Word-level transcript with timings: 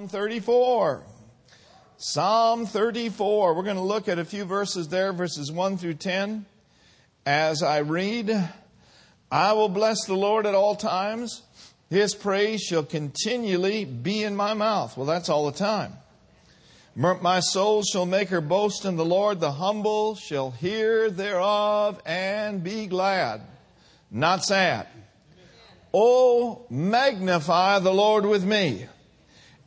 Psalm 0.00 0.08
34. 0.08 1.04
Psalm 1.98 2.64
34. 2.64 3.54
We're 3.54 3.62
going 3.62 3.76
to 3.76 3.82
look 3.82 4.08
at 4.08 4.18
a 4.18 4.24
few 4.24 4.46
verses 4.46 4.88
there, 4.88 5.12
verses 5.12 5.52
1 5.52 5.76
through 5.76 5.94
10. 5.94 6.46
As 7.26 7.62
I 7.62 7.80
read, 7.80 8.48
I 9.30 9.52
will 9.52 9.68
bless 9.68 10.06
the 10.06 10.14
Lord 10.14 10.46
at 10.46 10.54
all 10.54 10.74
times. 10.74 11.42
His 11.90 12.14
praise 12.14 12.62
shall 12.62 12.82
continually 12.82 13.84
be 13.84 14.22
in 14.22 14.34
my 14.36 14.54
mouth. 14.54 14.96
Well, 14.96 15.04
that's 15.04 15.28
all 15.28 15.44
the 15.50 15.58
time. 15.58 15.92
My 16.96 17.40
soul 17.40 17.82
shall 17.82 18.06
make 18.06 18.30
her 18.30 18.40
boast 18.40 18.86
in 18.86 18.96
the 18.96 19.04
Lord. 19.04 19.38
The 19.38 19.52
humble 19.52 20.14
shall 20.14 20.50
hear 20.50 21.10
thereof 21.10 22.00
and 22.06 22.64
be 22.64 22.86
glad. 22.86 23.42
Not 24.10 24.44
sad. 24.44 24.86
Oh, 25.92 26.64
magnify 26.70 27.80
the 27.80 27.92
Lord 27.92 28.24
with 28.24 28.46
me, 28.46 28.86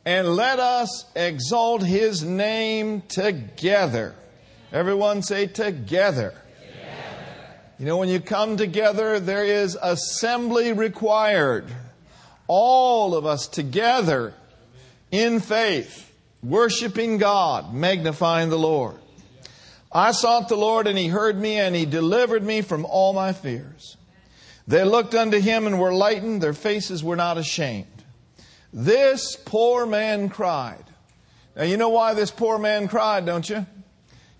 and 0.04 0.28
let 0.28 0.60
us 0.60 1.06
exalt 1.16 1.82
his 1.82 2.22
name 2.22 3.02
together. 3.08 4.14
Everyone 4.72 5.22
say 5.22 5.46
together. 5.46 6.34
together. 6.60 7.54
You 7.78 7.86
know, 7.86 7.96
when 7.96 8.08
you 8.08 8.20
come 8.20 8.56
together, 8.56 9.18
there 9.18 9.44
is 9.44 9.78
assembly 9.80 10.72
required. 10.72 11.66
All 12.46 13.14
of 13.14 13.24
us 13.24 13.48
together 13.48 14.34
in 15.10 15.40
faith, 15.40 16.12
worshiping 16.42 17.18
God, 17.18 17.72
magnifying 17.72 18.50
the 18.50 18.58
Lord. 18.58 18.96
I 19.90 20.10
sought 20.10 20.48
the 20.48 20.56
Lord, 20.56 20.88
and 20.88 20.98
he 20.98 21.06
heard 21.06 21.38
me, 21.38 21.58
and 21.58 21.74
he 21.74 21.86
delivered 21.86 22.42
me 22.42 22.60
from 22.62 22.84
all 22.84 23.12
my 23.12 23.32
fears. 23.32 23.96
They 24.66 24.84
looked 24.84 25.14
unto 25.14 25.38
him 25.38 25.66
and 25.66 25.78
were 25.78 25.94
lightened, 25.94 26.42
their 26.42 26.52
faces 26.52 27.04
were 27.04 27.16
not 27.16 27.38
ashamed. 27.38 27.93
This 28.76 29.36
poor 29.36 29.86
man 29.86 30.28
cried. 30.28 30.82
Now, 31.54 31.62
you 31.62 31.76
know 31.76 31.90
why 31.90 32.14
this 32.14 32.32
poor 32.32 32.58
man 32.58 32.88
cried, 32.88 33.24
don't 33.24 33.48
you? 33.48 33.64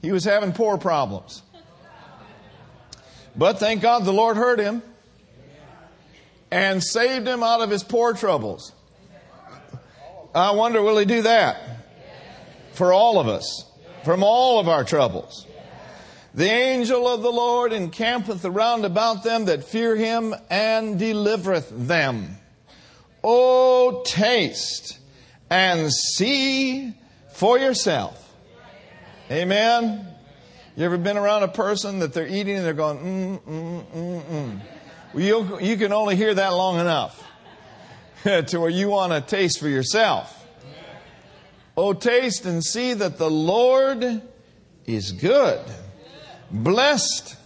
He 0.02 0.10
was 0.10 0.24
having 0.24 0.52
poor 0.52 0.76
problems. 0.76 1.42
But 3.36 3.60
thank 3.60 3.80
God 3.80 4.04
the 4.04 4.12
Lord 4.12 4.36
heard 4.36 4.58
him 4.58 4.82
and 6.50 6.82
saved 6.82 7.28
him 7.28 7.44
out 7.44 7.60
of 7.60 7.70
his 7.70 7.84
poor 7.84 8.12
troubles. 8.12 8.72
I 10.34 10.50
wonder, 10.50 10.82
will 10.82 10.98
he 10.98 11.04
do 11.04 11.22
that? 11.22 11.62
For 12.72 12.92
all 12.92 13.20
of 13.20 13.28
us, 13.28 13.70
from 14.02 14.24
all 14.24 14.58
of 14.58 14.68
our 14.68 14.82
troubles. 14.82 15.46
The 16.34 16.50
angel 16.50 17.06
of 17.06 17.22
the 17.22 17.30
Lord 17.30 17.72
encampeth 17.72 18.44
around 18.44 18.84
about 18.84 19.22
them 19.22 19.44
that 19.44 19.62
fear 19.62 19.94
him 19.94 20.34
and 20.50 20.98
delivereth 20.98 21.70
them. 21.70 22.38
Oh, 23.26 24.02
taste 24.04 24.98
and 25.48 25.90
see 25.90 26.92
for 27.32 27.58
yourself. 27.58 28.20
Amen. 29.30 30.06
You 30.76 30.84
ever 30.84 30.98
been 30.98 31.16
around 31.16 31.42
a 31.42 31.48
person 31.48 32.00
that 32.00 32.12
they're 32.12 32.28
eating 32.28 32.56
and 32.56 32.66
they're 32.66 32.74
going, 32.74 32.98
mm, 32.98 33.42
mm, 33.42 33.84
mm, 33.86 34.22
mm. 34.24 34.60
Well, 35.14 35.22
you, 35.22 35.60
you 35.60 35.76
can 35.78 35.92
only 35.92 36.16
hear 36.16 36.34
that 36.34 36.50
long 36.50 36.78
enough 36.78 37.24
to 38.24 38.58
where 38.58 38.68
you 38.68 38.90
want 38.90 39.12
to 39.12 39.22
taste 39.22 39.58
for 39.58 39.68
yourself. 39.68 40.46
Oh, 41.76 41.94
taste 41.94 42.44
and 42.44 42.62
see 42.62 42.92
that 42.92 43.16
the 43.16 43.30
Lord 43.30 44.22
is 44.84 45.12
good. 45.12 45.60
Blessed, 46.50 47.36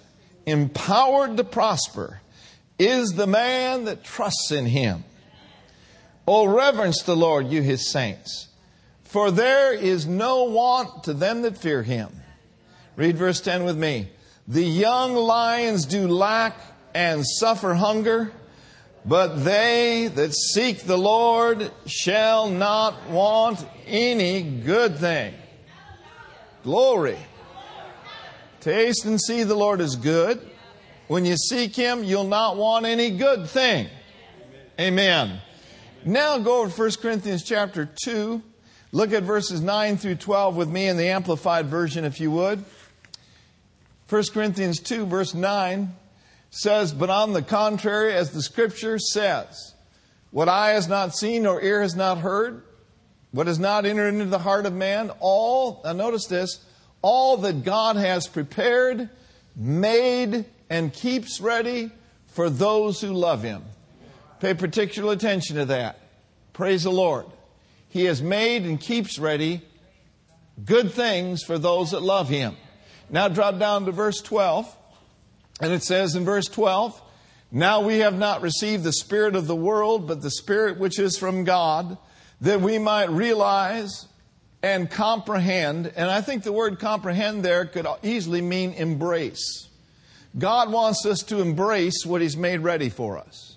empowered 0.44 1.36
to 1.36 1.44
prosper 1.44 2.20
is 2.80 3.12
the 3.12 3.28
man 3.28 3.84
that 3.84 4.02
trusts 4.02 4.50
in 4.50 4.66
him. 4.66 5.04
Oh, 6.30 6.44
reverence 6.46 7.00
the 7.04 7.16
Lord, 7.16 7.46
you 7.46 7.62
his 7.62 7.90
saints, 7.90 8.48
for 9.02 9.30
there 9.30 9.72
is 9.72 10.06
no 10.06 10.44
want 10.44 11.04
to 11.04 11.14
them 11.14 11.40
that 11.40 11.56
fear 11.56 11.82
him. 11.82 12.10
Read 12.96 13.16
verse 13.16 13.40
10 13.40 13.64
with 13.64 13.78
me. 13.78 14.10
The 14.46 14.62
young 14.62 15.14
lions 15.14 15.86
do 15.86 16.06
lack 16.06 16.54
and 16.92 17.26
suffer 17.26 17.72
hunger, 17.72 18.30
but 19.06 19.42
they 19.42 20.10
that 20.16 20.34
seek 20.34 20.80
the 20.80 20.98
Lord 20.98 21.70
shall 21.86 22.50
not 22.50 23.08
want 23.08 23.66
any 23.86 24.42
good 24.42 24.98
thing. 24.98 25.32
Glory. 26.62 27.16
Taste 28.60 29.06
and 29.06 29.18
see 29.18 29.44
the 29.44 29.54
Lord 29.54 29.80
is 29.80 29.96
good. 29.96 30.46
When 31.06 31.24
you 31.24 31.38
seek 31.38 31.74
Him, 31.74 32.04
you'll 32.04 32.24
not 32.24 32.58
want 32.58 32.84
any 32.84 33.12
good 33.16 33.48
thing. 33.48 33.88
Amen. 34.78 35.40
Now 36.04 36.38
go 36.38 36.68
to 36.68 36.70
1 36.70 36.90
Corinthians 37.02 37.42
chapter 37.42 37.88
2. 38.04 38.40
Look 38.92 39.12
at 39.12 39.24
verses 39.24 39.60
9 39.60 39.96
through 39.96 40.14
12 40.14 40.56
with 40.56 40.68
me 40.68 40.86
in 40.86 40.96
the 40.96 41.08
Amplified 41.08 41.66
Version, 41.66 42.04
if 42.04 42.20
you 42.20 42.30
would. 42.30 42.64
1 44.08 44.22
Corinthians 44.32 44.78
2, 44.80 45.06
verse 45.06 45.34
9 45.34 45.94
says, 46.50 46.94
But 46.94 47.10
on 47.10 47.32
the 47.32 47.42
contrary, 47.42 48.14
as 48.14 48.30
the 48.30 48.42
scripture 48.42 48.98
says, 48.98 49.74
what 50.30 50.48
eye 50.48 50.70
has 50.70 50.88
not 50.88 51.16
seen 51.16 51.42
nor 51.42 51.60
ear 51.60 51.82
has 51.82 51.96
not 51.96 52.18
heard, 52.18 52.62
what 53.32 53.46
has 53.46 53.58
not 53.58 53.84
entered 53.84 54.14
into 54.14 54.26
the 54.26 54.38
heart 54.38 54.66
of 54.66 54.72
man, 54.72 55.10
all, 55.18 55.82
now 55.84 55.92
notice 55.92 56.26
this, 56.26 56.64
all 57.02 57.38
that 57.38 57.64
God 57.64 57.96
has 57.96 58.26
prepared, 58.26 59.10
made, 59.56 60.46
and 60.70 60.92
keeps 60.92 61.40
ready 61.40 61.90
for 62.28 62.48
those 62.48 63.00
who 63.00 63.12
love 63.12 63.42
Him. 63.42 63.64
Pay 64.40 64.54
particular 64.54 65.12
attention 65.12 65.56
to 65.56 65.64
that. 65.66 65.98
Praise 66.52 66.84
the 66.84 66.90
Lord. 66.90 67.26
He 67.88 68.04
has 68.04 68.22
made 68.22 68.64
and 68.64 68.80
keeps 68.80 69.18
ready 69.18 69.62
good 70.64 70.92
things 70.92 71.42
for 71.42 71.58
those 71.58 71.92
that 71.92 72.02
love 72.02 72.28
Him. 72.28 72.56
Now 73.10 73.28
drop 73.28 73.58
down 73.58 73.86
to 73.86 73.92
verse 73.92 74.20
12, 74.20 74.76
and 75.60 75.72
it 75.72 75.82
says 75.82 76.14
in 76.14 76.24
verse 76.24 76.46
12, 76.46 77.00
Now 77.50 77.80
we 77.80 77.98
have 77.98 78.16
not 78.16 78.42
received 78.42 78.84
the 78.84 78.92
Spirit 78.92 79.34
of 79.34 79.46
the 79.46 79.56
world, 79.56 80.06
but 80.06 80.20
the 80.20 80.30
Spirit 80.30 80.78
which 80.78 80.98
is 80.98 81.16
from 81.16 81.44
God, 81.44 81.96
that 82.40 82.60
we 82.60 82.78
might 82.78 83.10
realize 83.10 84.06
and 84.62 84.90
comprehend, 84.90 85.92
and 85.96 86.10
I 86.10 86.20
think 86.20 86.42
the 86.42 86.52
word 86.52 86.80
comprehend 86.80 87.44
there 87.44 87.64
could 87.64 87.86
easily 88.02 88.40
mean 88.40 88.72
embrace. 88.72 89.68
God 90.36 90.70
wants 90.70 91.06
us 91.06 91.22
to 91.24 91.40
embrace 91.40 92.04
what 92.04 92.20
He's 92.20 92.36
made 92.36 92.60
ready 92.60 92.90
for 92.90 93.18
us 93.18 93.47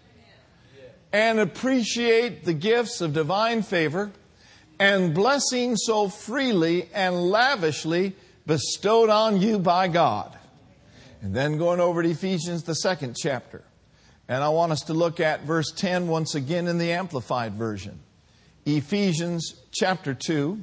and 1.14 1.40
appreciate 1.40 2.46
the 2.46 2.54
gifts 2.54 3.02
of 3.02 3.14
divine 3.14 3.62
favor 3.64 4.12
and 4.80 5.14
blessing 5.14 5.76
so 5.76 6.10
freely 6.10 6.90
and 6.94 7.16
lavishly 7.30 8.16
bestowed 8.46 9.10
on 9.10 9.42
you 9.42 9.60
by 9.60 9.88
God. 9.88 10.38
And 11.22 11.36
then 11.36 11.58
going 11.58 11.80
over 11.80 12.02
to 12.02 12.10
Ephesians, 12.10 12.64
the 12.64 12.74
second 12.74 13.16
chapter. 13.16 13.64
And 14.28 14.44
I 14.44 14.50
want 14.50 14.72
us 14.72 14.82
to 14.84 14.94
look 14.94 15.20
at 15.20 15.42
verse 15.42 15.72
10 15.72 16.08
once 16.08 16.36
again 16.36 16.68
in 16.68 16.78
the 16.78 16.94
Amplified 16.94 17.54
Version. 17.54 18.00
Ephesians 18.66 19.56
chapter 19.72 20.14
2 20.14 20.60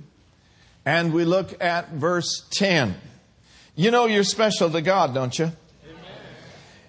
and 0.89 1.13
we 1.13 1.27
look 1.27 1.63
at 1.63 1.91
verse 1.91 2.47
10. 2.53 2.95
You 3.77 3.91
know 3.91 4.07
you're 4.07 4.25
special 4.25 4.71
to 4.71 4.81
God, 4.81 5.13
don't 5.13 5.39
you? 5.39 5.53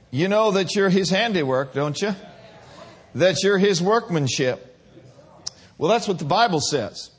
You 0.09 0.29
know 0.29 0.51
that 0.51 0.73
you're 0.73 0.89
His 0.89 1.09
handiwork, 1.09 1.73
don't 1.73 2.01
you? 2.01 2.15
That 3.15 3.43
you're 3.43 3.57
His 3.57 3.81
workmanship. 3.81 4.65
Well, 5.77 5.89
that's 5.89 6.07
what 6.07 6.19
the 6.19 6.25
Bible 6.25 6.61
says. 6.61 7.11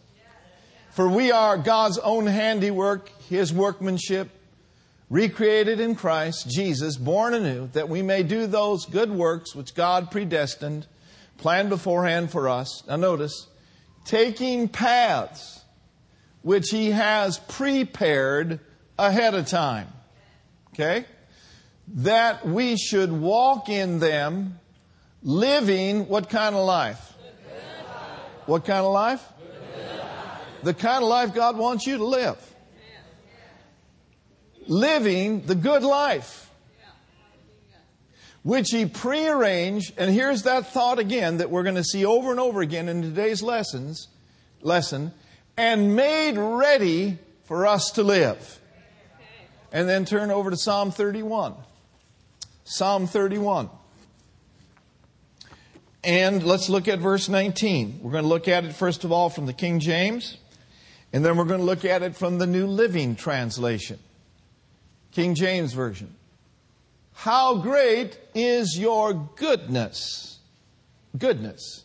For 0.90 1.08
we 1.08 1.30
are 1.30 1.56
God's 1.56 1.98
own 1.98 2.26
handiwork, 2.26 3.08
His 3.28 3.52
workmanship, 3.52 4.28
recreated 5.08 5.80
in 5.80 5.94
Christ 5.94 6.48
Jesus, 6.48 6.96
born 6.96 7.34
anew, 7.34 7.68
that 7.72 7.88
we 7.88 8.02
may 8.02 8.22
do 8.22 8.46
those 8.46 8.86
good 8.86 9.10
works 9.10 9.54
which 9.54 9.74
God 9.74 10.10
predestined, 10.10 10.86
planned 11.38 11.68
beforehand 11.68 12.30
for 12.30 12.48
us. 12.48 12.84
Now, 12.86 12.96
notice, 12.96 13.48
taking 14.04 14.68
paths 14.68 15.64
which 16.42 16.70
he 16.70 16.92
has 16.92 17.38
prepared 17.38 18.60
ahead 18.98 19.34
of 19.34 19.46
time. 19.46 19.88
Okay? 20.72 21.04
That 21.88 22.46
we 22.46 22.76
should 22.76 23.10
walk 23.10 23.68
in 23.68 23.98
them 23.98 24.59
living 25.22 26.08
what 26.08 26.28
kind 26.28 26.54
of 26.54 26.64
life? 26.64 27.14
What 28.46 28.64
kind 28.64 28.84
of 28.84 28.92
life? 28.92 29.26
The 30.62 30.74
kind 30.74 31.02
of 31.02 31.08
life 31.08 31.34
God 31.34 31.56
wants 31.56 31.86
you 31.86 31.98
to 31.98 32.04
live. 32.04 32.38
Living 34.66 35.46
the 35.46 35.54
good 35.54 35.82
life. 35.82 36.50
Which 38.42 38.70
he 38.70 38.86
prearranged, 38.86 39.92
and 39.98 40.10
here's 40.10 40.44
that 40.44 40.68
thought 40.68 40.98
again 40.98 41.38
that 41.38 41.50
we're 41.50 41.62
going 41.62 41.74
to 41.74 41.84
see 41.84 42.04
over 42.04 42.30
and 42.30 42.40
over 42.40 42.62
again 42.62 42.88
in 42.88 43.02
today's 43.02 43.42
lessons, 43.42 44.08
lesson 44.62 45.12
and 45.60 45.94
made 45.94 46.38
ready 46.38 47.18
for 47.44 47.66
us 47.66 47.90
to 47.92 48.02
live. 48.02 48.60
And 49.72 49.86
then 49.86 50.06
turn 50.06 50.30
over 50.30 50.50
to 50.50 50.56
Psalm 50.56 50.90
31. 50.90 51.54
Psalm 52.64 53.06
31. 53.06 53.68
And 56.02 56.42
let's 56.42 56.70
look 56.70 56.88
at 56.88 56.98
verse 56.98 57.28
19. 57.28 58.00
We're 58.02 58.12
going 58.12 58.24
to 58.24 58.28
look 58.28 58.48
at 58.48 58.64
it 58.64 58.72
first 58.72 59.04
of 59.04 59.12
all 59.12 59.28
from 59.28 59.44
the 59.44 59.52
King 59.52 59.80
James, 59.80 60.38
and 61.12 61.24
then 61.24 61.36
we're 61.36 61.44
going 61.44 61.60
to 61.60 61.66
look 61.66 61.84
at 61.84 62.02
it 62.02 62.16
from 62.16 62.38
the 62.38 62.46
New 62.46 62.66
Living 62.66 63.16
Translation, 63.16 63.98
King 65.12 65.34
James 65.34 65.74
Version. 65.74 66.14
How 67.12 67.56
great 67.56 68.18
is 68.34 68.78
your 68.78 69.12
goodness? 69.36 70.38
Goodness, 71.18 71.84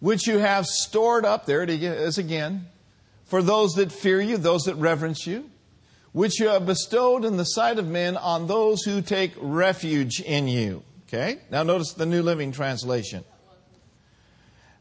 which 0.00 0.26
you 0.26 0.38
have 0.38 0.66
stored 0.66 1.24
up, 1.24 1.46
there 1.46 1.62
it 1.62 1.70
is 1.70 2.18
again, 2.18 2.66
for 3.24 3.42
those 3.42 3.72
that 3.74 3.90
fear 3.90 4.20
you, 4.20 4.36
those 4.36 4.64
that 4.64 4.74
reverence 4.74 5.26
you, 5.26 5.48
which 6.12 6.38
you 6.38 6.48
have 6.48 6.66
bestowed 6.66 7.24
in 7.24 7.38
the 7.38 7.44
sight 7.44 7.78
of 7.78 7.86
men 7.86 8.18
on 8.18 8.48
those 8.48 8.82
who 8.82 9.00
take 9.00 9.32
refuge 9.38 10.20
in 10.20 10.46
you. 10.46 10.82
Okay? 11.08 11.38
Now 11.50 11.62
notice 11.62 11.92
the 11.92 12.06
New 12.06 12.22
Living 12.22 12.52
Translation. 12.52 13.24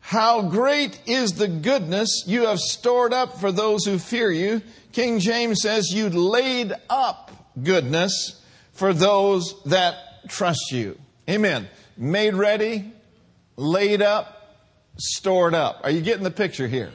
How 0.07 0.43
great 0.43 0.99
is 1.07 1.33
the 1.33 1.47
goodness 1.47 2.25
you 2.27 2.45
have 2.45 2.59
stored 2.59 3.11
up 3.11 3.39
for 3.39 3.51
those 3.51 3.85
who 3.85 3.97
fear 3.97 4.29
you. 4.29 4.61
King 4.91 5.17
James 5.17 5.63
says 5.63 5.89
you 5.91 6.11
laid 6.11 6.73
up 6.91 7.31
goodness 7.63 8.39
for 8.73 8.93
those 8.93 9.55
that 9.63 10.29
trust 10.29 10.71
you. 10.71 10.99
Amen. 11.27 11.67
Made 11.97 12.35
ready, 12.35 12.93
laid 13.55 14.03
up, 14.03 14.59
stored 14.95 15.55
up. 15.55 15.81
Are 15.83 15.89
you 15.89 16.01
getting 16.01 16.23
the 16.23 16.29
picture 16.29 16.67
here? 16.67 16.91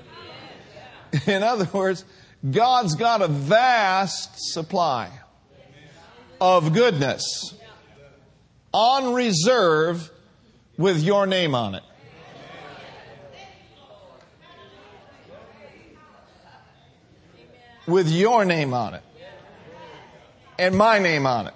In 1.27 1.43
other 1.43 1.69
words, 1.77 2.05
God's 2.49 2.95
got 2.95 3.23
a 3.23 3.29
vast 3.29 4.53
supply 4.53 5.11
of 6.41 6.73
goodness 6.73 7.55
on 8.73 9.15
reserve 9.15 10.13
with 10.79 11.03
your 11.03 11.27
name 11.27 11.57
on 11.57 11.75
it. 11.75 11.83
With 17.87 18.09
your 18.09 18.45
name 18.45 18.75
on 18.75 18.95
it 18.95 19.03
and 20.59 20.77
my 20.77 20.99
name 20.99 21.27
on 21.27 21.47
it. 21.47 21.55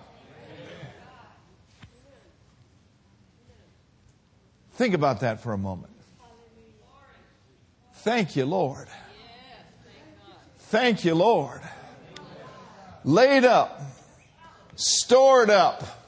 Think 4.73 4.95
about 4.95 5.21
that 5.21 5.41
for 5.41 5.53
a 5.53 5.59
moment. 5.59 5.93
Thank 7.97 8.35
you, 8.35 8.45
Lord. 8.45 8.89
Thank 10.59 11.05
you, 11.05 11.15
Lord. 11.15 11.61
Laid 13.05 13.45
up, 13.45 13.81
stored 14.75 15.51
up. 15.51 16.04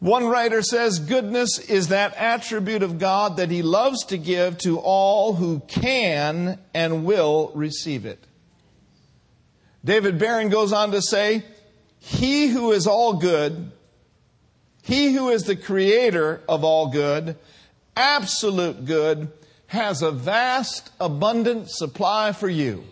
One 0.00 0.26
writer 0.26 0.62
says, 0.62 0.98
Goodness 0.98 1.58
is 1.58 1.88
that 1.88 2.14
attribute 2.16 2.82
of 2.82 2.98
God 2.98 3.36
that 3.36 3.50
He 3.50 3.62
loves 3.62 4.04
to 4.06 4.18
give 4.18 4.56
to 4.58 4.78
all 4.78 5.34
who 5.34 5.60
can 5.60 6.58
and 6.74 7.04
will 7.04 7.52
receive 7.54 8.06
it. 8.06 8.26
David 9.84 10.18
Barron 10.18 10.48
goes 10.48 10.72
on 10.72 10.90
to 10.92 11.02
say, 11.02 11.44
He 11.98 12.48
who 12.48 12.72
is 12.72 12.86
all 12.86 13.14
good, 13.14 13.72
He 14.82 15.12
who 15.12 15.28
is 15.28 15.44
the 15.44 15.56
creator 15.56 16.42
of 16.48 16.64
all 16.64 16.88
good, 16.88 17.36
absolute 17.94 18.86
good, 18.86 19.30
has 19.66 20.00
a 20.00 20.10
vast, 20.10 20.90
abundant 20.98 21.70
supply 21.70 22.32
for 22.32 22.48
you. 22.48 22.84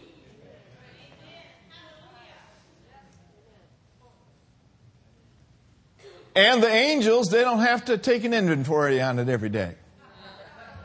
And 6.35 6.63
the 6.63 6.71
angels, 6.71 7.31
they 7.31 7.41
don't 7.41 7.61
have 7.61 7.87
to 7.87 7.99
take 7.99 8.25
an 8.25 8.33
inventory 8.33 9.01
on 9.01 9.19
it 9.19 9.29
every 9.29 9.49
day 9.49 9.75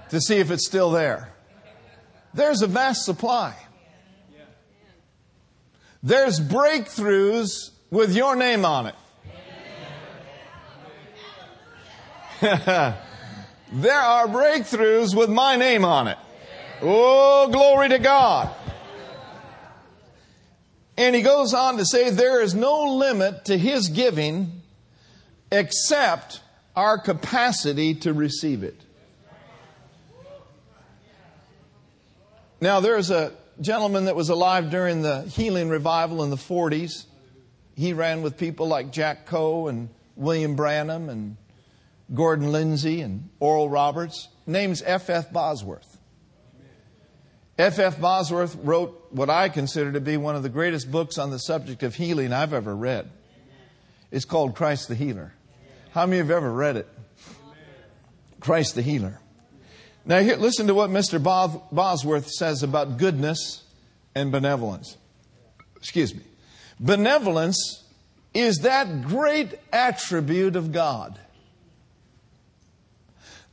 to 0.10 0.20
see 0.20 0.38
if 0.38 0.52
it's 0.52 0.66
still 0.66 0.92
there. 0.92 1.32
There's 2.34 2.62
a 2.62 2.68
vast 2.68 3.06
supply. 3.06 3.56
There's 6.02 6.40
breakthroughs 6.40 7.70
with 7.92 8.16
your 8.16 8.36
name 8.36 8.66
on 8.66 8.88
it. 8.88 8.96
there 12.42 14.02
are 14.02 14.28
breakthroughs 14.28 15.16
with 15.16 15.30
my 15.30 15.56
name 15.56 15.86
on 15.86 16.08
it. 16.08 16.18
Oh, 16.82 17.48
glory 17.52 17.90
to 17.90 18.00
God. 18.00 18.54
And 20.98 21.16
he 21.16 21.22
goes 21.22 21.54
on 21.54 21.78
to 21.78 21.86
say, 21.86 22.10
there 22.10 22.42
is 22.42 22.54
no 22.54 22.96
limit 22.96 23.46
to 23.46 23.58
his 23.58 23.88
giving 23.88 24.63
except 25.54 26.42
our 26.76 26.98
capacity 26.98 27.94
to 27.94 28.12
receive 28.12 28.64
it. 28.64 28.82
Now, 32.60 32.80
there's 32.80 33.12
a 33.12 33.34
gentleman 33.62 34.06
that 34.06 34.16
was 34.16 34.30
alive 34.30 34.72
during 34.72 35.04
the 35.04 35.22
healing 35.24 35.70
revival 35.70 36.24
in 36.24 36.32
the 36.32 36.38
40s. 36.38 37.06
He 37.76 37.94
ran 37.94 38.24
with 38.24 38.38
people 38.38 38.68
like 38.68 38.92
Jack 38.92 39.26
Coe 39.28 39.68
and 39.68 39.90
William 40.16 40.56
Branham 40.56 41.10
and 41.10 41.38
Gordon 42.14 42.52
Lindsay 42.52 43.02
and 43.02 43.30
Oral 43.40 43.70
Roberts. 43.70 44.30
Name's 44.48 44.82
F. 44.82 45.10
F. 45.10 45.32
Bosworth. 45.32 45.98
F. 47.60 47.78
F. 47.78 48.02
Bosworth 48.02 48.56
wrote 48.56 49.08
what 49.12 49.30
I 49.30 49.50
consider 49.50 49.92
to 49.92 50.02
be 50.02 50.18
one 50.18 50.36
of 50.36 50.42
the 50.42 50.50
greatest 50.50 50.90
books 50.90 51.20
on 51.20 51.30
the 51.30 51.38
subject 51.38 51.84
of 51.84 51.96
healing 51.96 52.34
I've 52.34 52.54
ever 52.54 52.76
read. 52.76 53.12
It's 54.10 54.26
called 54.26 54.56
Christ 54.56 54.88
the 54.88 54.96
Healer. 54.96 55.34
How 55.94 56.08
many 56.08 56.18
have 56.18 56.32
ever 56.32 56.52
read 56.52 56.76
it? 56.76 56.88
Christ 58.40 58.74
the 58.74 58.82
Healer. 58.82 59.20
Now, 60.06 60.20
here, 60.22 60.36
listen 60.38 60.66
to 60.68 60.74
what 60.74 60.90
Mr. 60.90 61.22
Bosworth 61.72 62.30
says 62.30 62.64
about 62.64 62.98
goodness 62.98 63.64
and 64.16 64.32
benevolence. 64.32 64.98
Excuse 65.78 66.16
me. 66.16 66.24
Benevolence 66.80 67.84
is 68.34 68.60
that 68.60 69.04
great 69.04 69.54
attribute 69.72 70.56
of 70.56 70.72
God. 70.72 71.20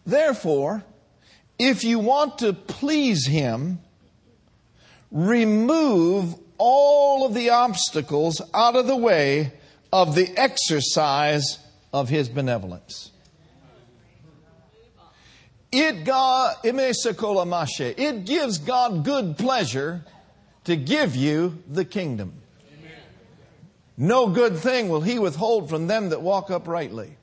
Therefore, 0.06 0.82
if 1.58 1.84
you 1.84 1.98
want 1.98 2.38
to 2.38 2.54
please 2.54 3.26
Him, 3.26 3.80
remove 5.12 6.36
all 6.56 7.26
of 7.26 7.34
the 7.34 7.50
obstacles 7.50 8.40
out 8.54 8.76
of 8.76 8.86
the 8.86 8.96
way 8.96 9.52
of 9.92 10.14
the 10.14 10.34
exercise 10.38 11.58
of 11.92 12.08
his 12.08 12.28
benevolence. 12.28 13.10
It, 15.72 16.04
God, 16.04 16.56
it 16.64 18.24
gives 18.24 18.58
God 18.58 19.04
good 19.04 19.38
pleasure 19.38 20.04
to 20.64 20.76
give 20.76 21.14
you 21.14 21.62
the 21.68 21.84
kingdom. 21.84 22.34
No 23.96 24.28
good 24.28 24.56
thing 24.56 24.88
will 24.88 25.02
he 25.02 25.18
withhold 25.18 25.68
from 25.68 25.86
them 25.86 26.08
that 26.08 26.22
walk 26.22 26.50
uprightly. 26.50 27.16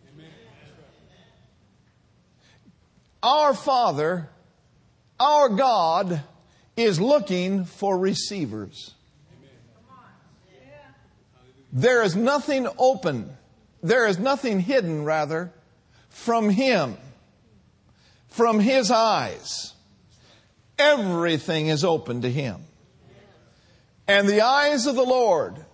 Our 3.22 3.54
Father, 3.54 4.30
our 5.20 5.50
God, 5.50 6.22
is 6.78 7.02
looking 7.02 7.66
for 7.66 7.98
receivers. 7.98 8.94
There 11.74 12.04
is 12.04 12.16
nothing 12.16 12.68
open 12.78 13.37
there 13.90 14.08
is 14.08 14.20
nothing 14.20 14.60
hidden, 14.60 15.04
rather, 15.04 15.52
from 16.10 16.50
Him, 16.50 16.98
from 18.30 18.60
His 18.60 18.92
eyes. 18.92 19.74
Everything 20.78 21.68
is 21.68 21.84
open 21.84 22.22
to 22.22 22.32
Him. 22.32 22.62
And 24.08 24.28
the 24.28 24.42
eyes 24.42 24.86
of 24.86 24.96
the 24.96 25.04
Lord, 25.04 25.66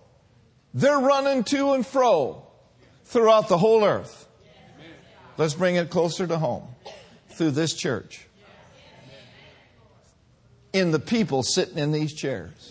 they're 0.72 0.98
running 0.98 1.44
to 1.44 1.72
and 1.72 1.86
fro 1.86 2.46
throughout 3.04 3.48
the 3.48 3.58
whole 3.58 3.84
earth. 3.84 4.26
Let's 5.36 5.54
bring 5.54 5.76
it 5.76 5.90
closer 5.90 6.26
to 6.26 6.38
home 6.38 6.66
through 7.30 7.52
this 7.52 7.74
church. 7.74 8.26
In 10.72 10.90
the 10.90 10.98
people 10.98 11.42
sitting 11.42 11.78
in 11.78 11.92
these 11.92 12.12
chairs. 12.12 12.63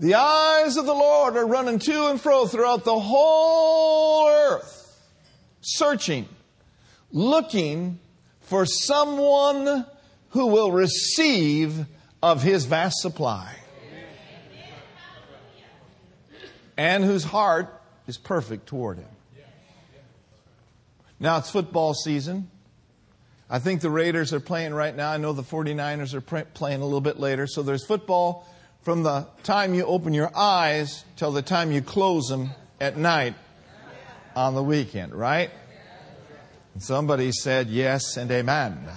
The 0.00 0.14
eyes 0.14 0.78
of 0.78 0.86
the 0.86 0.94
Lord 0.94 1.36
are 1.36 1.46
running 1.46 1.78
to 1.78 2.06
and 2.06 2.18
fro 2.18 2.46
throughout 2.46 2.84
the 2.84 2.98
whole 2.98 4.28
earth, 4.28 4.98
searching, 5.60 6.26
looking 7.12 7.98
for 8.40 8.64
someone 8.64 9.84
who 10.30 10.46
will 10.46 10.72
receive 10.72 11.84
of 12.22 12.42
his 12.42 12.64
vast 12.64 12.96
supply 13.02 13.54
and 16.78 17.04
whose 17.04 17.24
heart 17.24 17.82
is 18.06 18.16
perfect 18.16 18.66
toward 18.68 18.96
him. 18.96 19.08
Now 21.18 21.36
it's 21.36 21.50
football 21.50 21.92
season. 21.92 22.50
I 23.50 23.58
think 23.58 23.82
the 23.82 23.90
Raiders 23.90 24.32
are 24.32 24.40
playing 24.40 24.72
right 24.72 24.96
now. 24.96 25.10
I 25.10 25.18
know 25.18 25.34
the 25.34 25.42
49ers 25.42 26.14
are 26.14 26.44
playing 26.54 26.80
a 26.80 26.84
little 26.84 27.02
bit 27.02 27.20
later. 27.20 27.46
So 27.46 27.62
there's 27.62 27.84
football 27.84 28.46
from 28.82 29.02
the 29.02 29.26
time 29.42 29.74
you 29.74 29.84
open 29.84 30.14
your 30.14 30.30
eyes 30.34 31.04
till 31.16 31.32
the 31.32 31.42
time 31.42 31.70
you 31.70 31.82
close 31.82 32.28
them 32.28 32.50
at 32.80 32.96
night 32.96 33.34
on 34.34 34.54
the 34.54 34.62
weekend, 34.62 35.14
right? 35.14 35.50
And 36.74 36.82
somebody 36.82 37.32
said 37.32 37.68
yes 37.68 38.16
and 38.16 38.30
amen. 38.30 38.88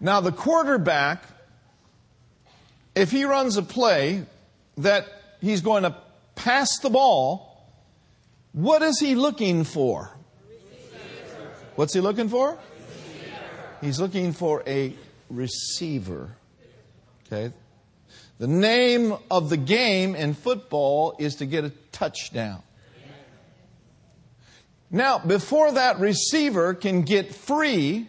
Now, 0.00 0.20
the 0.20 0.32
quarterback, 0.32 1.24
if 2.94 3.10
he 3.10 3.24
runs 3.24 3.56
a 3.56 3.62
play 3.62 4.24
that 4.78 5.06
he's 5.40 5.60
going 5.60 5.82
to 5.82 5.94
pass 6.36 6.78
the 6.78 6.88
ball, 6.88 7.68
what 8.52 8.82
is 8.82 8.98
he 8.98 9.14
looking 9.14 9.64
for? 9.64 10.10
What's 11.74 11.92
he 11.92 12.00
looking 12.00 12.28
for? 12.28 12.58
He's 13.80 14.00
looking 14.00 14.32
for 14.32 14.62
a 14.66 14.94
receiver. 15.28 16.30
Okay? 17.30 17.54
The 18.38 18.46
name 18.46 19.14
of 19.30 19.50
the 19.50 19.56
game 19.56 20.14
in 20.14 20.34
football 20.34 21.14
is 21.18 21.36
to 21.36 21.46
get 21.46 21.64
a 21.64 21.70
touchdown. 21.92 22.62
Now, 24.90 25.18
before 25.18 25.72
that 25.72 26.00
receiver 26.00 26.74
can 26.74 27.02
get 27.02 27.32
free, 27.34 28.08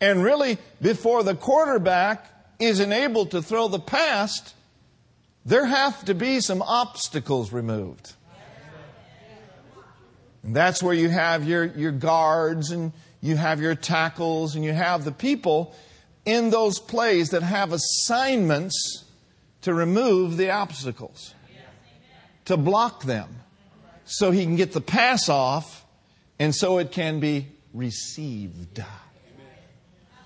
and 0.00 0.22
really 0.22 0.58
before 0.80 1.22
the 1.24 1.34
quarterback 1.34 2.26
isn't 2.60 2.92
able 2.92 3.26
to 3.26 3.42
throw 3.42 3.66
the 3.66 3.80
pass, 3.80 4.54
there 5.44 5.64
have 5.64 6.04
to 6.04 6.14
be 6.14 6.40
some 6.40 6.62
obstacles 6.62 7.52
removed. 7.52 8.12
And 10.42 10.54
that's 10.54 10.80
where 10.80 10.94
you 10.94 11.08
have 11.08 11.48
your, 11.48 11.64
your 11.64 11.90
guards 11.90 12.70
and 12.70 12.92
you 13.20 13.36
have 13.36 13.60
your 13.60 13.74
tackles 13.74 14.54
and 14.54 14.64
you 14.64 14.72
have 14.72 15.04
the 15.04 15.10
people 15.10 15.74
in 16.26 16.50
those 16.50 16.78
plays 16.78 17.30
that 17.30 17.42
have 17.42 17.72
assignments 17.72 19.04
to 19.62 19.72
remove 19.72 20.36
the 20.36 20.50
obstacles, 20.50 21.34
to 22.44 22.56
block 22.56 23.04
them, 23.04 23.28
so 24.04 24.30
he 24.30 24.44
can 24.44 24.56
get 24.56 24.72
the 24.72 24.80
pass 24.80 25.28
off 25.28 25.84
and 26.38 26.54
so 26.54 26.78
it 26.78 26.92
can 26.92 27.20
be 27.20 27.46
received. 27.72 28.82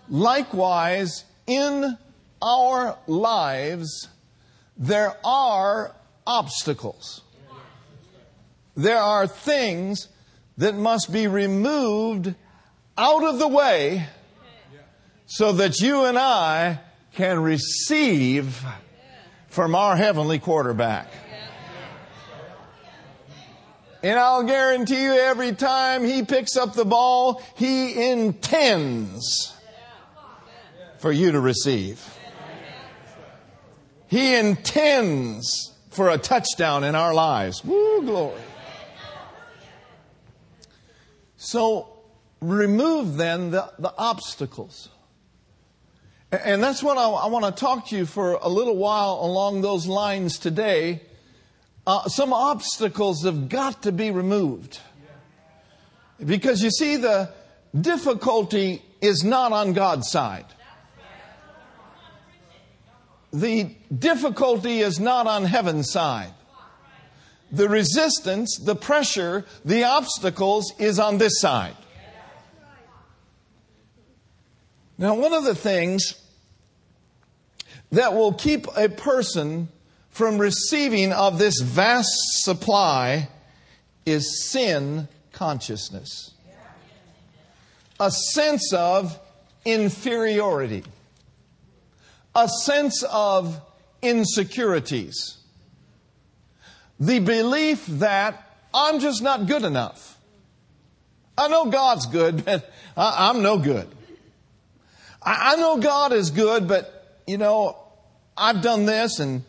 Likewise, 0.08 1.24
in 1.46 1.96
our 2.42 2.98
lives, 3.06 4.08
there 4.76 5.14
are 5.24 5.94
obstacles. 6.26 7.22
There 8.76 8.98
are 8.98 9.26
things 9.26 10.08
that 10.58 10.74
must 10.74 11.12
be 11.12 11.26
removed 11.26 12.34
out 12.96 13.24
of 13.24 13.38
the 13.38 13.48
way 13.48 14.06
so 15.30 15.52
that 15.52 15.78
you 15.80 16.06
and 16.06 16.18
I 16.18 16.80
can 17.14 17.38
receive 17.40 18.64
from 19.48 19.76
our 19.76 19.94
heavenly 19.94 20.40
quarterback. 20.40 21.06
And 24.02 24.18
I'll 24.18 24.42
guarantee 24.42 25.04
you 25.04 25.12
every 25.12 25.52
time 25.52 26.04
he 26.04 26.24
picks 26.24 26.56
up 26.56 26.74
the 26.74 26.84
ball, 26.84 27.42
he 27.54 28.10
intends 28.10 29.54
for 30.98 31.12
you 31.12 31.30
to 31.30 31.38
receive. 31.38 32.04
He 34.08 34.34
intends 34.34 35.72
for 35.90 36.10
a 36.10 36.18
touchdown 36.18 36.82
in 36.82 36.96
our 36.96 37.14
lives. 37.14 37.64
Woo, 37.64 38.02
glory. 38.02 38.40
So 41.36 42.00
remove 42.40 43.16
then 43.16 43.52
the, 43.52 43.70
the 43.78 43.94
obstacles. 43.96 44.88
And 46.32 46.62
that's 46.62 46.82
what 46.82 46.96
I, 46.96 47.08
I 47.08 47.26
want 47.26 47.44
to 47.44 47.52
talk 47.52 47.88
to 47.88 47.96
you 47.96 48.06
for 48.06 48.34
a 48.34 48.48
little 48.48 48.76
while 48.76 49.18
along 49.20 49.62
those 49.62 49.86
lines 49.86 50.38
today. 50.38 51.02
Uh, 51.86 52.08
some 52.08 52.32
obstacles 52.32 53.24
have 53.24 53.48
got 53.48 53.82
to 53.82 53.92
be 53.92 54.12
removed. 54.12 54.78
Because 56.24 56.62
you 56.62 56.70
see, 56.70 56.96
the 56.96 57.32
difficulty 57.78 58.82
is 59.00 59.24
not 59.24 59.52
on 59.52 59.72
God's 59.72 60.08
side. 60.08 60.46
The 63.32 63.74
difficulty 63.96 64.80
is 64.80 65.00
not 65.00 65.26
on 65.26 65.44
heaven's 65.44 65.90
side. 65.90 66.34
The 67.50 67.68
resistance, 67.68 68.56
the 68.58 68.76
pressure, 68.76 69.44
the 69.64 69.84
obstacles 69.84 70.72
is 70.78 71.00
on 71.00 71.18
this 71.18 71.40
side. 71.40 71.76
Now, 75.00 75.14
one 75.14 75.32
of 75.32 75.44
the 75.44 75.54
things 75.54 76.14
that 77.90 78.12
will 78.12 78.34
keep 78.34 78.66
a 78.76 78.90
person 78.90 79.68
from 80.10 80.36
receiving 80.36 81.10
of 81.14 81.38
this 81.38 81.58
vast 81.62 82.10
supply 82.42 83.30
is 84.04 84.50
sin 84.50 85.08
consciousness. 85.32 86.32
A 87.98 88.10
sense 88.10 88.74
of 88.74 89.18
inferiority. 89.64 90.84
A 92.34 92.46
sense 92.46 93.02
of 93.04 93.58
insecurities. 94.02 95.38
The 96.98 97.20
belief 97.20 97.86
that 97.86 98.54
I'm 98.74 99.00
just 99.00 99.22
not 99.22 99.46
good 99.46 99.64
enough. 99.64 100.18
I 101.38 101.48
know 101.48 101.70
God's 101.70 102.04
good, 102.04 102.44
but 102.44 102.70
I'm 102.98 103.40
no 103.40 103.56
good. 103.56 103.88
I 105.22 105.56
know 105.56 105.78
God 105.78 106.12
is 106.12 106.30
good, 106.30 106.66
but 106.66 107.22
you 107.26 107.38
know, 107.38 107.76
I've 108.36 108.62
done 108.62 108.86
this 108.86 109.18
and 109.18 109.44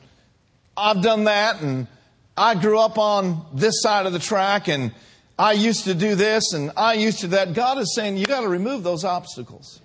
I've 0.76 1.02
done 1.02 1.26
that 1.26 1.62
and 1.62 1.88
I 2.36 2.56
grew 2.56 2.80
up 2.80 2.98
on 2.98 3.46
this 3.54 3.82
side 3.82 4.06
of 4.06 4.14
the 4.14 4.20
track 4.20 4.68
and 4.68 4.94
I 5.38 5.54
used 5.54 5.86
to 5.86 5.94
do 5.94 6.16
this 6.16 6.54
and 6.54 6.72
I 6.76 6.94
used 6.94 7.22
to 7.22 7.28
that. 7.28 7.54
God 7.54 7.78
is 7.78 7.96
saying 7.96 8.18
you 8.18 8.26
got 8.26 8.42
to 8.42 8.50
remove 8.50 8.84
those 8.84 9.04
obstacles. 9.04 9.82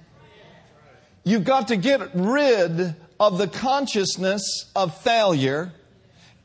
You've 1.24 1.44
got 1.44 1.68
to 1.68 1.76
get 1.76 2.10
rid 2.14 2.94
of 3.18 3.38
the 3.38 3.48
consciousness 3.48 4.70
of 4.76 4.96
failure 5.00 5.72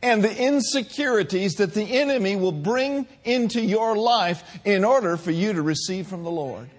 and 0.01 0.23
the 0.23 0.35
insecurities 0.35 1.55
that 1.55 1.73
the 1.73 1.83
enemy 1.83 2.35
will 2.35 2.51
bring 2.51 3.07
into 3.23 3.61
your 3.61 3.95
life 3.95 4.43
in 4.65 4.83
order 4.83 5.17
for 5.17 5.31
you 5.31 5.53
to 5.53 5.61
receive 5.61 6.07
from 6.07 6.23
the 6.23 6.31
Lord. 6.31 6.69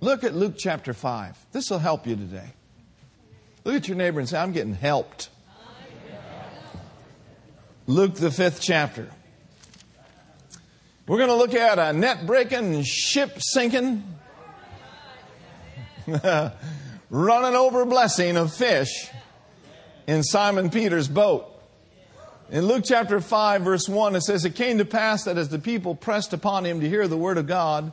Look 0.00 0.24
at 0.24 0.34
Luke 0.34 0.54
chapter 0.58 0.92
5. 0.92 1.46
This 1.52 1.70
will 1.70 1.78
help 1.78 2.06
you 2.06 2.16
today. 2.16 2.52
Look 3.64 3.76
at 3.76 3.88
your 3.88 3.96
neighbor 3.96 4.20
and 4.20 4.28
say, 4.28 4.38
I'm 4.38 4.52
getting 4.52 4.74
helped. 4.74 5.30
Luke, 7.86 8.14
the 8.14 8.30
fifth 8.30 8.60
chapter. 8.60 9.08
We're 11.06 11.18
going 11.18 11.30
to 11.30 11.36
look 11.36 11.54
at 11.54 11.78
a 11.78 11.92
net 11.92 12.26
breaking, 12.26 12.82
ship 12.82 13.38
sinking, 13.40 14.02
running 17.10 17.56
over 17.56 17.84
blessing 17.86 18.36
of 18.36 18.52
fish 18.52 19.08
in 20.06 20.22
Simon 20.22 20.68
Peter's 20.68 21.08
boat. 21.08 21.46
In 22.50 22.66
Luke 22.66 22.84
chapter 22.84 23.20
5, 23.20 23.62
verse 23.62 23.88
1, 23.88 24.14
it 24.16 24.22
says, 24.22 24.44
It 24.44 24.56
came 24.56 24.78
to 24.78 24.84
pass 24.84 25.24
that 25.24 25.38
as 25.38 25.48
the 25.48 25.58
people 25.58 25.94
pressed 25.94 26.32
upon 26.32 26.66
him 26.66 26.80
to 26.80 26.88
hear 26.88 27.08
the 27.08 27.16
word 27.16 27.38
of 27.38 27.46
God, 27.46 27.92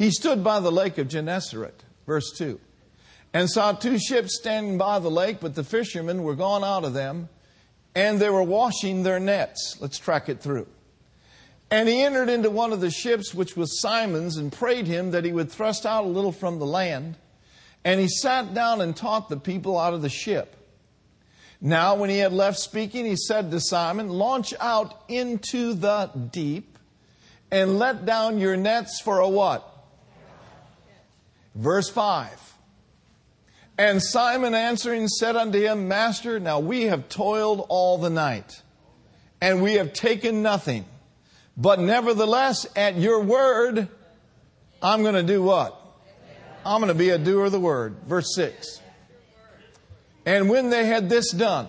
he 0.00 0.10
stood 0.10 0.42
by 0.42 0.60
the 0.60 0.72
lake 0.72 0.96
of 0.96 1.08
Gennesaret. 1.08 1.84
Verse 2.06 2.32
2. 2.38 2.58
And 3.34 3.50
saw 3.50 3.72
two 3.72 3.98
ships 3.98 4.34
standing 4.34 4.78
by 4.78 4.98
the 4.98 5.10
lake, 5.10 5.40
but 5.40 5.54
the 5.54 5.62
fishermen 5.62 6.22
were 6.22 6.34
gone 6.34 6.64
out 6.64 6.84
of 6.84 6.94
them 6.94 7.28
and 7.94 8.18
they 8.18 8.30
were 8.30 8.42
washing 8.42 9.02
their 9.02 9.20
nets. 9.20 9.76
Let's 9.78 9.98
track 9.98 10.30
it 10.30 10.40
through. 10.40 10.68
And 11.70 11.86
he 11.86 12.00
entered 12.00 12.30
into 12.30 12.48
one 12.48 12.72
of 12.72 12.80
the 12.80 12.90
ships, 12.90 13.34
which 13.34 13.58
was 13.58 13.78
Simon's, 13.82 14.38
and 14.38 14.50
prayed 14.50 14.86
him 14.86 15.10
that 15.10 15.26
he 15.26 15.34
would 15.34 15.52
thrust 15.52 15.84
out 15.84 16.04
a 16.04 16.08
little 16.08 16.32
from 16.32 16.58
the 16.60 16.66
land. 16.66 17.18
And 17.84 18.00
he 18.00 18.08
sat 18.08 18.54
down 18.54 18.80
and 18.80 18.96
taught 18.96 19.28
the 19.28 19.36
people 19.36 19.78
out 19.78 19.92
of 19.92 20.00
the 20.00 20.08
ship. 20.08 20.56
Now, 21.60 21.94
when 21.94 22.08
he 22.08 22.16
had 22.16 22.32
left 22.32 22.58
speaking, 22.58 23.04
he 23.04 23.16
said 23.16 23.50
to 23.50 23.60
Simon, 23.60 24.08
Launch 24.08 24.54
out 24.60 25.04
into 25.08 25.74
the 25.74 26.10
deep 26.32 26.78
and 27.50 27.78
let 27.78 28.06
down 28.06 28.38
your 28.38 28.56
nets 28.56 29.02
for 29.02 29.18
a 29.18 29.28
what? 29.28 29.66
Verse 31.54 31.88
5. 31.88 32.54
And 33.78 34.02
Simon 34.02 34.54
answering 34.54 35.08
said 35.08 35.36
unto 35.36 35.58
him, 35.58 35.88
Master, 35.88 36.38
now 36.38 36.60
we 36.60 36.82
have 36.84 37.08
toiled 37.08 37.64
all 37.68 37.96
the 37.98 38.10
night, 38.10 38.62
and 39.40 39.62
we 39.62 39.74
have 39.74 39.92
taken 39.92 40.42
nothing. 40.42 40.84
But 41.56 41.80
nevertheless, 41.80 42.66
at 42.76 42.96
your 42.96 43.22
word, 43.22 43.88
I'm 44.82 45.02
going 45.02 45.14
to 45.14 45.22
do 45.22 45.42
what? 45.42 45.76
I'm 46.64 46.80
going 46.80 46.92
to 46.92 46.98
be 46.98 47.08
a 47.08 47.18
doer 47.18 47.46
of 47.46 47.52
the 47.52 47.60
word. 47.60 47.96
Verse 48.06 48.34
6. 48.34 48.80
And 50.26 50.50
when 50.50 50.68
they 50.68 50.86
had 50.86 51.08
this 51.08 51.30
done, 51.32 51.68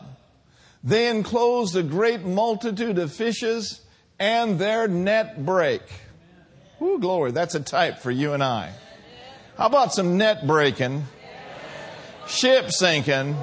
they 0.84 1.08
enclosed 1.10 1.76
a 1.76 1.84
great 1.84 2.24
multitude 2.26 2.98
of 2.98 3.14
fishes, 3.14 3.82
and 4.20 4.60
their 4.60 4.88
net 4.88 5.46
break. 5.46 5.82
Ooh, 6.82 7.00
glory. 7.00 7.32
That's 7.32 7.56
a 7.56 7.60
type 7.60 8.00
for 8.00 8.12
you 8.12 8.34
and 8.34 8.44
I. 8.44 8.74
How 9.58 9.67
about 9.67 9.93
some 9.93 10.17
net 10.17 10.48
breaking? 10.48 11.05
ship 12.31 12.72
sinking, 12.72 13.36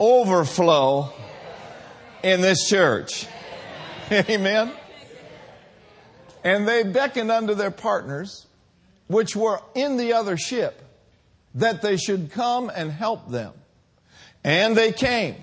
overflow 0.00 1.12
in 2.22 2.40
this 2.40 2.68
church. 2.68 3.26
Amen. 4.12 4.72
And 6.42 6.66
they 6.66 6.82
beckoned 6.82 7.30
unto 7.30 7.54
their 7.54 7.70
partners, 7.70 8.46
which 9.06 9.36
were 9.36 9.60
in 9.74 9.96
the 9.96 10.14
other 10.14 10.36
ship, 10.36 10.82
that 11.54 11.82
they 11.82 11.96
should 11.96 12.30
come 12.32 12.70
and 12.74 12.90
help 12.90 13.30
them. 13.30 13.52
And 14.44 14.76
they 14.76 14.92
came 14.92 15.36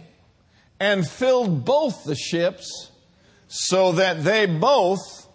and 0.80 1.08
filled 1.08 1.64
both 1.66 2.06
the 2.06 2.16
ships 2.16 2.92
so 3.48 3.94
that 3.94 4.24
they 4.24 4.46
both, 4.46 5.28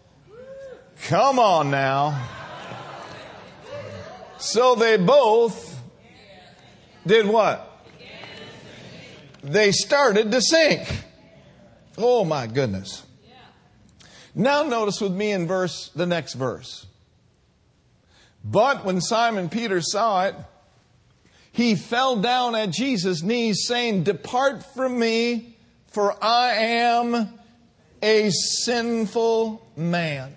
come 1.02 1.38
on 1.38 1.70
now, 1.70 2.39
so 4.40 4.75
they 4.75 4.97
both 4.97 5.78
did 7.06 7.26
what? 7.26 7.66
They 9.42 9.73
started 9.73 10.30
to 10.32 10.40
sink. 10.40 10.87
Oh 11.97 12.25
my 12.25 12.47
goodness. 12.47 13.04
Now 14.35 14.62
notice 14.62 15.00
with 15.00 15.12
me 15.12 15.32
in 15.32 15.47
verse, 15.47 15.90
the 15.94 16.06
next 16.06 16.35
verse. 16.35 16.87
But 18.44 18.85
when 18.85 19.00
Simon 19.00 19.49
Peter 19.49 19.80
saw 19.80 20.26
it, 20.26 20.35
he 21.52 21.75
fell 21.75 22.16
down 22.16 22.54
at 22.54 22.70
Jesus' 22.70 23.23
knees, 23.23 23.66
saying, 23.66 24.04
Depart 24.04 24.64
from 24.75 24.99
me, 24.99 25.56
for 25.88 26.16
I 26.23 26.52
am 26.52 27.28
a 28.02 28.30
sinful 28.30 29.66
man. 29.76 30.35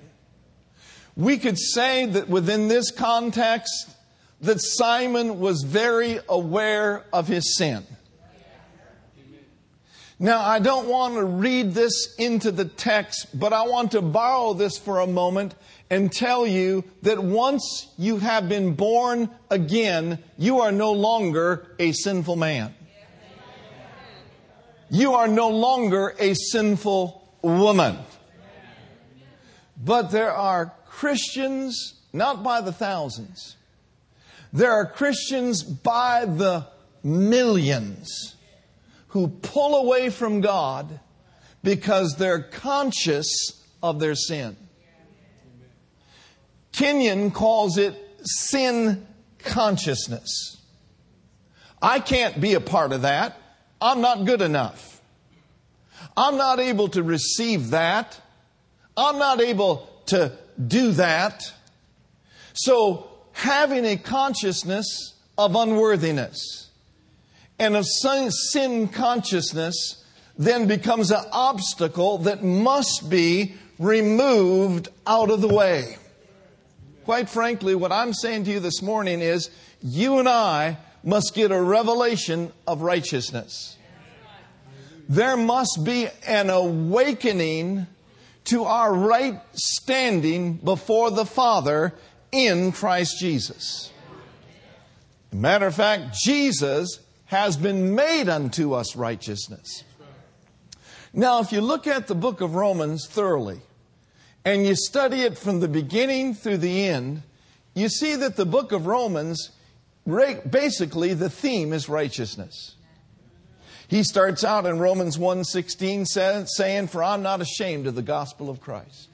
We 1.16 1.38
could 1.38 1.60
say 1.60 2.06
that 2.08 2.28
within 2.28 2.68
this 2.68 2.92
context, 2.92 3.90
that 4.42 4.62
Simon 4.62 5.40
was 5.40 5.64
very 5.64 6.20
aware 6.28 7.06
of 7.14 7.28
his 7.28 7.56
sin. 7.58 7.86
Now, 10.20 10.42
I 10.42 10.60
don't 10.60 10.88
want 10.88 11.16
to 11.16 11.24
read 11.24 11.74
this 11.74 12.16
into 12.16 12.52
the 12.52 12.66
text, 12.66 13.28
but 13.38 13.52
I 13.52 13.64
want 13.68 13.92
to 13.92 14.02
borrow 14.02 14.54
this 14.54 14.78
for 14.78 15.00
a 15.00 15.08
moment 15.08 15.56
and 15.90 16.12
tell 16.12 16.48
you 16.48 16.84
that 17.02 17.22
once 17.22 17.88
you 17.98 18.18
have 18.18 18.48
been 18.48 18.74
born 18.74 19.30
again, 19.50 20.20
you 20.38 20.62
are 20.62 20.72
no 20.72 20.92
longer 20.92 21.68
a 21.78 21.92
sinful 21.92 22.36
man. 22.36 22.74
You 24.90 25.14
are 25.16 25.28
no 25.28 25.50
longer 25.50 26.16
a 26.20 26.34
sinful 26.36 27.28
woman. 27.42 27.98
But 29.76 30.12
there 30.12 30.32
are 30.32 30.74
Christians, 30.94 31.96
not 32.14 32.44
by 32.44 32.62
the 32.62 32.72
thousands, 32.72 33.58
there 34.54 34.72
are 34.72 34.86
Christians 34.86 35.64
by 35.64 36.26
the 36.26 36.68
millions 37.04 38.36
who 39.08 39.28
pull 39.28 39.76
away 39.76 40.12
from 40.12 40.40
God 40.40 41.00
because 41.64 42.16
they're 42.18 42.44
conscious 42.44 43.28
of 43.82 44.00
their 44.00 44.14
sin. 44.14 44.56
Kenyon 46.72 47.32
calls 47.32 47.80
it 47.80 47.96
sin 48.24 49.08
consciousness. 49.40 50.62
I 51.82 52.00
can't 52.00 52.40
be 52.40 52.54
a 52.54 52.62
part 52.62 52.94
of 52.94 53.02
that. 53.02 53.42
I'm 53.82 54.00
not 54.00 54.26
good 54.26 54.44
enough. 54.44 55.02
I'm 56.16 56.38
not 56.38 56.60
able 56.60 56.90
to 56.90 57.02
receive 57.02 57.72
that. 57.72 58.22
I'm 58.96 59.18
not 59.18 59.42
able 59.42 59.90
to 60.06 60.38
do 60.68 60.92
that. 60.94 61.52
So, 62.54 63.10
having 63.32 63.86
a 63.86 63.98
consciousness 63.98 65.14
of 65.38 65.56
unworthiness 65.56 66.70
and 67.60 67.76
of 67.76 67.86
sin 67.88 68.88
consciousness 68.88 70.04
then 70.38 70.68
becomes 70.68 71.12
an 71.12 71.24
obstacle 71.32 72.20
that 72.20 72.44
must 72.44 73.10
be 73.10 73.56
removed 73.80 74.90
out 75.06 75.30
of 75.30 75.42
the 75.42 75.48
way. 75.48 75.98
Quite 77.06 77.30
frankly, 77.30 77.76
what 77.76 77.92
I'm 77.92 78.14
saying 78.14 78.46
to 78.46 78.52
you 78.52 78.60
this 78.60 78.82
morning 78.82 79.22
is 79.22 79.50
you 79.82 80.20
and 80.20 80.30
I 80.30 80.78
must 81.04 81.34
get 81.36 81.52
a 81.52 81.62
revelation 81.62 82.52
of 82.66 82.82
righteousness. 82.82 83.78
There 85.10 85.36
must 85.36 85.82
be 85.84 86.08
an 86.26 86.50
awakening 86.50 87.88
to 88.46 88.66
our 88.66 88.94
right 88.94 89.42
standing 89.54 90.54
before 90.54 91.12
the 91.12 91.26
Father 91.26 91.94
in 92.32 92.72
Christ 92.72 93.20
Jesus. 93.20 93.92
Matter 95.32 95.68
of 95.68 95.76
fact, 95.76 96.16
Jesus 96.16 97.00
has 97.26 97.58
been 97.58 97.96
made 97.96 98.30
unto 98.30 98.74
us 98.74 98.96
righteousness. 98.96 99.84
Now, 101.14 101.40
if 101.40 101.52
you 101.52 101.62
look 101.62 101.88
at 101.88 102.08
the 102.08 102.16
book 102.16 102.42
of 102.42 102.56
Romans 102.56 103.08
thoroughly, 103.08 103.62
and 104.46 104.66
you 104.66 104.76
study 104.76 105.22
it 105.22 105.38
from 105.38 105.60
the 105.60 105.68
beginning 105.68 106.34
through 106.34 106.58
the 106.58 106.88
end, 106.88 107.24
you 107.74 107.90
see 107.90 108.16
that 108.16 108.36
the 108.36 108.46
book 108.46 108.72
of 108.72 108.88
Romans, 108.88 109.52
basically 110.06 111.14
the 111.14 111.30
theme 111.30 111.72
is 111.72 111.88
righteousness. 111.88 112.76
He 113.94 114.02
starts 114.02 114.44
out 114.44 114.66
in 114.66 114.80
Romans 114.80 115.20
1.16 115.20 116.48
saying, 116.48 116.88
For 116.88 117.04
I'm 117.04 117.22
not 117.22 117.42
ashamed 117.42 117.86
of 117.86 117.94
the 117.94 118.02
gospel 118.02 118.50
of 118.50 118.60
Christ. 118.60 119.08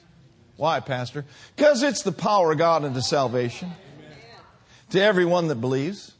Why, 0.56 0.80
Pastor? 0.80 1.26
Because 1.54 1.84
it's 1.84 2.04
the 2.04 2.14
power 2.14 2.54
of 2.54 2.60
God 2.60 2.86
unto 2.86 3.02
salvation. 3.02 3.74
To 4.92 5.02
everyone 5.02 5.50
that 5.50 5.56
believes. 5.56 6.14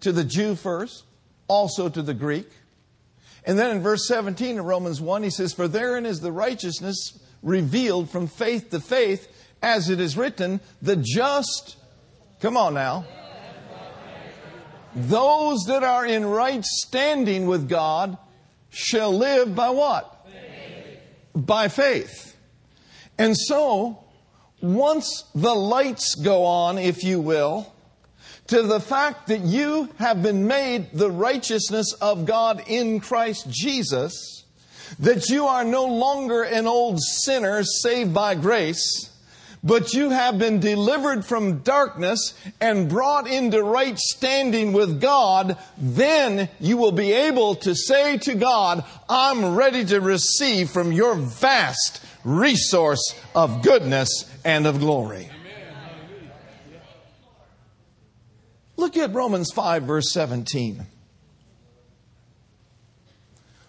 To 0.00 0.12
the 0.12 0.22
Jew 0.22 0.54
first, 0.54 1.04
also 1.48 1.88
to 1.88 2.02
the 2.02 2.12
Greek. 2.12 2.50
And 3.46 3.58
then 3.58 3.74
in 3.74 3.82
verse 3.82 4.06
17 4.06 4.58
of 4.58 4.66
Romans 4.66 5.00
1, 5.00 5.22
he 5.22 5.30
says, 5.30 5.54
For 5.54 5.66
therein 5.66 6.04
is 6.04 6.20
the 6.20 6.30
righteousness 6.30 7.18
revealed 7.42 8.10
from 8.10 8.26
faith 8.26 8.68
to 8.68 8.80
faith, 8.80 9.28
as 9.62 9.88
it 9.88 9.98
is 9.98 10.14
written, 10.14 10.60
the 10.82 10.96
just, 10.96 11.78
come 12.42 12.58
on 12.58 12.74
now, 12.74 13.06
those 14.94 15.64
that 15.66 15.82
are 15.82 16.06
in 16.06 16.24
right 16.24 16.64
standing 16.64 17.46
with 17.46 17.68
God 17.68 18.16
shall 18.70 19.16
live 19.16 19.54
by 19.54 19.70
what? 19.70 20.26
Faith. 20.26 20.98
By 21.34 21.68
faith. 21.68 22.36
And 23.18 23.36
so, 23.36 24.04
once 24.60 25.24
the 25.34 25.54
lights 25.54 26.14
go 26.14 26.44
on, 26.44 26.78
if 26.78 27.04
you 27.04 27.20
will, 27.20 27.72
to 28.48 28.62
the 28.62 28.80
fact 28.80 29.28
that 29.28 29.40
you 29.40 29.88
have 29.98 30.22
been 30.22 30.46
made 30.46 30.92
the 30.92 31.10
righteousness 31.10 31.92
of 31.94 32.26
God 32.26 32.62
in 32.66 33.00
Christ 33.00 33.48
Jesus, 33.50 34.44
that 34.98 35.28
you 35.28 35.46
are 35.46 35.64
no 35.64 35.86
longer 35.86 36.42
an 36.42 36.66
old 36.66 37.00
sinner 37.00 37.62
saved 37.64 38.12
by 38.12 38.34
grace, 38.34 39.10
but 39.64 39.94
you 39.94 40.10
have 40.10 40.38
been 40.38 40.60
delivered 40.60 41.24
from 41.24 41.60
darkness 41.60 42.34
and 42.60 42.86
brought 42.88 43.26
into 43.26 43.62
right 43.62 43.98
standing 43.98 44.74
with 44.74 45.00
God, 45.00 45.56
then 45.78 46.50
you 46.60 46.76
will 46.76 46.92
be 46.92 47.12
able 47.12 47.54
to 47.56 47.74
say 47.74 48.18
to 48.18 48.34
God, 48.34 48.84
I'm 49.08 49.56
ready 49.56 49.86
to 49.86 50.00
receive 50.00 50.68
from 50.68 50.92
your 50.92 51.14
vast 51.14 52.04
resource 52.24 53.18
of 53.34 53.62
goodness 53.62 54.30
and 54.44 54.66
of 54.66 54.80
glory. 54.80 55.30
Look 58.76 58.98
at 58.98 59.14
Romans 59.14 59.50
5, 59.52 59.84
verse 59.84 60.12
17. 60.12 60.84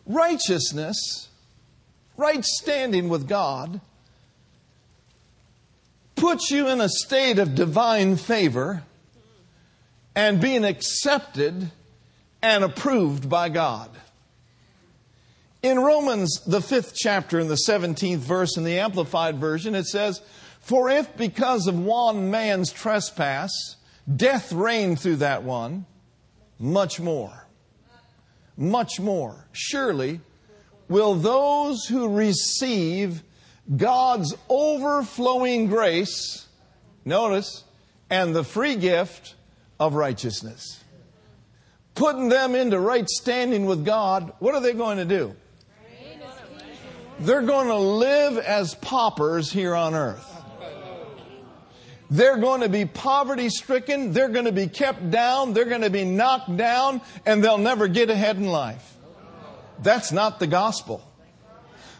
Righteousness, 0.05 1.29
right 2.17 2.43
standing 2.43 3.07
with 3.07 3.29
God, 3.29 3.79
puts 6.15 6.51
you 6.51 6.67
in 6.69 6.81
a 6.81 6.89
state 6.89 7.39
of 7.39 7.55
divine 7.55 8.15
favor 8.15 8.83
and 10.15 10.39
being 10.39 10.63
accepted 10.63 11.71
and 12.41 12.63
approved 12.63 13.29
by 13.29 13.49
God. 13.49 13.89
In 15.61 15.79
Romans, 15.79 16.41
the 16.45 16.61
fifth 16.61 16.93
chapter, 16.95 17.39
in 17.39 17.47
the 17.47 17.59
17th 17.67 18.17
verse 18.17 18.55
in 18.55 18.63
the 18.63 18.79
Amplified 18.79 19.37
Version, 19.37 19.73
it 19.73 19.85
says, 19.85 20.21
For 20.59 20.89
if 20.89 21.17
because 21.17 21.67
of 21.67 21.77
one 21.77 22.29
man's 22.29 22.71
trespass 22.71 23.75
death 24.15 24.53
reigned 24.53 24.99
through 24.99 25.17
that 25.17 25.43
one, 25.43 25.85
much 26.59 26.99
more 26.99 27.45
much 28.57 28.99
more. 28.99 29.45
Surely 29.51 30.21
will 30.87 31.15
those 31.15 31.85
who 31.85 32.07
receive 32.07 33.23
God's 33.73 34.35
overflowing 34.47 35.67
grace, 35.67 36.47
notice, 37.03 37.63
and 38.09 38.35
the 38.35 38.43
free 38.43 38.75
gift 38.75 39.35
of 39.79 39.95
righteousness. 39.95 40.83
Putting 41.95 42.29
them 42.29 42.55
into 42.55 42.79
right 42.79 43.07
standing 43.09 43.65
with 43.65 43.85
God, 43.85 44.33
what 44.39 44.53
are 44.53 44.61
they 44.61 44.73
going 44.73 44.97
to 44.97 45.05
do? 45.05 45.35
They're 47.19 47.41
going 47.41 47.67
to 47.67 47.77
live 47.77 48.37
as 48.37 48.75
paupers 48.75 49.51
here 49.51 49.73
on 49.73 49.95
earth. 49.95 50.31
They're 52.09 52.37
going 52.37 52.61
to 52.61 52.69
be 52.69 52.85
poverty 52.85 53.49
stricken. 53.49 54.11
They're 54.11 54.29
going 54.29 54.45
to 54.45 54.51
be 54.51 54.67
kept 54.67 55.09
down. 55.09 55.53
They're 55.53 55.65
going 55.65 55.81
to 55.81 55.89
be 55.89 56.05
knocked 56.05 56.55
down 56.55 57.01
and 57.25 57.43
they'll 57.43 57.57
never 57.57 57.87
get 57.87 58.09
ahead 58.09 58.37
in 58.37 58.45
life. 58.45 58.95
That's 59.81 60.11
not 60.11 60.39
the 60.39 60.47
gospel. 60.47 61.01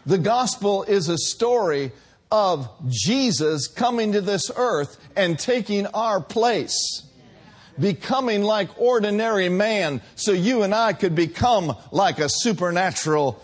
The 0.06 0.18
gospel 0.18 0.84
is 0.84 1.08
a 1.08 1.18
story 1.18 1.90
of 2.30 2.68
Jesus 2.88 3.66
coming 3.66 4.12
to 4.12 4.20
this 4.20 4.50
earth 4.54 4.98
and 5.16 5.36
taking 5.36 5.86
our 5.88 6.20
place. 6.20 7.02
Becoming 7.78 8.42
like 8.42 8.80
ordinary 8.80 9.48
man 9.48 10.00
so 10.14 10.30
you 10.32 10.62
and 10.62 10.72
I 10.74 10.92
could 10.92 11.14
become 11.14 11.76
like 11.90 12.20
a 12.20 12.28
supernatural 12.28 13.42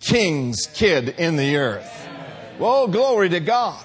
king's 0.00 0.66
kid 0.66 1.08
in 1.08 1.36
the 1.36 1.56
earth. 1.56 2.08
Oh, 2.60 2.86
glory 2.86 3.28
to 3.30 3.40
God. 3.40 3.84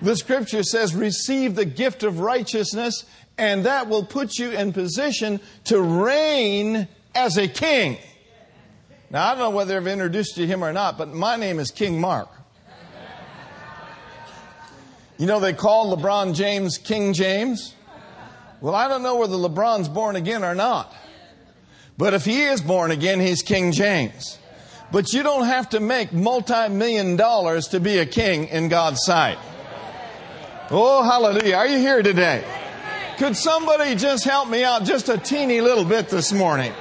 The 0.00 0.16
scripture 0.16 0.62
says, 0.62 0.94
receive 0.94 1.56
the 1.56 1.64
gift 1.64 2.04
of 2.04 2.20
righteousness, 2.20 3.04
and 3.36 3.64
that 3.66 3.88
will 3.88 4.04
put 4.04 4.38
you 4.38 4.52
in 4.52 4.72
position 4.72 5.40
to 5.64 5.80
reign 5.80 6.86
as 7.14 7.36
a 7.36 7.48
king. 7.48 7.98
Now, 9.10 9.26
I 9.26 9.30
don't 9.30 9.38
know 9.38 9.50
whether 9.50 9.76
I've 9.76 9.86
introduced 9.86 10.36
you 10.36 10.46
to 10.46 10.52
him 10.52 10.62
or 10.62 10.72
not, 10.72 10.98
but 10.98 11.14
my 11.14 11.36
name 11.36 11.58
is 11.58 11.70
King 11.70 12.00
Mark. 12.00 12.28
You 15.16 15.26
know, 15.26 15.40
they 15.40 15.54
call 15.54 15.96
LeBron 15.96 16.34
James 16.34 16.78
King 16.78 17.12
James. 17.14 17.74
Well, 18.60 18.74
I 18.74 18.86
don't 18.86 19.02
know 19.02 19.16
whether 19.16 19.36
LeBron's 19.36 19.88
born 19.88 20.14
again 20.14 20.44
or 20.44 20.54
not. 20.54 20.94
But 21.96 22.14
if 22.14 22.24
he 22.24 22.42
is 22.42 22.60
born 22.60 22.90
again, 22.90 23.18
he's 23.18 23.42
King 23.42 23.72
James. 23.72 24.38
But 24.92 25.12
you 25.12 25.22
don't 25.22 25.46
have 25.46 25.70
to 25.70 25.80
make 25.80 26.12
multi 26.12 26.68
million 26.68 27.16
dollars 27.16 27.68
to 27.68 27.80
be 27.80 27.98
a 27.98 28.06
king 28.06 28.46
in 28.48 28.68
God's 28.68 29.00
sight. 29.02 29.38
Oh, 30.70 31.02
hallelujah. 31.02 31.56
Are 31.56 31.66
you 31.66 31.78
here 31.78 32.02
today? 32.02 32.44
Could 33.16 33.36
somebody 33.36 33.96
just 33.96 34.24
help 34.24 34.48
me 34.48 34.62
out 34.62 34.84
just 34.84 35.08
a 35.08 35.18
teeny 35.18 35.60
little 35.60 35.84
bit 35.84 36.08
this 36.08 36.32
morning? 36.32 36.72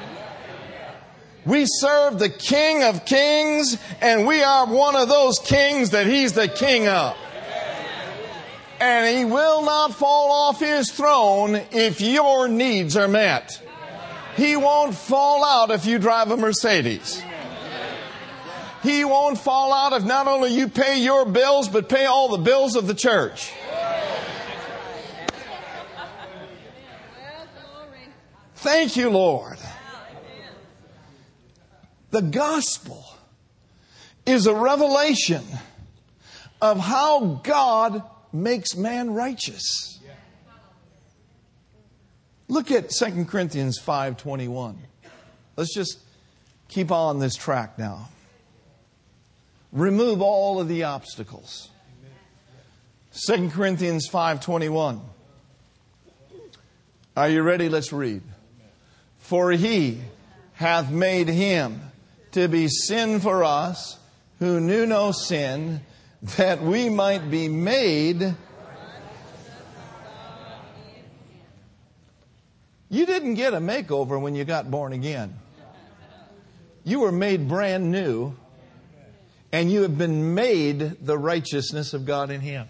We 1.47 1.65
serve 1.65 2.19
the 2.19 2.29
King 2.29 2.83
of 2.83 3.05
Kings, 3.05 3.77
and 4.01 4.27
we 4.27 4.43
are 4.43 4.67
one 4.67 4.95
of 4.95 5.09
those 5.09 5.39
kings 5.39 5.91
that 5.91 6.05
He's 6.05 6.33
the 6.33 6.47
King 6.47 6.87
of 6.87 7.17
and 8.79 9.17
he 9.17 9.25
will 9.25 9.63
not 9.63 9.93
fall 9.93 10.31
off 10.31 10.59
his 10.59 10.91
throne 10.91 11.55
if 11.71 12.01
your 12.01 12.47
needs 12.47 12.95
are 12.95 13.07
met. 13.07 13.61
He 14.35 14.55
won't 14.55 14.93
fall 14.93 15.43
out 15.43 15.71
if 15.71 15.85
you 15.85 15.97
drive 15.97 16.29
a 16.29 16.37
Mercedes. 16.37 17.23
He 18.83 19.03
won't 19.03 19.39
fall 19.39 19.73
out 19.73 19.93
if 19.93 20.03
not 20.05 20.27
only 20.27 20.53
you 20.53 20.69
pay 20.69 21.01
your 21.01 21.25
bills, 21.25 21.67
but 21.67 21.89
pay 21.89 22.05
all 22.05 22.29
the 22.29 22.37
bills 22.37 22.75
of 22.75 22.85
the 22.85 22.93
church. 22.93 23.51
Thank 28.55 28.95
you, 28.95 29.09
Lord. 29.09 29.57
The 32.11 32.21
gospel 32.21 33.05
is 34.25 34.47
a 34.47 34.53
revelation 34.53 35.43
of 36.61 36.79
how 36.79 37.41
God 37.43 38.03
makes 38.31 38.75
man 38.75 39.13
righteous. 39.13 39.99
Look 42.47 42.71
at 42.71 42.91
2 42.91 43.25
Corinthians 43.25 43.77
5:21. 43.77 44.77
Let's 45.55 45.73
just 45.73 45.99
keep 46.69 46.91
on 46.91 47.19
this 47.19 47.35
track 47.35 47.77
now. 47.77 48.09
Remove 49.73 50.21
all 50.21 50.59
of 50.61 50.67
the 50.67 50.83
obstacles. 50.83 51.69
2 53.25 53.49
Corinthians 53.49 54.07
5:21. 54.07 55.01
Are 57.17 57.29
you 57.29 57.41
ready? 57.41 57.67
Let's 57.67 57.91
read. 57.91 58.21
For 59.17 59.51
he 59.51 60.01
hath 60.53 60.89
made 60.89 61.27
him 61.27 61.86
to 62.31 62.47
be 62.47 62.67
sin 62.67 63.19
for 63.19 63.43
us 63.43 63.97
who 64.39 64.59
knew 64.59 64.85
no 64.85 65.11
sin 65.11 65.81
that 66.37 66.61
we 66.61 66.89
might 66.89 67.29
be 67.29 67.47
made. 67.47 68.35
You 72.89 73.05
didn't 73.05 73.35
get 73.35 73.53
a 73.53 73.59
makeover 73.59 74.19
when 74.19 74.35
you 74.35 74.45
got 74.45 74.71
born 74.71 74.93
again. 74.93 75.33
You 76.83 77.01
were 77.01 77.11
made 77.11 77.49
brand 77.49 77.91
new, 77.91 78.33
and 79.51 79.69
you 79.71 79.81
have 79.81 79.97
been 79.97 80.35
made 80.35 81.05
the 81.05 81.17
righteousness 81.17 81.93
of 81.93 82.05
God 82.05 82.29
in 82.29 82.39
Him. 82.39 82.67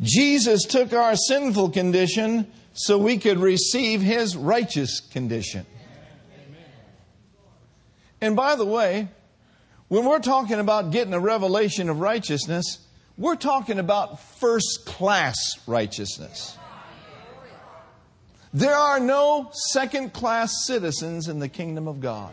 Jesus 0.00 0.64
took 0.64 0.92
our 0.92 1.14
sinful 1.14 1.70
condition 1.70 2.50
so 2.72 2.96
we 2.96 3.18
could 3.18 3.38
receive 3.38 4.00
His 4.00 4.36
righteous 4.36 5.00
condition. 5.00 5.66
And 8.22 8.36
by 8.36 8.54
the 8.54 8.64
way, 8.64 9.08
when 9.88 10.06
we're 10.06 10.20
talking 10.20 10.60
about 10.60 10.92
getting 10.92 11.12
a 11.12 11.20
revelation 11.20 11.90
of 11.90 11.98
righteousness, 11.98 12.78
we're 13.18 13.36
talking 13.36 13.80
about 13.80 14.20
first 14.38 14.86
class 14.86 15.36
righteousness. 15.66 16.56
There 18.54 18.76
are 18.76 19.00
no 19.00 19.50
second 19.52 20.12
class 20.12 20.52
citizens 20.66 21.26
in 21.26 21.40
the 21.40 21.48
kingdom 21.48 21.88
of 21.88 22.00
God. 22.00 22.32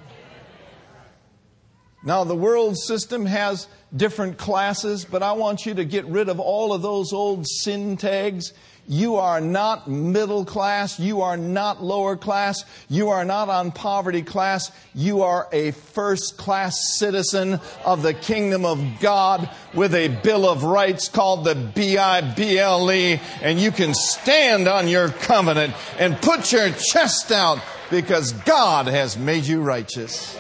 Now, 2.03 2.23
the 2.23 2.35
world 2.35 2.77
system 2.77 3.25
has 3.25 3.67
different 3.93 4.37
classes, 4.37 5.05
but 5.05 5.23
I 5.23 5.31
want 5.31 5.65
you 5.65 5.73
to 5.73 5.85
get 5.85 6.05
rid 6.05 6.29
of 6.29 6.39
all 6.39 6.71
of 6.71 6.83
those 6.83 7.11
old 7.13 7.47
sin 7.47 7.97
tags 7.97 8.53
you 8.91 9.17
are 9.17 9.39
not 9.39 9.87
middle 9.87 10.45
class. 10.45 10.99
You 10.99 11.21
are 11.21 11.37
not 11.37 11.83
lower 11.83 12.17
class. 12.17 12.65
You 12.89 13.09
are 13.09 13.23
not 13.23 13.47
on 13.47 13.71
poverty 13.71 14.23
class. 14.23 14.71
You 14.95 15.21
are 15.21 15.47
a 15.51 15.69
first 15.69 16.37
class 16.37 16.95
citizen 16.97 17.59
of 17.85 18.01
the 18.01 18.15
kingdom 18.15 18.65
of 18.65 18.83
God 18.99 19.47
with 19.75 19.93
a 19.93 20.07
bill 20.07 20.49
of 20.49 20.63
rights 20.63 21.07
called 21.07 21.43
the 21.43 21.53
B-I-B-L-E. 21.53 23.21
And 23.43 23.59
you 23.59 23.69
can 23.69 23.93
stand 23.93 24.67
on 24.67 24.87
your 24.87 25.09
covenant 25.09 25.75
and 25.99 26.19
put 26.19 26.51
your 26.51 26.71
chest 26.71 27.31
out 27.31 27.59
because 27.91 28.33
God 28.33 28.87
has 28.87 29.15
made 29.15 29.45
you 29.45 29.61
righteous. 29.61 30.35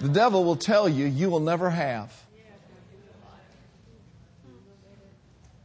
The 0.00 0.08
devil 0.08 0.42
will 0.42 0.56
tell 0.56 0.88
you 0.88 1.04
you 1.04 1.28
will 1.28 1.40
never 1.40 1.68
have. 1.68 2.29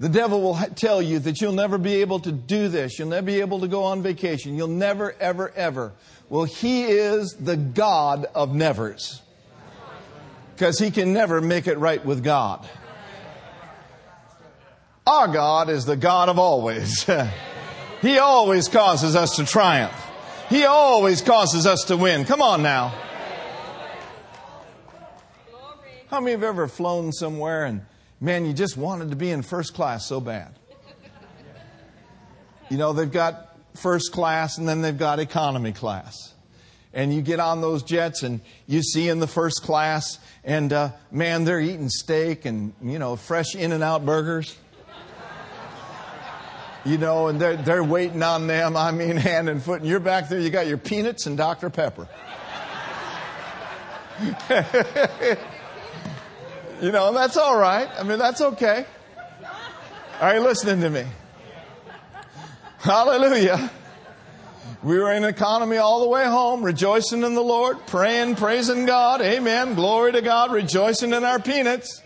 The 0.06 0.12
devil 0.12 0.40
will 0.40 0.60
tell 0.76 1.02
you 1.02 1.18
that 1.18 1.42
you'll 1.42 1.54
never 1.54 1.80
be 1.80 1.96
able 1.96 2.20
to 2.20 2.32
do 2.32 2.68
this. 2.68 3.00
You'll 3.00 3.08
never 3.08 3.26
be 3.26 3.42
able 3.42 3.62
to 3.62 3.68
go 3.68 3.86
on 3.86 4.04
vacation. 4.04 4.56
You'll 4.56 4.68
never, 4.68 5.16
ever, 5.20 5.52
ever. 5.56 5.94
Well, 6.30 6.44
he 6.44 6.84
is 6.84 7.34
the 7.34 7.58
God 7.58 8.28
of 8.36 8.54
nevers. 8.54 9.24
Because 10.54 10.78
he 10.78 10.92
can 10.92 11.12
never 11.12 11.42
make 11.42 11.66
it 11.66 11.80
right 11.80 12.06
with 12.06 12.24
God. 12.24 12.70
Our 15.08 15.28
God 15.28 15.72
is 15.72 15.86
the 15.86 15.98
God 15.98 16.30
of 16.30 16.38
always. 16.38 17.10
he 18.04 18.20
always 18.20 18.68
causes 18.68 19.16
us 19.16 19.38
to 19.38 19.44
triumph. 19.44 20.00
He 20.50 20.66
always 20.66 21.24
causes 21.24 21.66
us 21.66 21.86
to 21.86 21.98
win. 21.98 22.26
Come 22.26 22.44
on 22.44 22.62
now. 22.62 22.90
How 26.12 26.20
many 26.20 26.34
have 26.34 26.44
ever 26.44 26.68
flown 26.68 27.12
somewhere 27.12 27.66
and 27.66 27.88
man, 28.20 28.46
you 28.46 28.54
just 28.54 28.78
wanted 28.78 29.10
to 29.10 29.16
be 29.16 29.30
in 29.30 29.42
first 29.42 29.74
class 29.74 30.06
so 30.06 30.20
bad. 30.20 30.56
You 32.70 32.78
know, 32.78 32.94
they've 32.94 33.12
got 33.12 33.56
first 33.76 34.12
class 34.12 34.58
and 34.58 34.68
then 34.68 34.82
they've 34.82 34.98
got 34.98 35.20
economy 35.20 35.72
class. 35.72 36.34
And 36.94 37.14
you 37.14 37.22
get 37.22 37.40
on 37.40 37.62
those 37.62 37.84
jets 37.84 38.24
and 38.24 38.40
you 38.68 38.82
see 38.82 39.10
in 39.10 39.20
the 39.20 39.28
first 39.28 39.62
class, 39.64 40.18
and 40.46 40.72
uh, 40.72 40.92
man, 41.12 41.44
they're 41.44 41.60
eating 41.60 41.90
steak 41.90 42.46
and, 42.46 42.74
you 42.82 43.00
know, 43.00 43.18
fresh 43.18 43.54
In 43.54 43.74
N 43.74 43.84
Out 43.84 44.06
burgers. 44.06 44.58
You 46.86 46.98
know, 47.00 47.28
and 47.28 47.42
they're, 47.42 47.58
they're 47.58 47.84
waiting 47.84 48.22
on 48.22 48.46
them, 48.48 48.78
I 48.78 48.92
mean, 48.92 49.18
hand 49.18 49.50
and 49.50 49.62
foot. 49.62 49.82
And 49.82 49.90
you're 49.90 50.00
back 50.00 50.30
there, 50.30 50.40
you 50.40 50.50
got 50.50 50.68
your 50.68 50.78
peanuts 50.78 51.26
and 51.26 51.36
Dr. 51.36 51.70
Pepper. 51.70 52.08
You 56.86 56.92
know, 56.92 57.12
that's 57.14 57.36
all 57.36 57.58
right. 57.58 57.90
I 57.98 58.04
mean, 58.04 58.20
that's 58.20 58.42
okay. 58.42 58.86
Are 60.22 60.36
you 60.36 60.42
listening 60.42 60.82
to 60.82 60.90
me? 60.92 61.04
Hallelujah. 62.78 63.72
We 64.84 65.00
were 65.00 65.12
in 65.12 65.24
economy 65.24 65.78
all 65.78 66.02
the 66.02 66.08
way 66.08 66.26
home, 66.26 66.62
rejoicing 66.62 67.24
in 67.24 67.34
the 67.34 67.42
Lord, 67.42 67.88
praying, 67.88 68.36
praising 68.36 68.86
God. 68.86 69.22
Amen. 69.22 69.74
Glory 69.74 70.12
to 70.12 70.22
God, 70.22 70.52
rejoicing 70.52 71.12
in 71.12 71.24
our 71.24 71.40
peanuts. 71.40 72.04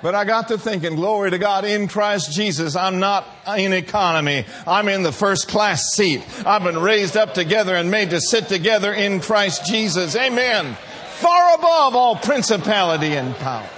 But 0.00 0.14
I 0.14 0.24
got 0.24 0.48
to 0.48 0.56
thinking, 0.56 0.94
glory 0.94 1.32
to 1.32 1.38
God, 1.38 1.66
in 1.66 1.88
Christ 1.88 2.32
Jesus, 2.32 2.76
I'm 2.76 2.98
not 2.98 3.26
in 3.58 3.74
economy. 3.74 4.46
I'm 4.66 4.88
in 4.88 5.02
the 5.02 5.12
first 5.12 5.48
class 5.48 5.92
seat. 5.92 6.24
I've 6.46 6.64
been 6.64 6.78
raised 6.78 7.18
up 7.18 7.34
together 7.34 7.76
and 7.76 7.90
made 7.90 8.08
to 8.10 8.22
sit 8.22 8.48
together 8.48 8.94
in 8.94 9.20
Christ 9.20 9.66
Jesus. 9.66 10.16
Amen 10.16 10.78
far 11.16 11.54
above 11.54 11.96
all 11.96 12.16
principality 12.16 13.14
and 13.14 13.34
power. 13.36 13.68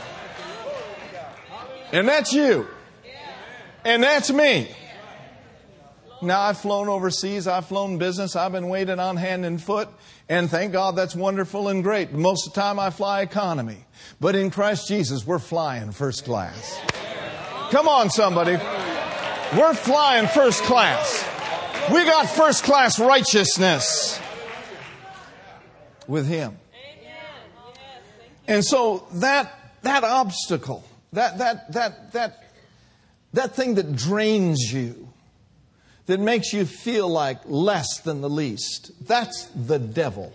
And 1.92 2.06
that's 2.06 2.32
you. 2.32 2.66
And 3.84 4.02
that's 4.02 4.30
me. 4.30 4.68
Now, 6.20 6.40
I've 6.40 6.58
flown 6.58 6.88
overseas, 6.88 7.46
I've 7.46 7.66
flown 7.66 7.98
business, 7.98 8.34
I've 8.34 8.50
been 8.50 8.68
waiting 8.68 8.98
on 8.98 9.16
hand 9.16 9.44
and 9.44 9.62
foot, 9.62 9.88
and 10.28 10.50
thank 10.50 10.72
God 10.72 10.96
that's 10.96 11.14
wonderful 11.14 11.68
and 11.68 11.84
great. 11.84 12.12
Most 12.12 12.48
of 12.48 12.54
the 12.54 12.60
time 12.60 12.80
I 12.80 12.90
fly 12.90 13.20
economy. 13.20 13.86
But 14.20 14.34
in 14.34 14.50
Christ 14.50 14.88
Jesus, 14.88 15.24
we're 15.24 15.38
flying 15.38 15.92
first 15.92 16.24
class. 16.24 16.80
Come 17.70 17.86
on, 17.86 18.10
somebody. 18.10 18.56
We're 19.56 19.74
flying 19.74 20.26
first 20.26 20.64
class. 20.64 21.24
We 21.92 22.04
got 22.04 22.28
first 22.28 22.64
class 22.64 22.98
righteousness 22.98 24.20
with 26.08 26.26
Him. 26.26 26.58
And 28.48 28.64
so 28.64 29.06
that, 29.12 29.52
that 29.82 30.02
obstacle, 30.02 30.82
that, 31.12 31.36
that, 31.38 31.70
that, 31.74 32.12
that, 32.14 32.44
that 33.34 33.54
thing 33.54 33.74
that 33.74 33.94
drains 33.94 34.72
you, 34.72 35.10
that 36.06 36.18
makes 36.18 36.54
you 36.54 36.64
feel 36.64 37.08
like 37.10 37.40
less 37.44 38.00
than 38.00 38.22
the 38.22 38.30
least, 38.30 38.90
that's 39.06 39.44
the 39.48 39.78
devil. 39.78 40.32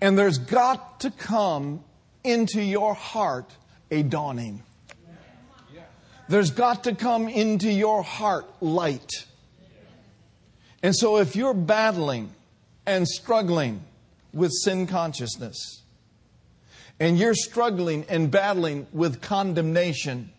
And 0.00 0.18
there's 0.18 0.38
got 0.38 1.00
to 1.00 1.10
come 1.10 1.84
into 2.24 2.62
your 2.62 2.94
heart 2.94 3.50
a 3.90 4.02
dawning. 4.02 4.62
There's 6.28 6.50
got 6.50 6.84
to 6.84 6.94
come 6.94 7.28
into 7.28 7.70
your 7.70 8.02
heart 8.02 8.46
light. 8.62 9.26
And 10.82 10.96
so 10.96 11.18
if 11.18 11.36
you're 11.36 11.54
battling 11.54 12.32
and 12.86 13.06
struggling 13.06 13.82
with 14.38 14.52
sin 14.52 14.86
consciousness, 14.86 15.82
and 16.98 17.18
you're 17.18 17.34
struggling 17.34 18.06
and 18.08 18.30
battling 18.30 18.86
with 18.92 19.20
condemnation, 19.20 20.32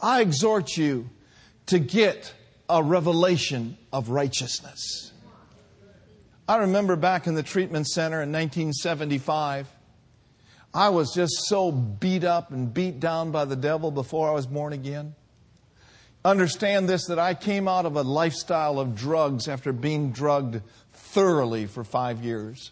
I 0.00 0.20
exhort 0.20 0.76
you 0.76 1.08
to 1.66 1.78
get 1.78 2.34
a 2.68 2.82
revelation 2.82 3.76
of 3.92 4.10
righteousness. 4.10 5.12
I 6.48 6.56
remember 6.56 6.96
back 6.96 7.26
in 7.26 7.34
the 7.34 7.42
treatment 7.42 7.86
center 7.86 8.16
in 8.22 8.32
1975, 8.32 9.68
I 10.74 10.88
was 10.88 11.14
just 11.14 11.32
so 11.46 11.70
beat 11.70 12.24
up 12.24 12.50
and 12.50 12.72
beat 12.72 12.98
down 12.98 13.30
by 13.30 13.44
the 13.44 13.56
devil 13.56 13.90
before 13.90 14.28
I 14.28 14.32
was 14.32 14.46
born 14.46 14.72
again. 14.72 15.14
Understand 16.24 16.88
this 16.88 17.06
that 17.06 17.18
I 17.18 17.34
came 17.34 17.68
out 17.68 17.84
of 17.84 17.96
a 17.96 18.02
lifestyle 18.02 18.78
of 18.78 18.94
drugs 18.94 19.48
after 19.48 19.72
being 19.72 20.12
drugged 20.12 20.62
thoroughly 20.92 21.66
for 21.66 21.84
five 21.84 22.24
years. 22.24 22.70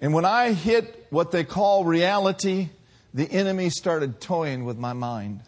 And 0.00 0.12
when 0.12 0.24
I 0.24 0.52
hit 0.52 1.06
what 1.10 1.30
they 1.30 1.44
call 1.44 1.84
reality, 1.84 2.70
the 3.12 3.30
enemy 3.30 3.70
started 3.70 4.20
toying 4.20 4.64
with 4.64 4.76
my 4.76 4.92
mind. 4.92 5.40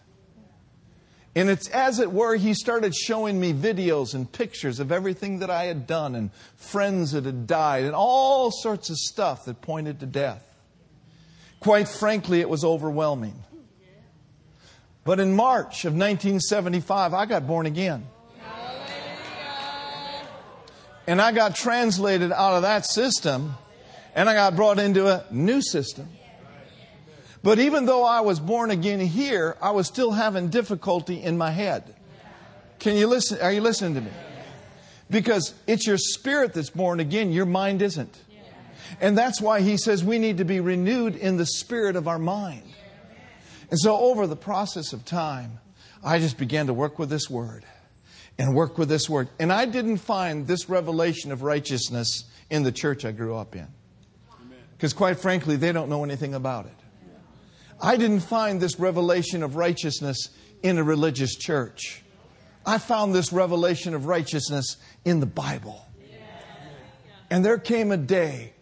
And 1.35 1.51
it's 1.51 1.69
as 1.69 1.99
it 1.99 2.11
were, 2.11 2.35
he 2.37 2.55
started 2.55 2.95
showing 2.95 3.39
me 3.39 3.53
videos 3.53 4.15
and 4.15 4.31
pictures 4.31 4.81
of 4.81 4.91
everything 4.91 5.41
that 5.41 5.51
I 5.51 5.65
had 5.65 5.87
done 5.87 6.15
and 6.15 6.33
friends 6.57 7.13
that 7.13 7.27
had 7.27 7.47
died 7.47 7.85
and 7.85 7.95
all 7.95 8.51
sorts 8.51 8.89
of 8.89 8.97
stuff 8.97 9.45
that 9.45 9.61
pointed 9.61 10.01
to 10.01 10.07
death. 10.07 10.43
Quite 11.61 11.89
frankly, 11.89 12.41
it 12.41 12.49
was 12.49 12.65
overwhelming. 12.65 13.35
But 15.05 15.21
in 15.21 15.37
March 15.37 15.85
of 15.85 15.93
1975, 15.93 17.13
I 17.13 17.27
got 17.27 17.47
born 17.47 17.67
again. 17.67 18.07
And 21.07 21.21
I 21.21 21.33
got 21.33 21.55
translated 21.55 22.33
out 22.33 22.55
of 22.55 22.63
that 22.63 22.87
system 22.87 23.57
and 24.17 24.31
I 24.31 24.35
got 24.35 24.57
brought 24.57 24.79
into 24.81 25.07
a 25.07 25.25
new 25.31 25.61
system. 25.61 26.09
But 27.43 27.61
even 27.61 27.85
though 27.85 28.03
I 28.03 28.23
was 28.23 28.41
born 28.41 28.71
again 28.71 28.99
here, 28.99 29.57
I 29.61 29.71
was 29.71 29.87
still 29.87 30.11
having 30.11 30.49
difficulty 30.49 31.23
in 31.23 31.39
my 31.39 31.51
head. 31.51 31.95
Can 32.81 32.97
you 32.97 33.07
listen? 33.07 33.41
Are 33.41 33.53
you 33.53 33.61
listening 33.61 33.95
to 33.95 34.01
me? 34.01 34.11
Because 35.09 35.55
it's 35.67 35.87
your 35.87 35.99
spirit 35.99 36.55
that's 36.55 36.71
born 36.71 36.99
again, 36.99 37.31
your 37.31 37.47
mind 37.47 37.83
isn't. 37.83 38.19
And 39.01 39.17
that's 39.17 39.41
why 39.41 39.61
he 39.61 39.77
says 39.77 40.03
we 40.03 40.19
need 40.19 40.39
to 40.39 40.45
be 40.45 40.61
renewed 40.61 41.15
in 41.15 41.37
the 41.37 41.47
spirit 41.47 41.95
of 41.95 42.09
our 42.09 42.19
mind. 42.19 42.65
And 43.71 43.79
so, 43.79 43.97
over 43.97 44.27
the 44.27 44.37
process 44.37 44.93
of 44.93 45.05
time, 45.05 45.59
I 46.03 46.19
just 46.19 46.39
began 46.39 46.69
to 46.69 46.73
work 46.73 46.99
with 46.99 47.11
this 47.11 47.29
word 47.29 47.65
and 48.39 48.55
work 48.55 48.79
with 48.79 48.89
this 48.89 49.11
word. 49.11 49.29
And 49.39 49.53
I 49.53 49.67
didn't 49.67 49.99
find 49.99 50.47
this 50.47 50.69
revelation 50.69 51.33
of 51.33 51.43
righteousness 51.43 52.25
in 52.49 52.63
the 52.63 52.73
church 52.73 53.05
I 53.05 53.13
grew 53.13 53.37
up 53.37 53.55
in. 53.55 53.67
Because, 54.77 54.93
quite 54.93 55.19
frankly, 55.19 55.57
they 55.57 55.73
don't 55.73 55.89
know 55.89 56.05
anything 56.05 56.35
about 56.35 56.67
it. 56.67 56.73
I 57.81 57.97
didn't 57.97 58.21
find 58.21 58.61
this 58.61 58.79
revelation 58.79 59.43
of 59.43 59.57
righteousness 59.57 60.31
in 60.63 60.79
a 60.79 60.83
religious 60.83 61.35
church. 61.35 62.03
I 62.65 62.79
found 62.79 63.15
this 63.15 63.33
revelation 63.33 63.95
of 63.95 64.07
righteousness 64.07 64.77
in 65.05 65.21
the 65.21 65.27
Bible. 65.27 65.87
And 67.31 67.45
there 67.45 67.59
came 67.59 67.93
a 67.93 67.97
day 67.97 68.53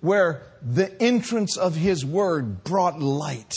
where 0.00 0.42
the 0.60 1.00
entrance 1.02 1.56
of 1.56 1.76
His 1.76 2.04
Word 2.04 2.64
brought 2.64 3.00
light 3.00 3.54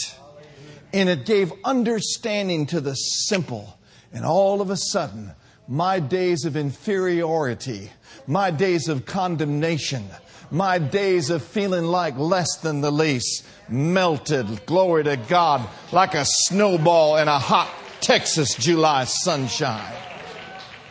and 0.92 1.08
it 1.08 1.26
gave 1.26 1.52
understanding 1.64 2.64
to 2.66 2.80
the 2.80 2.94
simple. 2.94 3.78
And 4.12 4.24
all 4.24 4.62
of 4.62 4.70
a 4.70 4.76
sudden, 4.76 5.32
my 5.68 6.00
days 6.00 6.44
of 6.44 6.56
inferiority, 6.56 7.90
my 8.26 8.50
days 8.50 8.88
of 8.88 9.04
condemnation, 9.04 10.06
my 10.50 10.78
days 10.78 11.30
of 11.30 11.42
feeling 11.42 11.84
like 11.84 12.16
less 12.16 12.58
than 12.58 12.80
the 12.80 12.90
least 12.90 13.46
melted, 13.68 14.66
glory 14.66 15.04
to 15.04 15.16
God, 15.16 15.68
like 15.92 16.14
a 16.14 16.24
snowball 16.24 17.16
in 17.16 17.28
a 17.28 17.38
hot 17.38 17.70
Texas 18.00 18.54
July 18.54 19.04
sunshine. 19.04 19.94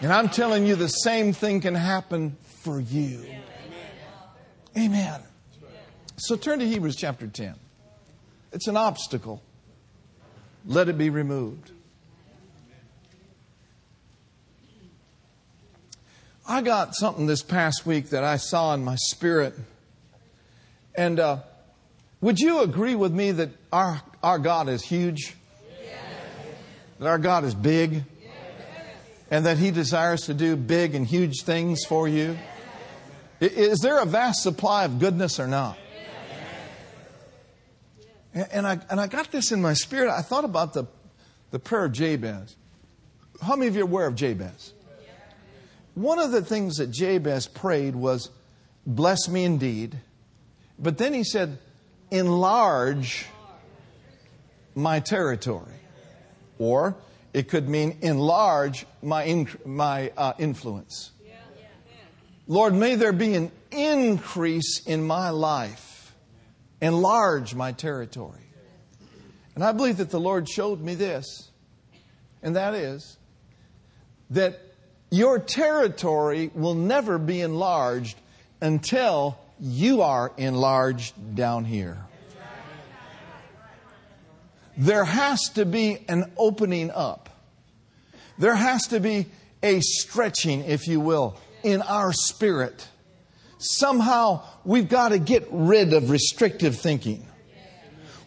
And 0.01 0.11
I'm 0.11 0.29
telling 0.29 0.65
you, 0.65 0.75
the 0.75 0.89
same 0.89 1.33
thing 1.33 1.61
can 1.61 1.75
happen 1.75 2.37
for 2.63 2.79
you. 2.79 3.25
Amen. 4.77 5.21
So 6.17 6.35
turn 6.35 6.59
to 6.59 6.67
Hebrews 6.67 6.95
chapter 6.95 7.27
10. 7.27 7.55
It's 8.51 8.67
an 8.67 8.77
obstacle. 8.77 9.41
Let 10.65 10.89
it 10.89 10.97
be 10.97 11.09
removed. 11.09 11.71
I 16.47 16.61
got 16.61 16.93
something 16.95 17.25
this 17.25 17.41
past 17.41 17.87
week 17.87 18.09
that 18.09 18.23
I 18.23 18.37
saw 18.37 18.73
in 18.75 18.83
my 18.83 18.95
spirit. 18.95 19.55
And 20.93 21.19
uh, 21.19 21.39
would 22.21 22.39
you 22.39 22.61
agree 22.61 22.93
with 22.93 23.11
me 23.11 23.31
that 23.31 23.49
our, 23.71 24.01
our 24.21 24.37
God 24.37 24.69
is 24.69 24.83
huge? 24.83 25.35
Yes. 25.81 25.99
That 26.99 27.07
our 27.07 27.17
God 27.17 27.45
is 27.45 27.55
big? 27.55 27.93
Yes. 27.93 28.31
And 29.31 29.47
that 29.47 29.57
He 29.57 29.71
desires 29.71 30.21
to 30.27 30.35
do 30.35 30.55
big 30.55 30.93
and 30.93 31.07
huge 31.07 31.41
things 31.41 31.83
for 31.83 32.07
you? 32.07 32.37
Is 33.39 33.79
there 33.79 33.99
a 33.99 34.05
vast 34.05 34.43
supply 34.43 34.85
of 34.85 34.99
goodness 34.99 35.39
or 35.39 35.47
not? 35.47 35.77
And 38.35 38.67
I, 38.67 38.79
and 38.89 38.99
I 38.99 39.07
got 39.07 39.31
this 39.31 39.51
in 39.51 39.61
my 39.61 39.73
spirit. 39.73 40.11
I 40.11 40.21
thought 40.21 40.45
about 40.45 40.73
the, 40.73 40.85
the 41.51 41.59
prayer 41.59 41.85
of 41.85 41.93
Jabez. 41.93 42.55
How 43.41 43.55
many 43.55 43.67
of 43.67 43.75
you 43.75 43.81
are 43.81 43.85
aware 43.87 44.07
of 44.07 44.15
Jabez? 44.15 44.73
One 45.95 46.19
of 46.19 46.31
the 46.31 46.41
things 46.41 46.77
that 46.77 46.91
Jabez 46.91 47.47
prayed 47.47 47.95
was, 47.95 48.29
Bless 48.85 49.27
me 49.27 49.43
indeed. 49.43 49.97
But 50.77 50.97
then 50.97 51.13
he 51.13 51.23
said, 51.23 51.57
Enlarge 52.11 53.25
my 54.75 54.99
territory. 54.99 55.71
Or 56.59 56.95
it 57.33 57.49
could 57.49 57.67
mean, 57.67 57.97
Enlarge 58.01 58.85
my, 59.01 59.47
my 59.65 60.11
uh, 60.15 60.33
influence. 60.37 61.11
Lord, 62.47 62.75
may 62.75 62.95
there 62.95 63.13
be 63.13 63.33
an 63.33 63.51
increase 63.71 64.81
in 64.85 65.05
my 65.05 65.31
life, 65.31 66.13
enlarge 66.79 67.55
my 67.55 67.71
territory. 67.71 68.41
And 69.55 69.63
I 69.63 69.71
believe 69.71 69.97
that 69.97 70.11
the 70.11 70.19
Lord 70.19 70.47
showed 70.47 70.79
me 70.81 70.93
this, 70.93 71.49
and 72.43 72.55
that 72.55 72.75
is 72.75 73.17
that 74.29 74.59
your 75.15 75.39
territory 75.39 76.51
will 76.53 76.73
never 76.73 77.17
be 77.17 77.39
enlarged 77.41 78.17
until 78.59 79.37
you 79.59 80.01
are 80.01 80.31
enlarged 80.37 81.35
down 81.35 81.63
here. 81.63 81.97
There 84.77 85.05
has 85.05 85.49
to 85.55 85.65
be 85.65 85.99
an 86.09 86.31
opening 86.37 86.91
up. 86.91 87.29
There 88.37 88.55
has 88.55 88.87
to 88.87 88.99
be 88.99 89.27
a 89.63 89.79
stretching, 89.79 90.65
if 90.65 90.87
you 90.87 90.99
will, 90.99 91.37
in 91.63 91.81
our 91.81 92.11
spirit. 92.11 92.85
Somehow 93.57 94.43
we've 94.65 94.89
got 94.89 95.09
to 95.09 95.19
get 95.19 95.47
rid 95.49 95.93
of 95.93 96.09
restrictive 96.09 96.77
thinking. 96.77 97.25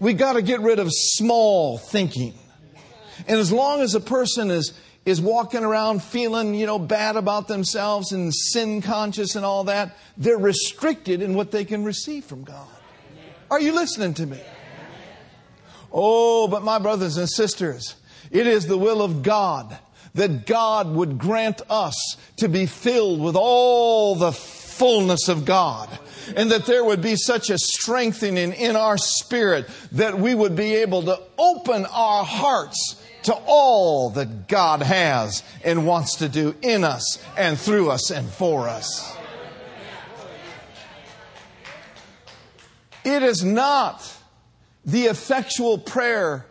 We've 0.00 0.16
got 0.16 0.34
to 0.34 0.42
get 0.42 0.60
rid 0.60 0.78
of 0.78 0.88
small 0.90 1.76
thinking. 1.76 2.32
And 3.26 3.38
as 3.38 3.52
long 3.52 3.82
as 3.82 3.94
a 3.94 4.00
person 4.00 4.50
is 4.50 4.72
is 5.08 5.20
walking 5.20 5.64
around 5.64 6.02
feeling, 6.02 6.54
you 6.54 6.66
know, 6.66 6.78
bad 6.78 7.16
about 7.16 7.48
themselves 7.48 8.12
and 8.12 8.34
sin 8.34 8.82
conscious 8.82 9.36
and 9.36 9.44
all 9.44 9.64
that, 9.64 9.96
they're 10.18 10.36
restricted 10.36 11.22
in 11.22 11.34
what 11.34 11.50
they 11.50 11.64
can 11.64 11.82
receive 11.82 12.24
from 12.24 12.44
God. 12.44 12.68
Are 13.50 13.60
you 13.60 13.72
listening 13.72 14.12
to 14.14 14.26
me? 14.26 14.40
Oh, 15.90 16.46
but 16.48 16.62
my 16.62 16.78
brothers 16.78 17.16
and 17.16 17.28
sisters, 17.28 17.94
it 18.30 18.46
is 18.46 18.66
the 18.66 18.76
will 18.76 19.00
of 19.00 19.22
God 19.22 19.78
that 20.14 20.46
God 20.46 20.92
would 20.94 21.16
grant 21.16 21.62
us 21.70 22.16
to 22.36 22.48
be 22.48 22.66
filled 22.66 23.20
with 23.20 23.36
all 23.36 24.14
the 24.14 24.32
fullness 24.32 25.28
of 25.28 25.46
God. 25.46 25.88
And 26.36 26.50
that 26.50 26.66
there 26.66 26.84
would 26.84 27.00
be 27.00 27.16
such 27.16 27.48
a 27.48 27.56
strengthening 27.56 28.52
in 28.52 28.76
our 28.76 28.98
spirit 28.98 29.66
that 29.92 30.18
we 30.18 30.34
would 30.34 30.54
be 30.54 30.74
able 30.76 31.02
to 31.04 31.18
open 31.38 31.86
our 31.86 32.24
hearts 32.24 33.02
to 33.28 33.34
all 33.46 34.08
that 34.08 34.48
God 34.48 34.80
has 34.80 35.42
and 35.62 35.86
wants 35.86 36.16
to 36.16 36.30
do 36.30 36.54
in 36.62 36.82
us 36.82 37.22
and 37.36 37.58
through 37.58 37.90
us 37.90 38.10
and 38.10 38.26
for 38.26 38.70
us. 38.70 39.14
It 43.04 43.22
is 43.22 43.44
not 43.44 44.10
the 44.86 45.04
effectual 45.08 45.76
prayer 45.76 46.46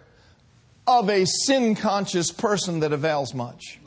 of 0.86 1.10
a 1.10 1.26
sin 1.26 1.74
conscious 1.74 2.32
person 2.32 2.82
that 2.82 2.94
avails 2.94 3.34
much. 3.34 3.80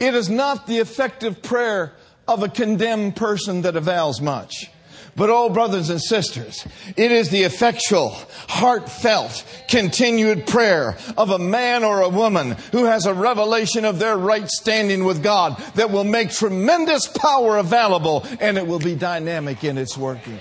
It 0.00 0.14
is 0.14 0.30
not 0.30 0.66
the 0.66 0.78
effective 0.78 1.42
prayer 1.42 1.92
of 2.26 2.42
a 2.42 2.48
condemned 2.48 3.16
person 3.16 3.62
that 3.62 3.76
avails 3.76 4.22
much. 4.22 4.70
But 5.14 5.28
oh, 5.28 5.50
brothers 5.50 5.90
and 5.90 6.00
sisters, 6.00 6.66
it 6.96 7.12
is 7.12 7.28
the 7.28 7.42
effectual, 7.42 8.16
heartfelt, 8.48 9.44
continued 9.68 10.46
prayer 10.46 10.96
of 11.18 11.28
a 11.28 11.38
man 11.38 11.84
or 11.84 12.00
a 12.00 12.08
woman 12.08 12.52
who 12.72 12.84
has 12.84 13.04
a 13.04 13.12
revelation 13.12 13.84
of 13.84 13.98
their 13.98 14.16
right 14.16 14.48
standing 14.48 15.04
with 15.04 15.22
God 15.22 15.58
that 15.74 15.90
will 15.90 16.04
make 16.04 16.30
tremendous 16.30 17.08
power 17.08 17.58
available 17.58 18.26
and 18.40 18.56
it 18.56 18.66
will 18.66 18.78
be 18.78 18.94
dynamic 18.94 19.64
in 19.64 19.76
its 19.76 19.98
working. 19.98 20.38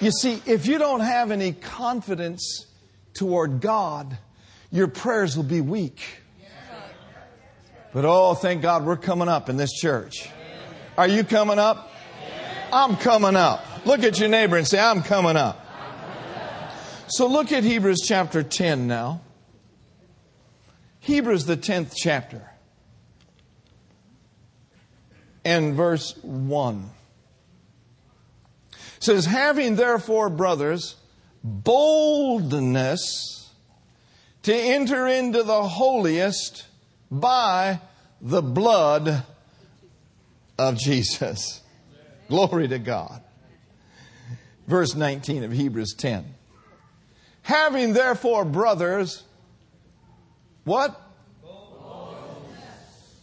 You 0.00 0.12
see, 0.12 0.40
if 0.46 0.66
you 0.66 0.78
don't 0.78 1.00
have 1.00 1.32
any 1.32 1.52
confidence 1.52 2.66
toward 3.14 3.60
God, 3.60 4.16
your 4.70 4.86
prayers 4.86 5.36
will 5.36 5.44
be 5.44 5.60
weak. 5.60 6.00
But 7.92 8.04
oh, 8.04 8.34
thank 8.34 8.62
God 8.62 8.86
we're 8.86 8.96
coming 8.96 9.28
up 9.28 9.48
in 9.48 9.56
this 9.56 9.72
church. 9.72 10.30
Are 10.96 11.08
you 11.08 11.24
coming 11.24 11.58
up? 11.58 11.89
I'm 12.72 12.96
coming 12.96 13.36
up. 13.36 13.64
Look 13.86 14.02
at 14.02 14.18
your 14.18 14.28
neighbor 14.28 14.56
and 14.56 14.66
say, 14.66 14.78
I'm 14.78 15.02
coming 15.02 15.36
up. 15.36 15.66
So 17.08 17.26
look 17.26 17.50
at 17.50 17.64
Hebrews 17.64 17.98
chapter 18.06 18.42
10 18.42 18.86
now. 18.86 19.20
Hebrews, 21.00 21.46
the 21.46 21.56
10th 21.56 21.94
chapter, 21.96 22.48
and 25.44 25.74
verse 25.74 26.14
1 26.22 26.90
says, 29.00 29.24
Having 29.24 29.76
therefore, 29.76 30.28
brothers, 30.28 30.96
boldness 31.42 33.10
to 34.42 34.54
enter 34.54 35.06
into 35.06 35.42
the 35.42 35.62
holiest 35.62 36.66
by 37.10 37.80
the 38.20 38.42
blood 38.42 39.24
of 40.58 40.78
Jesus. 40.78 41.62
Glory 42.30 42.68
to 42.68 42.78
God. 42.78 43.22
Verse 44.68 44.94
19 44.94 45.42
of 45.42 45.50
Hebrews 45.50 45.94
10. 45.98 46.24
Having 47.42 47.92
therefore, 47.92 48.44
brothers, 48.44 49.24
what? 50.62 50.98
Boldness. 51.42 53.16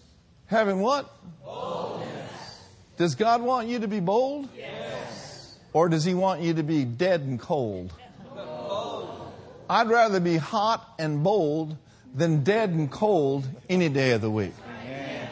Having 0.47 0.81
what? 0.81 1.09
Boldness. 1.45 2.65
Does 2.97 3.15
God 3.15 3.41
want 3.41 3.69
you 3.69 3.79
to 3.79 3.87
be 3.87 4.01
bold? 4.01 4.49
Yes. 4.57 5.57
Or 5.71 5.87
does 5.87 6.03
He 6.03 6.13
want 6.13 6.41
you 6.41 6.55
to 6.55 6.63
be 6.63 6.83
dead 6.83 7.21
and 7.21 7.39
cold? 7.39 7.93
Bold. 8.35 9.31
I'd 9.69 9.87
rather 9.87 10.19
be 10.19 10.35
hot 10.35 10.85
and 10.99 11.23
bold 11.23 11.77
than 12.13 12.43
dead 12.43 12.71
and 12.71 12.91
cold 12.91 13.47
any 13.69 13.87
day 13.87 14.11
of 14.11 14.19
the 14.19 14.29
week. 14.29 14.53
Amen. 14.83 15.29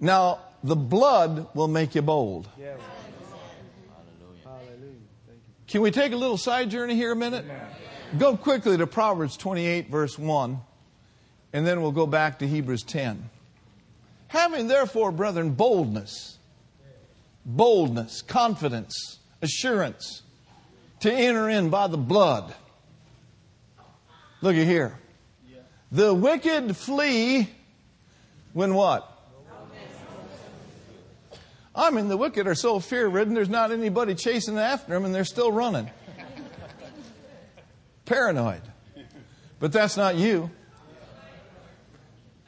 Now, 0.00 0.38
the 0.62 0.76
blood 0.76 1.48
will 1.54 1.68
make 1.68 1.94
you 1.94 2.02
bold. 2.02 2.48
Can 5.68 5.80
we 5.80 5.90
take 5.90 6.12
a 6.12 6.16
little 6.16 6.36
side 6.36 6.70
journey 6.70 6.94
here 6.94 7.12
a 7.12 7.16
minute? 7.16 7.44
Go 8.18 8.36
quickly 8.36 8.76
to 8.78 8.86
Proverbs 8.86 9.36
28, 9.36 9.90
verse 9.90 10.18
1, 10.18 10.60
and 11.52 11.66
then 11.66 11.82
we'll 11.82 11.92
go 11.92 12.06
back 12.06 12.38
to 12.38 12.46
Hebrews 12.46 12.84
10. 12.84 13.28
Having 14.28 14.68
therefore, 14.68 15.10
brethren, 15.10 15.50
boldness, 15.52 16.38
boldness, 17.44 18.22
confidence, 18.22 19.18
assurance 19.42 20.22
to 21.00 21.12
enter 21.12 21.48
in 21.48 21.68
by 21.68 21.88
the 21.88 21.98
blood. 21.98 22.54
Look 24.40 24.56
at 24.56 24.66
here. 24.66 24.98
The 25.90 26.14
wicked 26.14 26.76
flee 26.76 27.48
when 28.52 28.74
what? 28.74 29.15
I 31.76 31.90
mean, 31.90 32.08
the 32.08 32.16
wicked 32.16 32.46
are 32.46 32.54
so 32.54 32.80
fear 32.80 33.06
ridden, 33.06 33.34
there's 33.34 33.50
not 33.50 33.70
anybody 33.70 34.14
chasing 34.14 34.56
after 34.56 34.94
them, 34.94 35.04
and 35.04 35.14
they're 35.14 35.24
still 35.24 35.52
running. 35.52 35.90
Paranoid. 38.06 38.62
But 39.60 39.72
that's 39.72 39.96
not 39.96 40.16
you. 40.16 40.50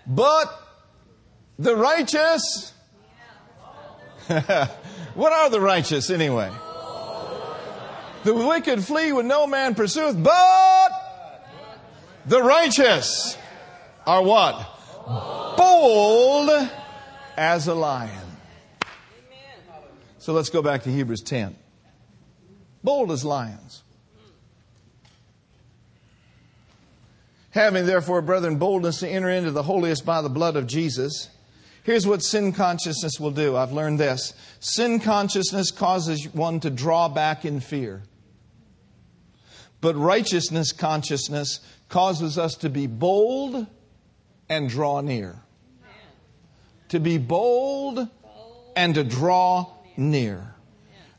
But 0.06 0.46
the 1.58 1.76
righteous. 1.76 2.72
what 4.26 5.32
are 5.32 5.50
the 5.50 5.60
righteous 5.60 6.08
anyway? 6.08 6.50
The 8.24 8.34
wicked 8.34 8.82
flee 8.82 9.12
when 9.12 9.28
no 9.28 9.46
man 9.46 9.74
pursueth, 9.74 10.22
but 10.22 10.90
the 12.26 12.42
righteous 12.42 13.36
are 14.06 14.22
what? 14.22 15.56
Bold 15.56 16.70
as 17.36 17.68
a 17.68 17.74
lion. 17.74 18.27
So 20.28 20.34
let's 20.34 20.50
go 20.50 20.60
back 20.60 20.82
to 20.82 20.90
Hebrews 20.90 21.22
10. 21.22 21.56
Bold 22.84 23.10
as 23.12 23.24
lions. 23.24 23.82
Having 27.52 27.86
therefore, 27.86 28.20
brethren, 28.20 28.58
boldness 28.58 29.00
to 29.00 29.08
enter 29.08 29.30
into 29.30 29.52
the 29.52 29.62
holiest 29.62 30.04
by 30.04 30.20
the 30.20 30.28
blood 30.28 30.56
of 30.56 30.66
Jesus. 30.66 31.30
Here's 31.82 32.06
what 32.06 32.22
sin 32.22 32.52
consciousness 32.52 33.18
will 33.18 33.30
do. 33.30 33.56
I've 33.56 33.72
learned 33.72 34.00
this. 34.00 34.34
Sin 34.60 35.00
consciousness 35.00 35.70
causes 35.70 36.28
one 36.34 36.60
to 36.60 36.68
draw 36.68 37.08
back 37.08 37.46
in 37.46 37.60
fear. 37.60 38.02
But 39.80 39.96
righteousness 39.96 40.72
consciousness 40.72 41.60
causes 41.88 42.36
us 42.36 42.54
to 42.56 42.68
be 42.68 42.86
bold 42.86 43.66
and 44.50 44.68
draw 44.68 45.00
near. 45.00 45.40
To 46.90 47.00
be 47.00 47.16
bold 47.16 48.06
and 48.76 48.94
to 48.94 49.04
draw 49.04 49.77
near. 49.98 50.54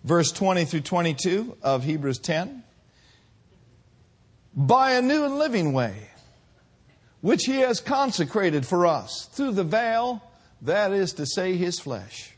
Verse 0.04 0.32
20 0.32 0.66
through 0.66 0.82
22 0.82 1.58
of 1.62 1.84
Hebrews 1.84 2.20
10. 2.20 2.64
By 4.56 4.94
a 4.94 5.02
new 5.02 5.26
and 5.26 5.38
living 5.38 5.74
way, 5.74 6.10
which 7.22 7.44
he 7.46 7.58
has 7.60 7.82
consecrated 7.82 8.66
for 8.66 8.88
us 8.88 9.30
through 9.34 9.52
the 9.52 9.64
veil, 9.64 10.24
that 10.62 10.92
is 10.92 11.14
to 11.14 11.26
say, 11.26 11.56
his 11.56 11.80
flesh. 11.80 12.34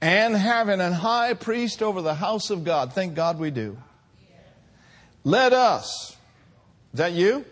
And 0.00 0.34
having 0.34 0.80
an 0.80 0.92
high 0.92 1.34
priest 1.34 1.82
over 1.82 2.02
the 2.02 2.14
house 2.14 2.50
of 2.50 2.64
God, 2.64 2.92
thank 2.92 3.14
God 3.14 3.38
we 3.38 3.50
do. 3.50 3.76
Let 5.24 5.52
us, 5.52 6.16
is 6.92 6.98
that 6.98 7.12
you? 7.12 7.44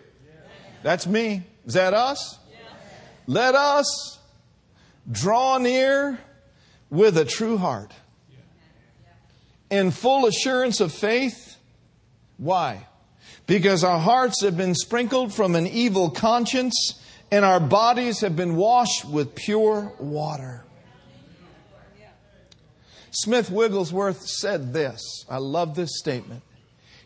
That's 0.83 1.07
me. 1.07 1.43
Is 1.65 1.73
that 1.73 1.93
us? 1.93 2.37
Let 3.25 3.55
us 3.55 4.19
draw 5.09 5.57
near 5.57 6.19
with 6.93 7.17
a 7.17 7.25
true 7.25 7.57
heart. 7.57 7.91
In 9.71 9.89
full 9.89 10.27
assurance 10.27 10.79
of 10.79 10.93
faith. 10.93 11.57
Why? 12.37 12.87
Because 13.47 13.83
our 13.83 13.99
hearts 13.99 14.43
have 14.43 14.55
been 14.55 14.75
sprinkled 14.75 15.33
from 15.33 15.55
an 15.55 15.65
evil 15.65 16.11
conscience 16.11 17.01
and 17.31 17.43
our 17.43 17.59
bodies 17.59 18.21
have 18.21 18.35
been 18.35 18.55
washed 18.55 19.05
with 19.05 19.33
pure 19.33 19.91
water. 19.97 20.63
Smith 23.09 23.49
Wigglesworth 23.49 24.21
said 24.21 24.71
this. 24.71 25.25
I 25.27 25.37
love 25.37 25.75
this 25.75 25.97
statement. 25.97 26.43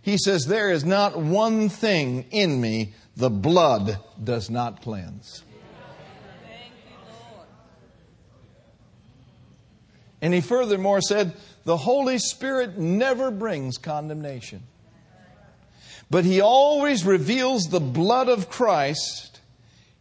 He 0.02 0.18
says, 0.18 0.48
There 0.48 0.70
is 0.70 0.84
not 0.84 1.18
one 1.18 1.70
thing 1.70 2.26
in 2.32 2.60
me 2.60 2.94
the 3.16 3.30
blood 3.30 4.00
does 4.22 4.50
not 4.50 4.82
cleanse. 4.82 5.44
And 10.22 10.34
he 10.34 10.42
furthermore 10.42 11.02
said, 11.02 11.34
The 11.64 11.78
Holy 11.78 12.18
Spirit 12.18 12.78
never 12.78 13.32
brings 13.32 13.78
condemnation, 13.78 14.64
but 16.10 16.26
he 16.26 16.42
always 16.42 17.06
reveals 17.06 17.66
the 17.66 17.80
blood 17.80 18.30
of 18.30 18.50
Christ. 18.50 19.40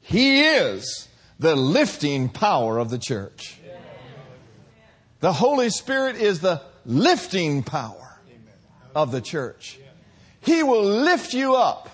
He 0.00 0.42
is 0.42 1.08
the 1.38 1.56
lifting 1.56 2.28
power 2.28 2.78
of 2.78 2.90
the 2.90 2.98
church. 2.98 3.58
The 5.20 5.32
Holy 5.32 5.70
Spirit 5.70 6.16
is 6.16 6.40
the 6.40 6.62
lifting 6.84 7.62
power 7.62 8.18
of 8.94 9.12
the 9.12 9.20
church. 9.20 9.78
He 10.40 10.62
will 10.62 10.84
lift 10.84 11.34
you 11.34 11.56
up 11.56 11.90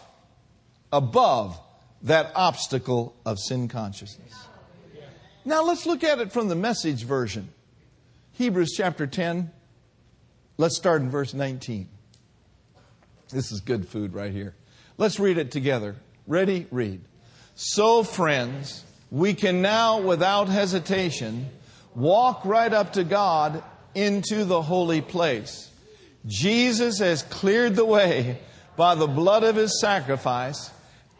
above 0.92 1.58
that 2.02 2.32
obstacle 2.34 3.16
of 3.24 3.38
sin 3.38 3.68
consciousness. 3.68 4.32
Now 5.44 5.64
let's 5.64 5.86
look 5.86 6.04
at 6.04 6.20
it 6.20 6.30
from 6.30 6.48
the 6.48 6.54
message 6.54 7.04
version. 7.04 7.48
Hebrews 8.42 8.74
chapter 8.76 9.06
10. 9.06 9.52
Let's 10.56 10.76
start 10.76 11.00
in 11.00 11.10
verse 11.10 11.32
19. 11.32 11.88
This 13.30 13.52
is 13.52 13.60
good 13.60 13.86
food 13.86 14.14
right 14.14 14.32
here. 14.32 14.56
Let's 14.98 15.20
read 15.20 15.38
it 15.38 15.52
together. 15.52 15.94
Ready? 16.26 16.66
Read. 16.72 17.02
So, 17.54 18.02
friends, 18.02 18.82
we 19.12 19.34
can 19.34 19.62
now, 19.62 20.00
without 20.00 20.48
hesitation, 20.48 21.50
walk 21.94 22.44
right 22.44 22.72
up 22.72 22.94
to 22.94 23.04
God 23.04 23.62
into 23.94 24.44
the 24.44 24.60
holy 24.60 25.02
place. 25.02 25.70
Jesus 26.26 26.98
has 26.98 27.22
cleared 27.22 27.76
the 27.76 27.84
way 27.84 28.40
by 28.76 28.96
the 28.96 29.06
blood 29.06 29.44
of 29.44 29.54
his 29.54 29.80
sacrifice, 29.80 30.68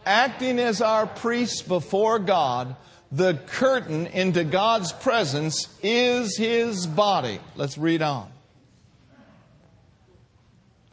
acting 0.04 0.58
as 0.58 0.82
our 0.82 1.06
priest 1.06 1.68
before 1.68 2.18
God. 2.18 2.74
The 3.12 3.34
curtain 3.34 4.06
into 4.06 4.42
God's 4.42 4.90
presence 4.90 5.68
is 5.82 6.34
his 6.38 6.86
body. 6.86 7.40
Let's 7.56 7.76
read 7.76 8.00
on. 8.00 8.32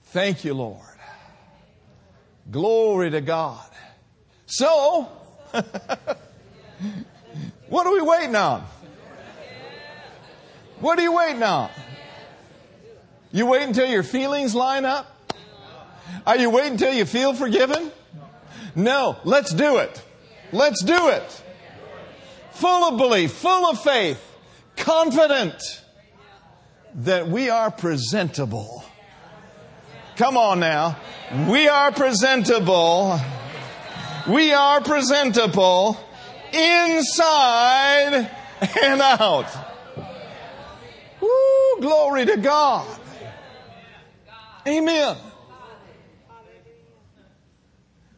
Thank 0.07 0.43
you, 0.43 0.53
Lord. 0.53 0.81
Glory 2.51 3.11
to 3.11 3.21
God. 3.21 3.63
So, 4.47 5.03
what 7.69 7.87
are 7.87 7.93
we 7.93 8.01
waiting 8.01 8.35
on? 8.35 8.65
What 10.81 10.99
are 10.99 11.03
you 11.03 11.15
waiting 11.15 11.43
on? 11.43 11.69
You 13.31 13.45
wait 13.45 13.63
until 13.63 13.87
your 13.87 14.03
feelings 14.03 14.53
line 14.53 14.83
up? 14.83 15.05
Are 16.27 16.37
you 16.37 16.49
waiting 16.49 16.73
until 16.73 16.93
you 16.93 17.05
feel 17.05 17.33
forgiven? 17.33 17.93
No, 18.75 19.17
let's 19.23 19.53
do 19.53 19.77
it. 19.77 20.03
Let's 20.51 20.83
do 20.83 21.09
it. 21.09 21.43
Full 22.59 22.83
of 22.89 22.97
belief, 22.97 23.31
full 23.31 23.67
of 23.67 23.81
faith, 23.81 24.21
confident 24.75 25.81
that 26.93 27.29
we 27.29 27.49
are 27.49 27.71
presentable. 27.71 28.83
Come 30.17 30.35
on 30.35 30.59
now. 30.59 30.97
We 31.47 31.69
are 31.69 31.93
presentable. 31.93 33.17
We 34.27 34.51
are 34.51 34.81
presentable 34.81 35.97
inside 36.51 38.29
and 38.83 39.01
out. 39.01 39.47
Woo, 41.21 41.79
glory 41.79 42.25
to 42.25 42.35
God. 42.35 42.99
Amen. 44.67 45.15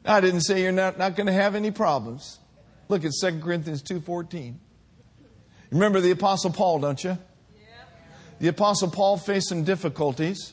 I 0.03 0.19
didn't 0.19 0.41
say 0.41 0.63
you're 0.63 0.71
not, 0.71 0.97
not 0.97 1.15
going 1.15 1.27
to 1.27 1.33
have 1.33 1.53
any 1.53 1.69
problems. 1.69 2.39
Look 2.91 3.05
at 3.05 3.13
2 3.21 3.39
Corinthians 3.39 3.81
2.14. 3.83 4.55
Remember 5.71 6.01
the 6.01 6.11
Apostle 6.11 6.51
Paul, 6.51 6.79
don't 6.79 7.01
you? 7.01 7.17
The 8.39 8.49
Apostle 8.49 8.89
Paul 8.89 9.15
faced 9.15 9.47
some 9.47 9.63
difficulties 9.63 10.51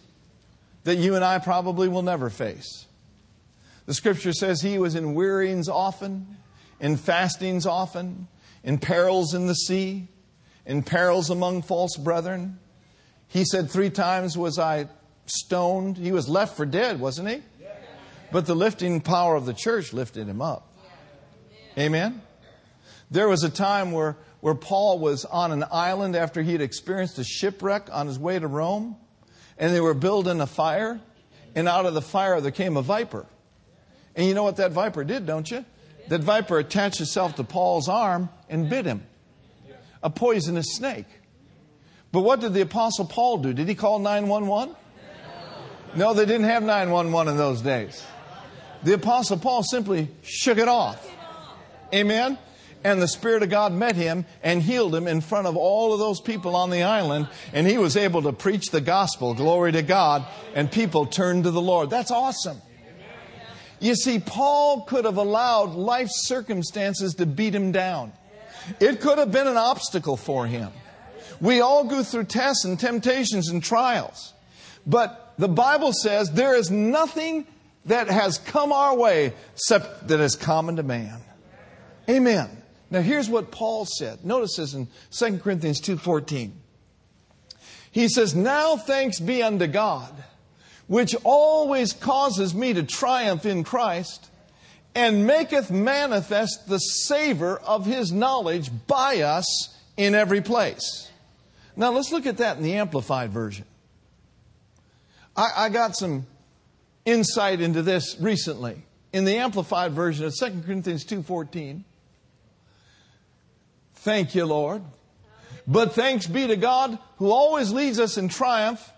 that 0.84 0.98
you 0.98 1.16
and 1.16 1.24
I 1.24 1.40
probably 1.40 1.88
will 1.88 2.02
never 2.02 2.30
face. 2.30 2.86
The 3.86 3.94
scripture 3.94 4.32
says 4.32 4.62
he 4.62 4.78
was 4.78 4.94
in 4.94 5.16
wearyings 5.16 5.68
often, 5.68 6.36
in 6.78 6.96
fastings 6.96 7.66
often, 7.66 8.28
in 8.62 8.78
perils 8.78 9.34
in 9.34 9.48
the 9.48 9.56
sea, 9.56 10.06
in 10.64 10.84
perils 10.84 11.30
among 11.30 11.62
false 11.62 11.96
brethren. 11.96 12.60
He 13.26 13.44
said, 13.44 13.68
Three 13.68 13.90
times 13.90 14.38
was 14.38 14.60
I 14.60 14.86
stoned. 15.26 15.96
He 15.96 16.12
was 16.12 16.28
left 16.28 16.56
for 16.56 16.66
dead, 16.66 17.00
wasn't 17.00 17.30
he? 17.30 17.42
But 18.30 18.46
the 18.46 18.54
lifting 18.54 19.00
power 19.00 19.34
of 19.34 19.44
the 19.44 19.54
church 19.54 19.92
lifted 19.92 20.28
him 20.28 20.40
up. 20.40 20.72
Amen? 21.76 22.22
There 23.10 23.28
was 23.28 23.42
a 23.42 23.50
time 23.50 23.92
where, 23.92 24.16
where 24.40 24.54
Paul 24.54 24.98
was 24.98 25.24
on 25.24 25.52
an 25.52 25.64
island 25.70 26.14
after 26.14 26.42
he 26.42 26.52
had 26.52 26.60
experienced 26.60 27.18
a 27.18 27.24
shipwreck 27.24 27.88
on 27.90 28.06
his 28.06 28.18
way 28.18 28.38
to 28.38 28.46
Rome, 28.46 28.96
and 29.56 29.72
they 29.72 29.80
were 29.80 29.94
building 29.94 30.40
a 30.40 30.46
fire, 30.46 31.00
and 31.54 31.66
out 31.66 31.86
of 31.86 31.94
the 31.94 32.02
fire 32.02 32.40
there 32.40 32.50
came 32.50 32.76
a 32.76 32.82
viper. 32.82 33.26
And 34.14 34.26
you 34.26 34.34
know 34.34 34.42
what 34.42 34.56
that 34.56 34.72
viper 34.72 35.04
did, 35.04 35.26
don't 35.26 35.50
you? 35.50 35.64
That 36.08 36.20
viper 36.20 36.58
attached 36.58 37.00
itself 37.00 37.36
to 37.36 37.44
Paul's 37.44 37.88
arm 37.88 38.28
and 38.48 38.68
bit 38.68 38.84
him. 38.84 39.02
A 40.02 40.10
poisonous 40.10 40.66
snake. 40.74 41.06
But 42.12 42.20
what 42.20 42.40
did 42.40 42.54
the 42.54 42.62
Apostle 42.62 43.04
Paul 43.04 43.38
do? 43.38 43.52
Did 43.52 43.68
he 43.68 43.74
call 43.74 43.98
911? 43.98 44.74
No, 45.94 46.14
they 46.14 46.26
didn't 46.26 46.44
have 46.44 46.62
911 46.62 47.32
in 47.32 47.38
those 47.38 47.60
days. 47.60 48.04
The 48.82 48.94
Apostle 48.94 49.38
Paul 49.38 49.62
simply 49.62 50.08
shook 50.22 50.58
it 50.58 50.68
off. 50.68 51.06
Amen? 51.92 52.38
And 52.84 53.02
the 53.02 53.08
Spirit 53.08 53.42
of 53.42 53.50
God 53.50 53.72
met 53.72 53.96
him 53.96 54.24
and 54.42 54.62
healed 54.62 54.94
him 54.94 55.08
in 55.08 55.20
front 55.20 55.46
of 55.46 55.56
all 55.56 55.92
of 55.92 55.98
those 55.98 56.20
people 56.20 56.54
on 56.54 56.70
the 56.70 56.84
island. 56.84 57.28
And 57.52 57.66
he 57.66 57.76
was 57.76 57.96
able 57.96 58.22
to 58.22 58.32
preach 58.32 58.70
the 58.70 58.80
gospel, 58.80 59.34
glory 59.34 59.72
to 59.72 59.82
God, 59.82 60.26
and 60.54 60.70
people 60.70 61.06
turned 61.06 61.44
to 61.44 61.50
the 61.50 61.60
Lord. 61.60 61.90
That's 61.90 62.10
awesome. 62.10 62.60
You 63.80 63.94
see, 63.94 64.18
Paul 64.18 64.82
could 64.82 65.04
have 65.04 65.16
allowed 65.16 65.74
life 65.74 66.08
circumstances 66.10 67.14
to 67.14 67.26
beat 67.26 67.54
him 67.54 67.72
down. 67.72 68.12
It 68.80 69.00
could 69.00 69.18
have 69.18 69.32
been 69.32 69.46
an 69.46 69.56
obstacle 69.56 70.16
for 70.16 70.46
him. 70.46 70.70
We 71.40 71.60
all 71.60 71.84
go 71.84 72.02
through 72.02 72.24
tests 72.24 72.64
and 72.64 72.78
temptations 72.78 73.48
and 73.48 73.62
trials. 73.62 74.34
But 74.86 75.34
the 75.38 75.48
Bible 75.48 75.92
says 75.92 76.32
there 76.32 76.56
is 76.56 76.70
nothing 76.70 77.46
that 77.84 78.08
has 78.08 78.38
come 78.38 78.72
our 78.72 78.96
way 78.96 79.32
except 79.54 80.08
that 80.08 80.20
is 80.20 80.34
common 80.34 80.76
to 80.76 80.82
man. 80.82 81.20
Amen. 82.08 82.50
Now 82.90 83.00
here's 83.00 83.28
what 83.28 83.50
Paul 83.50 83.84
said. 83.84 84.24
Notice 84.24 84.56
this 84.56 84.74
in 84.74 84.88
2 85.10 85.38
Corinthians 85.38 85.80
2:14. 85.80 86.52
He 87.90 88.08
says, 88.08 88.34
"Now 88.34 88.76
thanks 88.76 89.20
be 89.20 89.42
unto 89.42 89.66
God, 89.66 90.12
which 90.86 91.14
always 91.24 91.92
causes 91.92 92.54
me 92.54 92.72
to 92.72 92.82
triumph 92.82 93.44
in 93.44 93.64
Christ, 93.64 94.28
and 94.94 95.26
maketh 95.26 95.70
manifest 95.70 96.68
the 96.68 96.78
savor 96.78 97.58
of 97.58 97.86
his 97.86 98.12
knowledge 98.12 98.70
by 98.86 99.20
us 99.20 99.68
in 99.96 100.14
every 100.14 100.40
place." 100.40 101.08
Now 101.76 101.92
let's 101.92 102.10
look 102.10 102.26
at 102.26 102.38
that 102.38 102.56
in 102.56 102.62
the 102.62 102.74
amplified 102.74 103.30
version. 103.30 103.64
I, 105.36 105.48
I 105.56 105.68
got 105.68 105.96
some 105.96 106.26
insight 107.04 107.60
into 107.60 107.82
this 107.82 108.16
recently 108.18 108.82
in 109.12 109.24
the 109.24 109.36
amplified 109.36 109.92
version 109.92 110.26
of 110.26 110.34
2 110.34 110.62
Corinthians 110.64 111.04
2:14. 111.04 111.84
Thank 114.00 114.34
you, 114.34 114.46
Lord. 114.46 114.82
But 115.66 115.92
thanks 115.92 116.26
be 116.26 116.46
to 116.46 116.56
God 116.56 116.98
who 117.16 117.30
always 117.30 117.72
leads 117.72 118.00
us 118.00 118.16
in 118.16 118.28
triumph. 118.28 118.92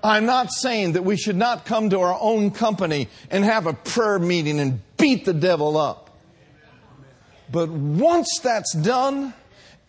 I'm 0.03 0.25
not 0.25 0.51
saying 0.51 0.93
that 0.93 1.03
we 1.03 1.15
should 1.15 1.35
not 1.35 1.65
come 1.65 1.91
to 1.91 1.99
our 1.99 2.17
own 2.19 2.51
company 2.51 3.07
and 3.29 3.43
have 3.43 3.67
a 3.67 3.73
prayer 3.73 4.19
meeting 4.19 4.59
and 4.59 4.81
beat 4.97 5.25
the 5.25 5.33
devil 5.33 5.77
up. 5.77 6.09
But 7.51 7.69
once 7.69 8.39
that's 8.41 8.73
done, 8.73 9.33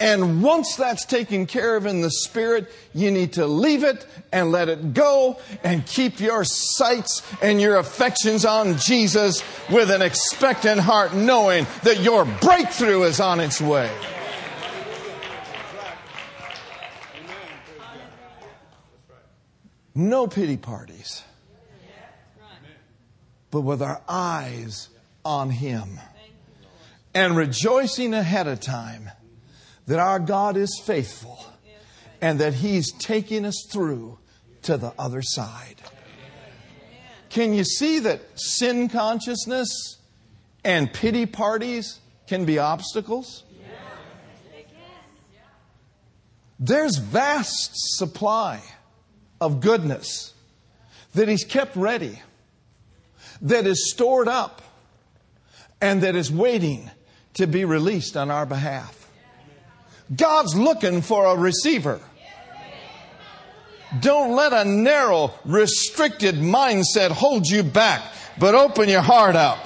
and 0.00 0.42
once 0.42 0.74
that's 0.74 1.04
taken 1.04 1.46
care 1.46 1.76
of 1.76 1.86
in 1.86 2.00
the 2.00 2.10
Spirit, 2.10 2.68
you 2.92 3.12
need 3.12 3.34
to 3.34 3.46
leave 3.46 3.84
it 3.84 4.04
and 4.32 4.50
let 4.50 4.68
it 4.68 4.94
go 4.94 5.38
and 5.62 5.86
keep 5.86 6.18
your 6.18 6.42
sights 6.44 7.22
and 7.40 7.60
your 7.60 7.76
affections 7.76 8.44
on 8.44 8.78
Jesus 8.78 9.44
with 9.70 9.92
an 9.92 10.02
expectant 10.02 10.80
heart, 10.80 11.14
knowing 11.14 11.68
that 11.84 12.00
your 12.00 12.24
breakthrough 12.24 13.04
is 13.04 13.20
on 13.20 13.38
its 13.38 13.60
way. 13.60 13.90
No 19.94 20.26
pity 20.26 20.56
parties, 20.56 21.22
but 23.50 23.60
with 23.60 23.82
our 23.82 24.00
eyes 24.08 24.88
on 25.24 25.50
Him 25.50 26.00
and 27.14 27.36
rejoicing 27.36 28.14
ahead 28.14 28.46
of 28.46 28.60
time 28.60 29.10
that 29.86 29.98
our 29.98 30.18
God 30.18 30.56
is 30.56 30.80
faithful 30.82 31.44
and 32.22 32.38
that 32.40 32.54
He's 32.54 32.90
taking 32.92 33.44
us 33.44 33.66
through 33.70 34.18
to 34.62 34.78
the 34.78 34.94
other 34.98 35.20
side. 35.20 35.76
Can 37.28 37.52
you 37.52 37.64
see 37.64 37.98
that 38.00 38.20
sin 38.38 38.88
consciousness 38.88 39.98
and 40.64 40.92
pity 40.92 41.26
parties 41.26 42.00
can 42.26 42.44
be 42.44 42.58
obstacles? 42.58 43.44
There's 46.58 46.96
vast 46.96 47.72
supply 47.74 48.62
of 49.42 49.60
goodness 49.60 50.32
that 51.14 51.28
He's 51.28 51.44
kept 51.44 51.76
ready, 51.76 52.20
that 53.42 53.66
is 53.66 53.90
stored 53.90 54.28
up, 54.28 54.62
and 55.80 56.02
that 56.02 56.16
is 56.16 56.30
waiting 56.30 56.90
to 57.34 57.46
be 57.46 57.64
released 57.64 58.16
on 58.16 58.30
our 58.30 58.46
behalf. 58.46 58.98
God's 60.14 60.54
looking 60.54 61.02
for 61.02 61.26
a 61.26 61.36
receiver. 61.36 62.00
Don't 64.00 64.34
let 64.34 64.52
a 64.52 64.64
narrow, 64.64 65.34
restricted 65.44 66.36
mindset 66.36 67.10
hold 67.10 67.46
you 67.46 67.62
back, 67.62 68.02
but 68.38 68.54
open 68.54 68.88
your 68.88 69.02
heart 69.02 69.36
up 69.36 69.58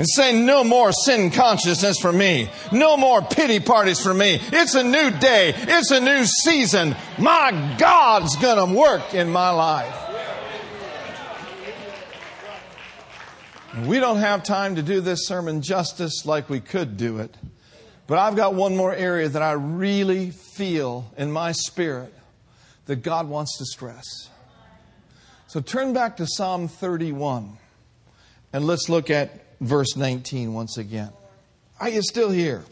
and 0.00 0.08
say, 0.08 0.32
No 0.32 0.64
more 0.64 0.92
sin 0.92 1.30
consciousness 1.30 1.98
for 2.00 2.10
me. 2.10 2.50
No 2.72 2.96
more 2.96 3.20
pity 3.20 3.60
parties 3.60 4.00
for 4.00 4.14
me. 4.14 4.40
It's 4.40 4.74
a 4.74 4.82
new 4.82 5.10
day. 5.10 5.52
It's 5.54 5.90
a 5.90 6.00
new 6.00 6.24
season. 6.24 6.96
My 7.18 7.76
God's 7.78 8.34
going 8.36 8.66
to 8.66 8.74
work 8.74 9.14
in 9.14 9.30
my 9.30 9.50
life. 9.50 9.94
We 13.84 14.00
don't 14.00 14.16
have 14.16 14.42
time 14.42 14.76
to 14.76 14.82
do 14.82 15.00
this 15.02 15.28
sermon 15.28 15.60
justice 15.60 16.24
like 16.24 16.48
we 16.48 16.60
could 16.60 16.96
do 16.96 17.18
it. 17.18 17.36
But 18.06 18.18
I've 18.18 18.34
got 18.34 18.54
one 18.54 18.76
more 18.76 18.92
area 18.92 19.28
that 19.28 19.42
I 19.42 19.52
really 19.52 20.30
feel 20.30 21.12
in 21.16 21.30
my 21.30 21.52
spirit 21.52 22.12
that 22.86 23.02
God 23.02 23.28
wants 23.28 23.58
to 23.58 23.66
stress. 23.66 24.30
So 25.46 25.60
turn 25.60 25.92
back 25.92 26.16
to 26.16 26.26
Psalm 26.26 26.68
31 26.68 27.58
and 28.52 28.66
let's 28.66 28.88
look 28.88 29.10
at 29.10 29.49
verse 29.60 29.96
19 29.96 30.52
once 30.54 30.78
again. 30.78 31.10
Are 31.78 31.88
you 31.88 32.02
still 32.02 32.30
here? 32.30 32.64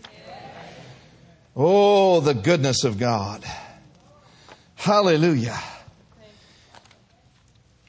Oh, 1.57 2.20
the 2.20 2.34
goodness 2.34 2.84
of 2.84 2.99
God. 2.99 3.45
Hallelujah. 4.76 5.59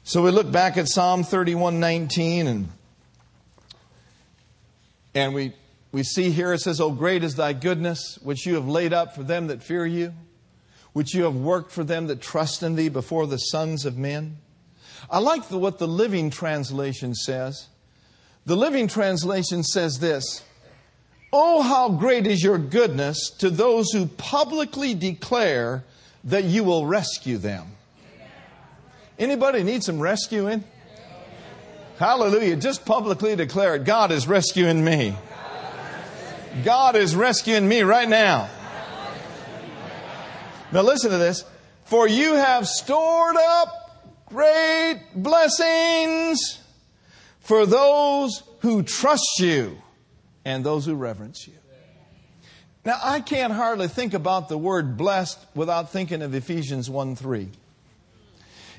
So 0.04 0.24
we 0.24 0.32
look 0.32 0.52
back 0.52 0.78
at 0.78 0.88
Psalm 0.88 1.24
31 1.24 1.80
19 1.80 2.47
and 2.47 2.70
and 5.14 5.34
we 5.34 5.54
we 5.91 6.04
see 6.04 6.32
here 6.32 6.54
it 6.54 6.60
says, 6.60 6.80
Oh, 6.80 6.91
great 6.91 7.24
is 7.24 7.36
thy 7.36 7.54
goodness, 7.54 8.18
which 8.22 8.45
you 8.45 8.56
have 8.56 8.68
laid 8.68 8.93
up 8.93 9.16
for 9.16 9.24
them 9.24 9.47
that 9.47 9.64
fear 9.64 9.86
you, 9.86 10.14
which 10.93 11.14
you 11.14 11.24
have 11.24 11.36
worked 11.36 11.72
for 11.72 11.84
them 11.84 12.08
that 12.08 12.22
trust 12.22 12.64
in 12.64 12.76
thee 12.76 12.89
before 12.89 13.28
the 13.28 13.38
sons 13.38 13.86
of 13.86 13.97
men. 13.97 14.38
I 15.10 15.20
like 15.20 15.47
the, 15.47 15.58
what 15.58 15.80
the 15.80 15.88
Living 15.88 16.30
Translation 16.30 17.16
says. 17.16 17.68
The 18.50 18.58
Living 18.58 18.88
Translation 18.88 19.62
says 19.62 20.00
this 20.00 20.43
Oh, 21.32 21.62
how 21.62 21.89
great 21.89 22.26
is 22.26 22.43
your 22.43 22.58
goodness 22.58 23.30
to 23.38 23.52
those 23.52 23.91
who 23.91 24.08
publicly 24.08 24.95
declare 24.95 25.84
that 26.24 26.45
you 26.45 26.64
will 26.64 26.88
rescue 26.88 27.38
them. 27.38 27.68
Anybody 29.20 29.62
need 29.62 29.84
some 29.84 30.00
rescuing? 30.00 30.64
Hallelujah. 32.00 32.56
Just 32.56 32.86
publicly 32.86 33.36
declare 33.36 33.76
it. 33.76 33.84
God 33.84 34.12
is 34.12 34.28
rescuing 34.28 34.84
me. 34.84 35.16
God 36.64 36.95
is 36.95 37.16
rescuing 37.16 37.68
me 37.68 37.84
right 37.84 38.10
now. 38.10 38.50
Now 40.72 40.82
listen 40.82 41.12
to 41.12 41.20
this. 41.20 41.45
For 41.84 42.08
you 42.08 42.34
have 42.34 42.68
stored 42.68 43.36
up 43.38 44.26
great 44.26 45.04
blessings 45.14 46.59
for 47.50 47.66
those 47.66 48.43
who 48.60 48.84
trust 48.84 49.39
you 49.39 49.82
and 50.45 50.64
those 50.64 50.86
who 50.86 50.95
reverence 50.95 51.47
you. 51.47 51.54
Now, 52.86 53.00
I 53.04 53.20
can't 53.20 53.52
hardly 53.52 53.89
think 53.89 54.14
about 54.14 54.47
the 54.47 54.58
word 54.58 54.95
blessed 54.95 55.38
without 55.54 55.91
thinking 55.91 56.22
of 56.22 56.34
Ephesians 56.34 56.89
1 56.89 57.16
3. 57.18 57.50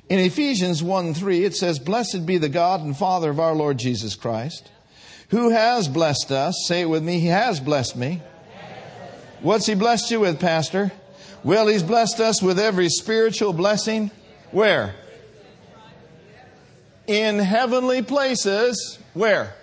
In 0.09 0.19
Ephesians 0.21 0.83
1 0.83 1.15
3, 1.15 1.45
it 1.45 1.55
says, 1.55 1.79
Blessed 1.79 2.25
be 2.25 2.39
the 2.39 2.49
God 2.49 2.81
and 2.81 2.97
Father 2.97 3.31
of 3.31 3.39
our 3.39 3.55
Lord 3.55 3.77
Jesus 3.77 4.15
Christ 4.15 4.71
who 5.31 5.51
has 5.51 5.89
blessed 5.89 6.33
us? 6.33 6.55
Say 6.67 6.83
it 6.83 6.89
with 6.89 7.03
me. 7.03 7.21
He 7.21 7.29
has 7.29 7.61
blessed 7.61 7.97
me. 7.97 8.21
What's 9.41 9.67
He 9.67 9.75
blessed 9.75 10.11
you 10.11 10.21
with, 10.21 10.41
Pastor? 10.41 10.93
Well, 11.45 11.69
He's 11.69 11.83
blessed 11.83 12.21
us 12.21 12.43
with 12.43 12.59
every 12.59 12.89
spiritual 12.89 13.53
blessing. 13.53 14.11
Where? 14.51 14.95
In 17.11 17.41
heavenly 17.41 18.03
places. 18.03 19.01
Where? 19.15 19.57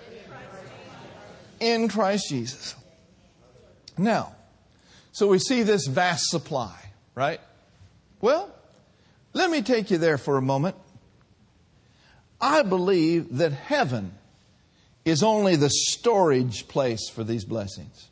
In 1.61 1.87
Christ 1.87 2.27
Jesus. 2.27 2.75
Now, 3.97 4.35
so 5.13 5.29
we 5.29 5.39
see 5.39 5.63
this 5.63 5.87
vast 5.87 6.25
supply, 6.25 6.77
right? 7.15 7.39
Well, 8.19 8.53
let 9.31 9.49
me 9.49 9.61
take 9.61 9.89
you 9.91 9.97
there 9.97 10.17
for 10.17 10.35
a 10.35 10.41
moment. 10.41 10.75
I 12.41 12.63
believe 12.63 13.37
that 13.37 13.53
heaven 13.53 14.11
is 15.05 15.23
only 15.23 15.55
the 15.55 15.69
storage 15.69 16.67
place 16.67 17.07
for 17.07 17.23
these 17.23 17.45
blessings. 17.45 18.09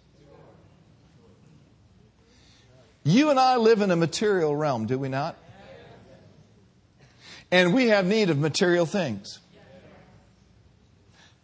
You 3.04 3.32
and 3.32 3.40
I 3.40 3.58
live 3.58 3.82
in 3.82 3.92
a 3.92 3.98
material 3.98 4.56
realm, 4.56 4.86
do 4.86 4.98
we 4.98 5.10
not? 5.10 5.36
And 7.56 7.74
we 7.74 7.88
have 7.88 8.06
need 8.06 8.30
of 8.30 8.38
material 8.38 8.86
things. 8.86 9.40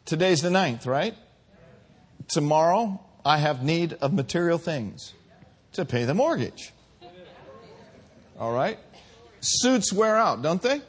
Today's 0.03 0.41
the 0.41 0.49
ninth, 0.49 0.85
right? 0.85 1.15
Tomorrow, 2.27 2.99
I 3.23 3.37
have 3.37 3.63
need 3.63 3.93
of 3.93 4.11
material 4.11 4.57
things 4.57 5.13
to 5.71 5.85
pay 5.85 6.03
the 6.03 6.13
mortgage. 6.13 6.73
All 8.37 8.51
right? 8.51 8.77
Suits 9.39 9.93
wear 9.93 10.17
out, 10.17 10.41
don't 10.41 10.61
they? 10.61 10.81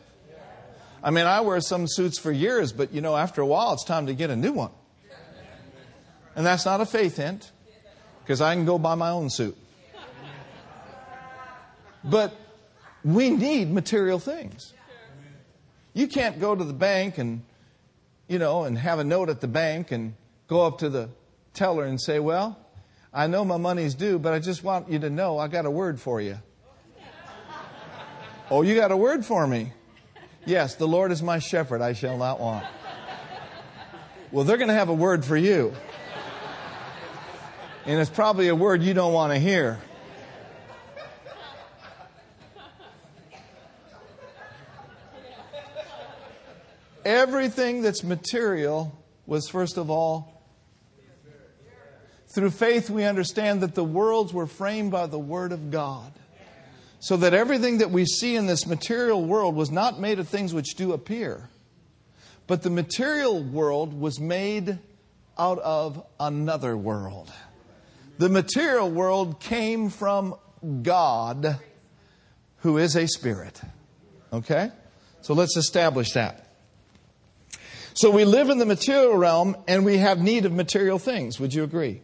I 1.05 1.13
mean, 1.13 1.27
I 1.27 1.43
wear 1.43 1.61
some 1.61 1.87
suits 1.87 2.19
for 2.19 2.33
years, 2.33 2.73
but 2.73 2.93
you 2.93 3.01
know, 3.01 3.17
after 3.17 3.43
a 3.43 3.47
while, 3.47 3.75
it's 3.75 3.85
time 3.85 4.07
to 4.07 4.15
get 4.15 4.29
a 4.29 4.35
new 4.35 4.51
one. 4.51 4.73
And 6.35 6.45
that's 6.45 6.65
not 6.67 6.81
a 6.81 6.87
faith 6.87 7.19
hint, 7.19 7.53
because 8.25 8.41
I 8.41 8.57
can 8.57 8.65
go 8.65 8.77
buy 8.77 8.97
my 8.97 9.11
own 9.11 9.31
suit. 9.31 9.57
But 12.03 12.35
we 13.05 13.31
need 13.31 13.71
material 13.71 14.19
things. 14.19 14.75
You 15.95 16.09
can't 16.09 16.41
go 16.41 16.55
to 16.55 16.65
the 16.65 16.73
bank 16.73 17.19
and, 17.19 17.43
you 18.29 18.39
know, 18.39 18.65
and 18.65 18.79
have 18.79 18.99
a 18.99 19.05
note 19.05 19.29
at 19.29 19.41
the 19.41 19.49
bank 19.49 19.93
and 19.93 20.15
go 20.49 20.67
up 20.67 20.79
to 20.79 20.89
the 20.89 21.11
teller 21.55 21.85
and 21.85 22.01
say, 22.01 22.19
well, 22.19 22.59
I 23.13 23.27
know 23.27 23.45
my 23.45 23.59
money's 23.59 23.95
due, 23.95 24.19
but 24.19 24.33
I 24.33 24.39
just 24.39 24.65
want 24.65 24.91
you 24.91 24.99
to 25.01 25.11
know 25.11 25.39
I 25.39 25.49
got 25.49 25.67
a 25.67 25.71
word 25.71 26.01
for 26.01 26.21
you. 26.21 26.39
Oh, 28.51 28.61
you 28.61 28.75
got 28.75 28.93
a 28.93 28.97
word 28.97 29.25
for 29.25 29.47
me? 29.47 29.73
Yes, 30.45 30.75
the 30.75 30.87
Lord 30.87 31.11
is 31.11 31.23
my 31.23 31.39
shepherd, 31.39 31.81
I 31.81 31.95
shall 31.95 32.19
not 32.19 32.39
want. 32.39 32.67
Well, 34.31 34.45
they're 34.45 34.57
going 34.57 34.69
to 34.69 34.75
have 34.75 34.89
a 34.89 34.95
word 34.95 35.25
for 35.25 35.37
you. 35.37 35.73
And 37.87 38.01
it's 38.01 38.11
probably 38.11 38.49
a 38.49 38.55
word 38.55 38.83
you 38.83 38.93
don't 38.95 39.13
want 39.13 39.33
to 39.33 39.39
hear. 39.39 39.79
Everything 47.05 47.83
that's 47.83 48.05
material 48.05 48.97
was, 49.27 49.49
first 49.49 49.77
of 49.77 49.91
all, 49.91 50.33
through 52.29 52.51
faith 52.51 52.89
we 52.89 53.05
understand 53.05 53.61
that 53.61 53.75
the 53.75 53.85
worlds 53.85 54.33
were 54.33 54.47
framed 54.47 54.91
by 54.91 55.07
the 55.07 55.19
Word 55.19 55.53
of 55.53 55.71
God. 55.71 56.13
So 57.01 57.17
that 57.17 57.35
everything 57.35 57.79
that 57.79 57.91
we 57.91 58.05
see 58.05 58.37
in 58.37 58.47
this 58.47 58.65
material 58.65 59.25
world 59.25 59.57
was 59.57 59.73
not 59.73 59.99
made 59.99 60.21
of 60.21 60.29
things 60.29 60.55
which 60.55 60.77
do 60.77 60.93
appear, 60.93 61.49
but 62.47 62.63
the 62.63 62.71
material 62.71 63.43
world 63.43 63.93
was 63.93 64.21
made 64.21 64.79
out 65.37 65.59
of 65.59 66.05
another 66.21 66.77
world. 66.77 67.33
The 68.19 68.29
material 68.29 68.89
world 68.89 69.41
came 69.41 69.91
from 69.91 70.37
God, 70.83 71.59
who 72.59 72.79
is 72.79 72.95
a 72.95 73.09
spirit. 73.09 73.61
Okay? 74.33 74.71
So 75.23 75.35
let's 75.35 75.57
establish 75.57 76.13
that. 76.13 76.52
So 77.95 78.11
we 78.11 78.25
live 78.25 78.49
in 78.49 78.59
the 78.59 78.67
material 78.67 79.17
realm 79.17 79.57
and 79.69 79.85
we 79.85 79.99
have 79.99 80.21
need 80.21 80.47
of 80.47 80.53
material 80.53 80.99
things. 80.99 81.39
Would 81.39 81.53
you 81.53 81.63
agree? 81.63 82.03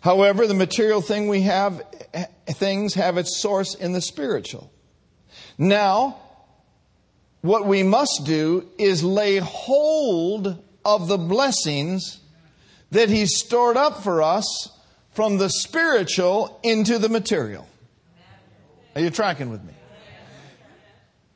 However, 0.00 0.46
the 0.46 0.54
material 0.54 1.00
thing 1.00 1.26
we 1.26 1.42
have, 1.42 1.82
things 2.46 2.94
have 2.94 3.18
its 3.18 3.40
source 3.40 3.74
in 3.74 3.92
the 3.92 4.00
spiritual. 4.00 4.70
Now, 5.58 6.18
what 7.40 7.66
we 7.66 7.82
must 7.82 8.22
do 8.24 8.68
is 8.78 9.02
lay 9.02 9.38
hold 9.38 10.62
of 10.84 11.08
the 11.08 11.18
blessings 11.18 12.20
that 12.92 13.08
He's 13.08 13.36
stored 13.36 13.76
up 13.76 14.04
for 14.04 14.22
us 14.22 14.70
from 15.12 15.38
the 15.38 15.48
spiritual 15.48 16.60
into 16.62 16.98
the 16.98 17.08
material. 17.08 17.66
Are 18.94 19.00
you 19.00 19.10
tracking 19.10 19.50
with 19.50 19.64
me? 19.64 19.72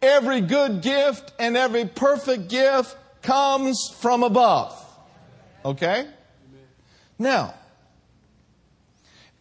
Every 0.03 0.41
good 0.41 0.81
gift 0.81 1.33
and 1.39 1.57
every 1.57 1.85
perfect 1.85 2.49
gift 2.49 2.97
comes 3.23 3.95
from 4.01 4.23
above. 4.23 4.75
Okay? 5.65 6.07
Now, 7.19 7.55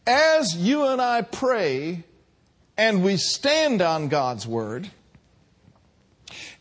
as 0.05 0.55
you 0.55 0.85
and 0.87 1.01
I 1.01 1.21
pray 1.21 2.03
and 2.77 3.03
we 3.03 3.17
stand 3.17 3.81
on 3.81 4.09
God's 4.09 4.45
Word 4.45 4.89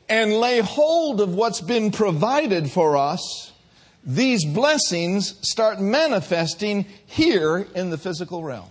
and 0.09 0.33
lay 0.33 0.61
hold 0.61 1.21
of 1.21 1.35
what's 1.35 1.61
been 1.61 1.91
provided 1.91 2.71
for 2.71 2.97
us, 2.97 3.53
these 4.05 4.45
blessings 4.45 5.35
start 5.43 5.81
manifesting 5.81 6.87
here 7.05 7.67
in 7.75 7.91
the 7.91 7.99
physical 7.99 8.43
realm. 8.43 8.71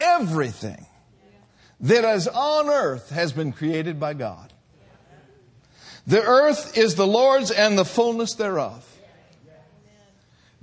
Everything 0.00 0.83
that 1.80 2.04
is 2.14 2.28
on 2.28 2.68
earth 2.68 3.10
has 3.10 3.32
been 3.32 3.52
created 3.52 3.98
by 4.00 4.14
God. 4.14 4.52
The 6.06 6.22
earth 6.22 6.76
is 6.76 6.94
the 6.94 7.06
Lord's 7.06 7.50
and 7.50 7.78
the 7.78 7.84
fullness 7.84 8.34
thereof. 8.34 8.84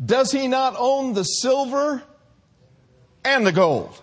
Does 0.03 0.31
he 0.31 0.47
not 0.47 0.75
own 0.77 1.13
the 1.13 1.23
silver 1.23 2.03
and 3.23 3.45
the 3.45 3.51
gold? 3.51 3.99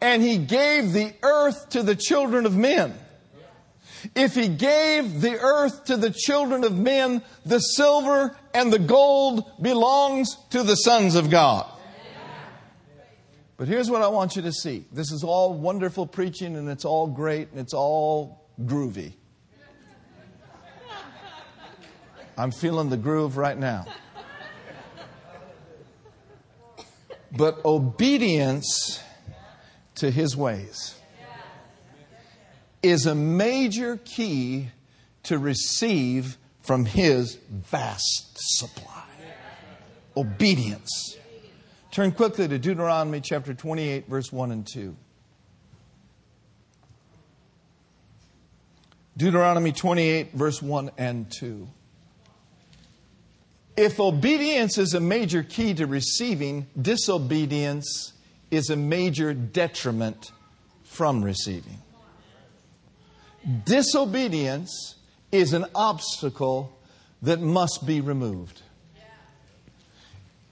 And 0.00 0.22
he 0.22 0.38
gave 0.38 0.92
the 0.92 1.14
earth 1.22 1.70
to 1.70 1.82
the 1.82 1.96
children 1.96 2.44
of 2.46 2.56
men. 2.56 2.94
If 4.14 4.34
he 4.34 4.48
gave 4.48 5.22
the 5.22 5.38
earth 5.38 5.86
to 5.86 5.96
the 5.96 6.10
children 6.10 6.64
of 6.64 6.76
men, 6.76 7.22
the 7.46 7.58
silver 7.58 8.36
and 8.52 8.70
the 8.70 8.78
gold 8.78 9.50
belongs 9.60 10.36
to 10.50 10.62
the 10.62 10.74
sons 10.74 11.14
of 11.14 11.30
God. 11.30 11.66
But 13.64 13.70
here's 13.70 13.90
what 13.90 14.02
I 14.02 14.08
want 14.08 14.36
you 14.36 14.42
to 14.42 14.52
see. 14.52 14.84
This 14.92 15.10
is 15.10 15.24
all 15.24 15.54
wonderful 15.54 16.06
preaching 16.06 16.54
and 16.54 16.68
it's 16.68 16.84
all 16.84 17.06
great 17.06 17.50
and 17.50 17.58
it's 17.58 17.72
all 17.72 18.44
groovy. 18.60 19.14
I'm 22.36 22.50
feeling 22.50 22.90
the 22.90 22.98
groove 22.98 23.38
right 23.38 23.56
now. 23.56 23.86
But 27.34 27.64
obedience 27.64 29.02
to 29.94 30.10
his 30.10 30.36
ways 30.36 30.94
is 32.82 33.06
a 33.06 33.14
major 33.14 33.96
key 33.96 34.68
to 35.22 35.38
receive 35.38 36.36
from 36.60 36.84
his 36.84 37.36
vast 37.48 38.36
supply. 38.58 39.04
Obedience. 40.14 41.16
Turn 41.94 42.10
quickly 42.10 42.48
to 42.48 42.58
Deuteronomy 42.58 43.20
chapter 43.20 43.54
28, 43.54 44.08
verse 44.08 44.32
1 44.32 44.50
and 44.50 44.66
2. 44.66 44.96
Deuteronomy 49.16 49.70
28, 49.70 50.32
verse 50.32 50.60
1 50.60 50.90
and 50.98 51.30
2. 51.30 51.68
If 53.76 54.00
obedience 54.00 54.76
is 54.76 54.94
a 54.94 54.98
major 54.98 55.44
key 55.44 55.72
to 55.74 55.86
receiving, 55.86 56.66
disobedience 56.82 58.12
is 58.50 58.70
a 58.70 58.76
major 58.76 59.32
detriment 59.32 60.32
from 60.82 61.22
receiving. 61.24 61.78
Disobedience 63.66 64.96
is 65.30 65.52
an 65.52 65.66
obstacle 65.76 66.76
that 67.22 67.40
must 67.40 67.86
be 67.86 68.00
removed. 68.00 68.62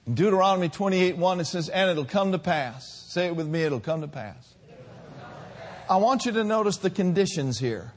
In 0.06 0.14
Deuteronomy 0.14 0.68
28 0.68 1.16
1, 1.16 1.40
it 1.40 1.44
says, 1.44 1.68
And 1.68 1.90
it'll 1.90 2.04
come 2.04 2.32
to 2.32 2.38
pass. 2.38 3.04
Say 3.08 3.26
it 3.26 3.36
with 3.36 3.46
me, 3.46 3.62
it'll 3.62 3.80
come 3.80 4.00
to 4.00 4.08
pass. 4.08 4.54
I 5.88 5.96
want 5.96 6.24
you 6.24 6.32
to 6.32 6.44
notice 6.44 6.78
the 6.78 6.90
conditions 6.90 7.58
here. 7.58 7.92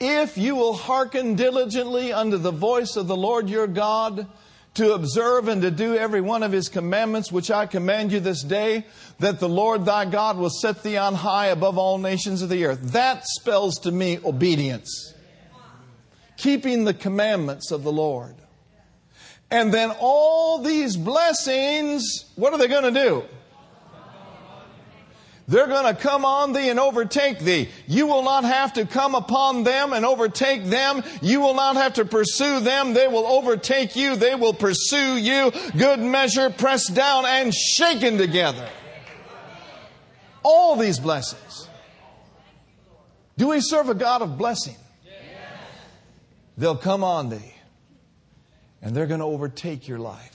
If 0.00 0.38
you 0.38 0.54
will 0.54 0.74
hearken 0.74 1.34
diligently 1.34 2.12
unto 2.12 2.36
the 2.36 2.52
voice 2.52 2.96
of 2.96 3.06
the 3.06 3.16
Lord 3.16 3.48
your 3.48 3.66
God, 3.66 4.26
to 4.78 4.94
observe 4.94 5.48
and 5.48 5.62
to 5.62 5.72
do 5.72 5.96
every 5.96 6.20
one 6.20 6.44
of 6.44 6.52
his 6.52 6.68
commandments 6.68 7.32
which 7.32 7.50
I 7.50 7.66
command 7.66 8.12
you 8.12 8.20
this 8.20 8.44
day, 8.44 8.86
that 9.18 9.40
the 9.40 9.48
Lord 9.48 9.84
thy 9.84 10.04
God 10.04 10.36
will 10.36 10.50
set 10.50 10.84
thee 10.84 10.96
on 10.96 11.14
high 11.14 11.46
above 11.46 11.78
all 11.78 11.98
nations 11.98 12.42
of 12.42 12.48
the 12.48 12.64
earth. 12.64 12.92
That 12.92 13.26
spells 13.26 13.78
to 13.80 13.90
me 13.90 14.20
obedience. 14.24 15.14
Keeping 16.36 16.84
the 16.84 16.94
commandments 16.94 17.72
of 17.72 17.82
the 17.82 17.90
Lord. 17.90 18.36
And 19.50 19.72
then 19.72 19.90
all 19.98 20.58
these 20.58 20.96
blessings, 20.96 22.26
what 22.36 22.52
are 22.52 22.58
they 22.58 22.68
going 22.68 22.92
to 22.92 23.00
do? 23.00 23.24
They're 25.46 25.66
going 25.66 25.94
to 25.94 25.98
come 25.98 26.26
on 26.26 26.52
thee 26.52 26.68
and 26.68 26.78
overtake 26.78 27.38
thee. 27.38 27.70
You 27.86 28.06
will 28.06 28.22
not 28.22 28.44
have 28.44 28.74
to 28.74 28.84
come 28.84 29.14
upon 29.14 29.64
them 29.64 29.94
and 29.94 30.04
overtake 30.04 30.66
them. 30.66 31.02
You 31.22 31.40
will 31.40 31.54
not 31.54 31.76
have 31.76 31.94
to 31.94 32.04
pursue 32.04 32.60
them. 32.60 32.92
They 32.92 33.08
will 33.08 33.26
overtake 33.26 33.96
you. 33.96 34.16
They 34.16 34.34
will 34.34 34.52
pursue 34.52 35.16
you. 35.16 35.50
Good 35.74 36.00
measure, 36.00 36.50
pressed 36.50 36.94
down 36.94 37.24
and 37.24 37.54
shaken 37.54 38.18
together. 38.18 38.68
All 40.42 40.76
these 40.76 40.98
blessings. 40.98 41.66
Do 43.38 43.48
we 43.48 43.62
serve 43.62 43.88
a 43.88 43.94
God 43.94 44.20
of 44.20 44.36
blessing? 44.36 44.76
They'll 46.58 46.76
come 46.76 47.02
on 47.02 47.30
thee 47.30 47.54
and 48.82 48.94
they're 48.94 49.06
going 49.06 49.20
to 49.20 49.26
overtake 49.26 49.88
your 49.88 49.98
life. 49.98 50.34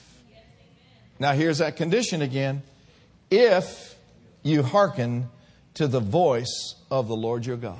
Now, 1.18 1.32
here's 1.32 1.58
that 1.58 1.76
condition 1.76 2.22
again. 2.22 2.62
If 3.30 3.96
you 4.42 4.62
hearken 4.62 5.28
to 5.74 5.88
the 5.88 6.00
voice 6.00 6.76
of 6.90 7.08
the 7.08 7.16
Lord 7.16 7.44
your 7.46 7.56
God. 7.56 7.78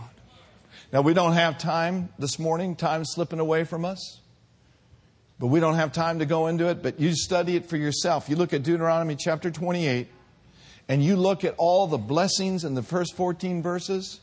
Now, 0.92 1.00
we 1.00 1.14
don't 1.14 1.34
have 1.34 1.58
time 1.58 2.08
this 2.18 2.38
morning, 2.38 2.76
time's 2.76 3.12
slipping 3.12 3.40
away 3.40 3.64
from 3.64 3.84
us. 3.84 4.20
But 5.38 5.48
we 5.48 5.58
don't 5.58 5.74
have 5.74 5.92
time 5.92 6.20
to 6.20 6.26
go 6.26 6.46
into 6.46 6.68
it, 6.68 6.82
but 6.82 7.00
you 7.00 7.14
study 7.14 7.56
it 7.56 7.66
for 7.66 7.76
yourself. 7.76 8.28
You 8.28 8.36
look 8.36 8.52
at 8.52 8.62
Deuteronomy 8.62 9.16
chapter 9.16 9.50
28, 9.50 10.06
and 10.88 11.02
you 11.02 11.16
look 11.16 11.44
at 11.44 11.54
all 11.58 11.86
the 11.86 11.98
blessings 11.98 12.64
in 12.64 12.74
the 12.74 12.82
first 12.82 13.16
14 13.16 13.60
verses, 13.62 14.20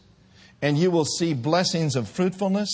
and 0.61 0.77
you 0.77 0.89
will 0.89 1.05
see 1.05 1.33
blessings 1.33 1.95
of 1.95 2.07
fruitfulness. 2.07 2.69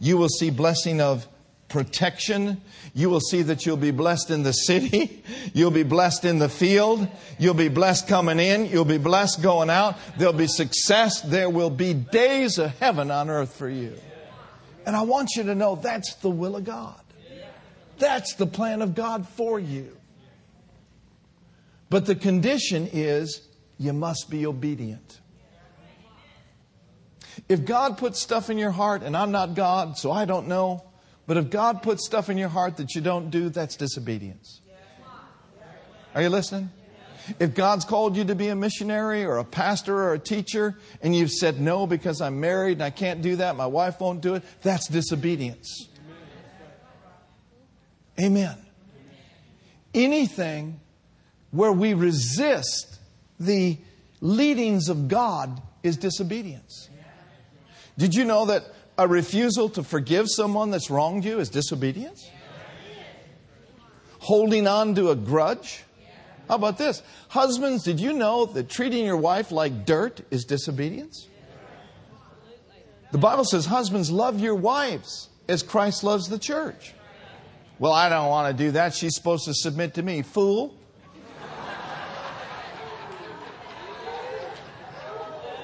You 0.00 0.16
will 0.16 0.28
see 0.28 0.50
blessing 0.50 1.00
of 1.00 1.28
protection. 1.68 2.60
You 2.94 3.10
will 3.10 3.20
see 3.20 3.42
that 3.42 3.66
you'll 3.66 3.76
be 3.76 3.90
blessed 3.90 4.30
in 4.30 4.42
the 4.42 4.52
city. 4.52 5.22
You'll 5.54 5.70
be 5.70 5.82
blessed 5.82 6.24
in 6.24 6.38
the 6.38 6.48
field. 6.48 7.08
You'll 7.38 7.54
be 7.54 7.68
blessed 7.68 8.08
coming 8.08 8.38
in. 8.38 8.66
You'll 8.66 8.84
be 8.84 8.98
blessed 8.98 9.42
going 9.42 9.70
out. 9.70 9.96
There'll 10.18 10.32
be 10.32 10.46
success. 10.46 11.20
There 11.20 11.50
will 11.50 11.70
be 11.70 11.94
days 11.94 12.58
of 12.58 12.78
heaven 12.78 13.10
on 13.10 13.30
earth 13.30 13.54
for 13.54 13.68
you. 13.68 13.94
And 14.84 14.94
I 14.94 15.02
want 15.02 15.30
you 15.36 15.42
to 15.44 15.54
know 15.54 15.76
that's 15.76 16.14
the 16.16 16.30
will 16.30 16.56
of 16.56 16.64
God. 16.64 17.00
That's 17.98 18.34
the 18.34 18.46
plan 18.46 18.82
of 18.82 18.94
God 18.94 19.26
for 19.28 19.58
you. 19.58 19.96
But 21.88 22.06
the 22.06 22.14
condition 22.14 22.88
is 22.92 23.42
you 23.78 23.92
must 23.92 24.30
be 24.30 24.46
obedient. 24.46 25.20
If 27.48 27.64
God 27.64 27.98
puts 27.98 28.20
stuff 28.20 28.50
in 28.50 28.58
your 28.58 28.70
heart, 28.70 29.02
and 29.02 29.16
I'm 29.16 29.30
not 29.30 29.54
God, 29.54 29.98
so 29.98 30.10
I 30.10 30.24
don't 30.24 30.48
know, 30.48 30.82
but 31.26 31.36
if 31.36 31.50
God 31.50 31.82
puts 31.82 32.06
stuff 32.06 32.28
in 32.30 32.38
your 32.38 32.48
heart 32.48 32.76
that 32.76 32.94
you 32.94 33.00
don't 33.00 33.30
do, 33.30 33.48
that's 33.48 33.76
disobedience. 33.76 34.60
Are 36.14 36.22
you 36.22 36.28
listening? 36.28 36.70
If 37.40 37.54
God's 37.54 37.84
called 37.84 38.16
you 38.16 38.24
to 38.24 38.34
be 38.34 38.48
a 38.48 38.56
missionary 38.56 39.24
or 39.24 39.38
a 39.38 39.44
pastor 39.44 39.96
or 39.96 40.12
a 40.12 40.18
teacher, 40.18 40.78
and 41.02 41.14
you've 41.14 41.32
said 41.32 41.60
no 41.60 41.86
because 41.86 42.20
I'm 42.20 42.40
married 42.40 42.74
and 42.74 42.82
I 42.82 42.90
can't 42.90 43.20
do 43.20 43.36
that, 43.36 43.56
my 43.56 43.66
wife 43.66 44.00
won't 44.00 44.20
do 44.20 44.34
it, 44.36 44.44
that's 44.62 44.88
disobedience. 44.88 45.88
Amen. 48.20 48.56
Anything 49.92 50.80
where 51.50 51.72
we 51.72 51.94
resist 51.94 52.98
the 53.40 53.78
leadings 54.20 54.88
of 54.88 55.08
God 55.08 55.60
is 55.82 55.96
disobedience. 55.96 56.88
Did 57.98 58.14
you 58.14 58.24
know 58.24 58.46
that 58.46 58.62
a 58.98 59.06
refusal 59.06 59.68
to 59.70 59.82
forgive 59.82 60.26
someone 60.28 60.70
that's 60.70 60.90
wronged 60.90 61.24
you 61.24 61.38
is 61.38 61.50
disobedience? 61.50 62.28
Holding 64.18 64.66
on 64.66 64.94
to 64.94 65.10
a 65.10 65.16
grudge? 65.16 65.84
How 66.48 66.54
about 66.54 66.78
this? 66.78 67.02
Husbands, 67.28 67.82
did 67.82 68.00
you 68.00 68.12
know 68.12 68.46
that 68.46 68.68
treating 68.68 69.04
your 69.04 69.16
wife 69.16 69.50
like 69.50 69.84
dirt 69.84 70.20
is 70.30 70.44
disobedience? 70.44 71.28
The 73.12 73.18
Bible 73.18 73.44
says, 73.44 73.66
Husbands, 73.66 74.10
love 74.10 74.40
your 74.40 74.54
wives 74.54 75.28
as 75.48 75.62
Christ 75.62 76.04
loves 76.04 76.28
the 76.28 76.38
church. 76.38 76.94
Well, 77.78 77.92
I 77.92 78.08
don't 78.08 78.28
want 78.28 78.56
to 78.56 78.64
do 78.64 78.70
that. 78.72 78.94
She's 78.94 79.14
supposed 79.14 79.44
to 79.44 79.54
submit 79.54 79.94
to 79.94 80.02
me. 80.02 80.22
Fool. 80.22 80.74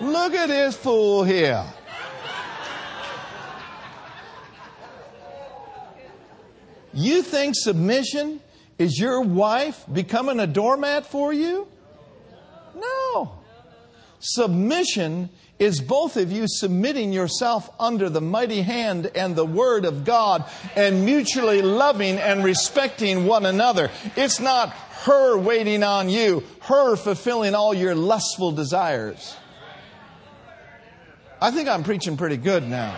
Look 0.01 0.35
at 0.35 0.49
this 0.49 0.77
fool 0.77 1.23
here. 1.23 1.65
You 6.93 7.23
think 7.23 7.55
submission 7.57 8.41
is 8.79 8.99
your 8.99 9.21
wife 9.21 9.85
becoming 9.93 10.41
a 10.41 10.47
doormat 10.47 11.07
for 11.07 11.33
you? 11.33 11.69
No. 12.75 13.39
Submission 14.19 15.31
is 15.59 15.81
both 15.81 16.17
of 16.17 16.33
you 16.33 16.45
submitting 16.47 17.13
yourself 17.13 17.71
under 17.79 18.09
the 18.09 18.21
mighty 18.21 18.63
hand 18.63 19.11
and 19.15 19.37
the 19.37 19.45
word 19.47 19.85
of 19.85 20.05
God 20.05 20.45
and 20.75 21.05
mutually 21.05 21.63
loving 21.63 22.19
and 22.19 22.43
respecting 22.43 23.27
one 23.27 23.47
another. 23.47 23.91
It's 24.17 24.41
not 24.41 24.71
her 25.05 25.39
waiting 25.39 25.83
on 25.83 26.09
you, 26.09 26.43
her 26.63 26.97
fulfilling 26.97 27.55
all 27.55 27.75
your 27.75 27.95
lustful 27.95 28.53
desires. 28.53 29.37
I 31.41 31.51
think 31.51 31.69
I'm 31.69 31.83
preaching 31.83 32.17
pretty 32.17 32.37
good 32.37 32.69
now. 32.69 32.97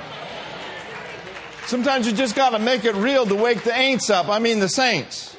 Sometimes 1.66 2.06
you 2.06 2.12
just 2.12 2.36
got 2.36 2.50
to 2.50 2.58
make 2.58 2.84
it 2.84 2.94
real 2.94 3.24
to 3.26 3.34
wake 3.34 3.62
the 3.64 3.70
ain'ts 3.70 4.10
up. 4.10 4.28
I 4.28 4.38
mean, 4.38 4.60
the 4.60 4.68
saints. 4.68 5.34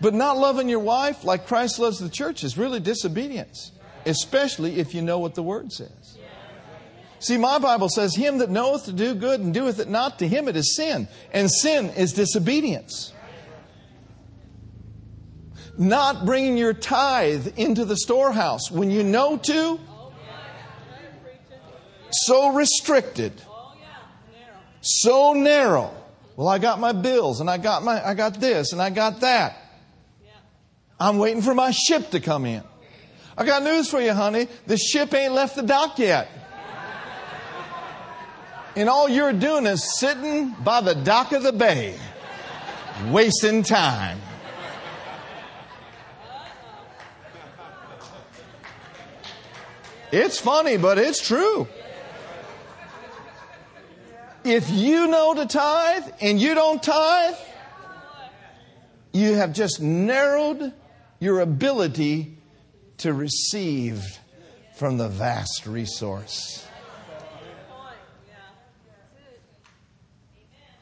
But 0.00 0.14
not 0.14 0.36
loving 0.36 0.68
your 0.68 0.80
wife 0.80 1.24
like 1.24 1.46
Christ 1.46 1.78
loves 1.78 1.98
the 1.98 2.08
church 2.08 2.44
is 2.44 2.58
really 2.58 2.80
disobedience, 2.80 3.72
especially 4.04 4.78
if 4.78 4.94
you 4.94 5.02
know 5.02 5.18
what 5.18 5.34
the 5.34 5.42
word 5.42 5.72
says. 5.72 6.18
See, 7.20 7.38
my 7.38 7.58
Bible 7.58 7.88
says, 7.88 8.14
Him 8.14 8.38
that 8.38 8.50
knoweth 8.50 8.84
to 8.84 8.92
do 8.92 9.14
good 9.14 9.40
and 9.40 9.54
doeth 9.54 9.78
it 9.78 9.88
not, 9.88 10.18
to 10.18 10.28
him 10.28 10.46
it 10.46 10.56
is 10.56 10.76
sin. 10.76 11.08
And 11.32 11.50
sin 11.50 11.88
is 11.90 12.12
disobedience. 12.12 13.14
Not 15.78 16.26
bringing 16.26 16.58
your 16.58 16.74
tithe 16.74 17.58
into 17.58 17.86
the 17.86 17.96
storehouse 17.96 18.70
when 18.70 18.90
you 18.90 19.02
know 19.02 19.38
to, 19.38 19.80
so 22.26 22.52
restricted, 22.52 23.32
so 24.80 25.32
narrow. 25.32 25.94
Well, 26.36 26.48
I 26.48 26.58
got 26.58 26.80
my 26.80 26.92
bills 26.92 27.40
and 27.40 27.48
I 27.48 27.58
got 27.58 27.82
my, 27.82 28.04
I 28.04 28.14
got 28.14 28.40
this 28.40 28.72
and 28.72 28.82
I 28.82 28.90
got 28.90 29.20
that. 29.20 29.56
I'm 30.98 31.18
waiting 31.18 31.42
for 31.42 31.54
my 31.54 31.70
ship 31.70 32.10
to 32.10 32.20
come 32.20 32.46
in. 32.46 32.62
I 33.36 33.44
got 33.44 33.62
news 33.62 33.88
for 33.88 34.00
you, 34.00 34.12
honey. 34.12 34.48
The 34.66 34.76
ship 34.76 35.12
ain't 35.12 35.32
left 35.32 35.56
the 35.56 35.62
dock 35.62 35.98
yet. 35.98 36.28
And 38.76 38.88
all 38.88 39.08
you're 39.08 39.32
doing 39.32 39.66
is 39.66 39.98
sitting 39.98 40.50
by 40.64 40.80
the 40.80 40.94
dock 40.94 41.32
of 41.32 41.42
the 41.42 41.52
bay, 41.52 41.96
wasting 43.10 43.62
time. 43.62 44.20
It's 50.10 50.38
funny, 50.38 50.76
but 50.76 50.98
it's 50.98 51.20
true. 51.20 51.68
If 54.44 54.70
you 54.70 55.06
know 55.06 55.34
to 55.34 55.46
tithe 55.46 56.04
and 56.20 56.38
you 56.38 56.54
don't 56.54 56.82
tithe, 56.82 57.34
you 59.12 59.34
have 59.34 59.54
just 59.54 59.80
narrowed 59.80 60.72
your 61.18 61.40
ability 61.40 62.36
to 62.98 63.14
receive 63.14 64.04
from 64.76 64.98
the 64.98 65.08
vast 65.08 65.66
resource. 65.66 66.66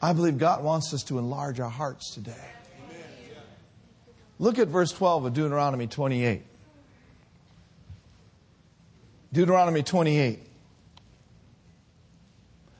I 0.01 0.11
believe 0.11 0.37
God 0.37 0.61
wants 0.61 0.93
us 0.93 1.03
to 1.03 1.17
enlarge 1.17 1.61
our 1.61 1.69
hearts 1.69 2.13
today. 2.13 2.35
Look 4.39 4.59
at 4.59 4.67
verse 4.67 4.91
12 4.91 5.25
of 5.25 5.33
Deuteronomy 5.33 5.87
28. 5.87 6.41
Deuteronomy 9.31 9.83
28 9.83 10.47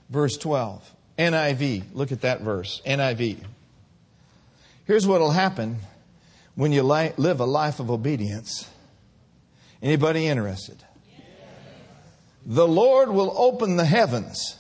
verse 0.10 0.38
12. 0.38 0.94
NIV. 1.18 1.84
Look 1.94 2.12
at 2.12 2.22
that 2.22 2.42
verse. 2.42 2.82
NIV. 2.86 3.38
Here's 4.86 5.08
what 5.08 5.22
will 5.22 5.32
happen 5.32 5.78
when 6.56 6.72
you 6.72 6.84
li- 6.84 7.14
live 7.18 7.40
a 7.40 7.46
life 7.46 7.80
of 7.80 7.90
obedience. 7.90 8.70
Anybody 9.82 10.28
interested? 10.28 10.78
The 12.46 12.68
Lord 12.68 13.10
will 13.10 13.34
open 13.38 13.78
the 13.78 13.86
heavens, 13.86 14.58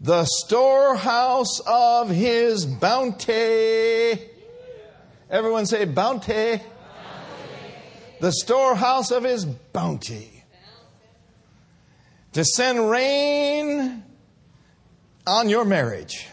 the 0.00 0.24
storehouse 0.24 1.60
of 1.66 2.10
his 2.10 2.66
bounty. 2.66 4.18
Everyone 5.30 5.66
say 5.66 5.84
bounty. 5.84 6.32
bounty. 6.32 6.62
The 8.20 8.32
storehouse 8.32 9.12
of 9.12 9.22
his 9.22 9.44
bounty. 9.44 10.44
To 12.32 12.44
send 12.44 12.90
rain 12.90 14.02
on 15.26 15.48
your 15.48 15.64
marriage, 15.64 16.26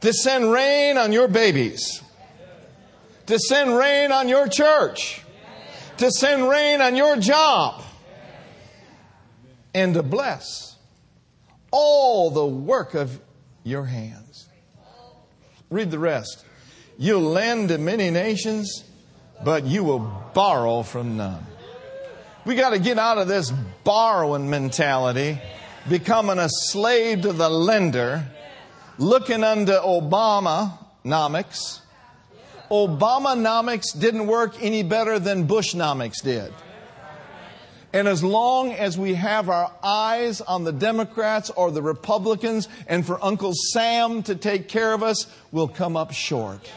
to 0.00 0.12
send 0.12 0.50
rain 0.50 0.96
on 0.96 1.12
your 1.12 1.28
babies, 1.28 2.02
to 3.26 3.38
send 3.38 3.76
rain 3.76 4.12
on 4.12 4.28
your 4.28 4.46
church, 4.48 5.22
to 5.96 6.10
send 6.10 6.48
rain 6.48 6.80
on 6.80 6.94
your 6.94 7.16
job, 7.16 7.82
and 9.74 9.94
to 9.94 10.02
bless 10.02 10.76
all 11.70 12.30
the 12.30 12.46
work 12.46 12.94
of 12.94 13.20
your 13.64 13.84
hands. 13.84 14.48
Read 15.70 15.90
the 15.90 15.98
rest. 15.98 16.44
You'll 16.96 17.20
lend 17.20 17.68
to 17.68 17.78
many 17.78 18.10
nations, 18.10 18.84
but 19.44 19.64
you 19.64 19.84
will 19.84 19.98
borrow 20.34 20.82
from 20.82 21.16
none. 21.16 21.44
We 22.44 22.54
got 22.54 22.70
to 22.70 22.78
get 22.78 22.98
out 22.98 23.18
of 23.18 23.28
this 23.28 23.52
borrowing 23.84 24.48
mentality 24.48 25.38
becoming 25.88 26.38
a 26.38 26.48
slave 26.48 27.22
to 27.22 27.32
the 27.32 27.48
lender, 27.48 28.26
looking 28.98 29.44
under 29.44 29.78
Obama-nomics. 29.78 31.80
Obama-nomics 32.70 33.98
didn't 33.98 34.26
work 34.26 34.54
any 34.60 34.82
better 34.82 35.18
than 35.18 35.46
Bush-nomics 35.46 36.22
did. 36.22 36.52
And 37.92 38.06
as 38.06 38.22
long 38.22 38.72
as 38.72 38.98
we 38.98 39.14
have 39.14 39.48
our 39.48 39.72
eyes 39.82 40.42
on 40.42 40.64
the 40.64 40.72
Democrats 40.72 41.48
or 41.48 41.70
the 41.70 41.80
Republicans 41.80 42.68
and 42.86 43.06
for 43.06 43.24
Uncle 43.24 43.52
Sam 43.72 44.22
to 44.24 44.34
take 44.34 44.68
care 44.68 44.92
of 44.92 45.02
us, 45.02 45.26
we'll 45.52 45.68
come 45.68 45.96
up 45.96 46.12
short. 46.12 46.70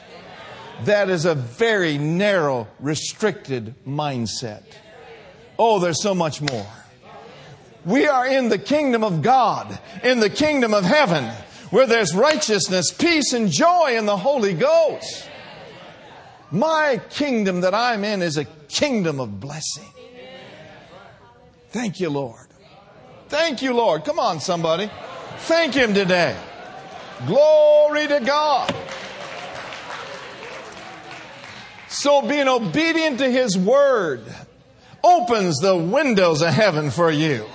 That 0.85 1.09
is 1.09 1.25
a 1.25 1.35
very 1.35 1.97
narrow, 1.97 2.67
restricted 2.79 3.75
mindset. 3.85 4.63
Oh, 5.59 5.79
there's 5.79 6.01
so 6.01 6.15
much 6.15 6.41
more. 6.41 6.65
We 7.85 8.07
are 8.07 8.27
in 8.27 8.49
the 8.49 8.59
kingdom 8.59 9.03
of 9.03 9.21
God, 9.21 9.79
in 10.03 10.19
the 10.19 10.29
kingdom 10.29 10.73
of 10.73 10.83
heaven, 10.83 11.25
where 11.71 11.87
there's 11.87 12.13
righteousness, 12.13 12.91
peace, 12.91 13.33
and 13.33 13.49
joy 13.49 13.97
in 13.97 14.05
the 14.05 14.17
Holy 14.17 14.53
Ghost. 14.53 15.27
My 16.51 17.01
kingdom 17.09 17.61
that 17.61 17.73
I'm 17.73 18.03
in 18.03 18.21
is 18.21 18.37
a 18.37 18.45
kingdom 18.45 19.19
of 19.19 19.39
blessing. 19.39 19.87
Thank 21.69 21.99
you, 21.99 22.09
Lord. 22.09 22.47
Thank 23.29 23.61
you, 23.61 23.73
Lord. 23.73 24.03
Come 24.03 24.19
on, 24.19 24.41
somebody. 24.41 24.91
Thank 25.37 25.73
Him 25.73 25.93
today. 25.93 26.37
Glory 27.25 28.07
to 28.07 28.19
God. 28.19 28.75
So 31.87 32.21
being 32.21 32.47
obedient 32.47 33.19
to 33.19 33.31
His 33.31 33.57
Word 33.57 34.23
opens 35.03 35.57
the 35.59 35.75
windows 35.75 36.41
of 36.41 36.53
heaven 36.53 36.91
for 36.91 37.09
you. 37.09 37.45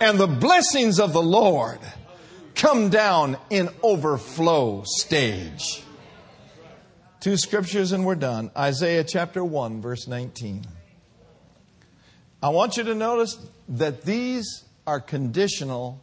And 0.00 0.18
the 0.18 0.26
blessings 0.26 0.98
of 0.98 1.12
the 1.12 1.22
Lord 1.22 1.78
come 2.54 2.90
down 2.90 3.36
in 3.50 3.68
overflow 3.82 4.82
stage. 4.84 5.82
Two 7.20 7.36
scriptures 7.36 7.92
and 7.92 8.04
we're 8.04 8.16
done. 8.16 8.50
Isaiah 8.56 9.04
chapter 9.04 9.44
1, 9.44 9.80
verse 9.80 10.06
19. 10.06 10.66
I 12.42 12.48
want 12.50 12.76
you 12.76 12.84
to 12.84 12.94
notice 12.94 13.38
that 13.70 14.02
these 14.02 14.64
are 14.86 15.00
conditional 15.00 16.02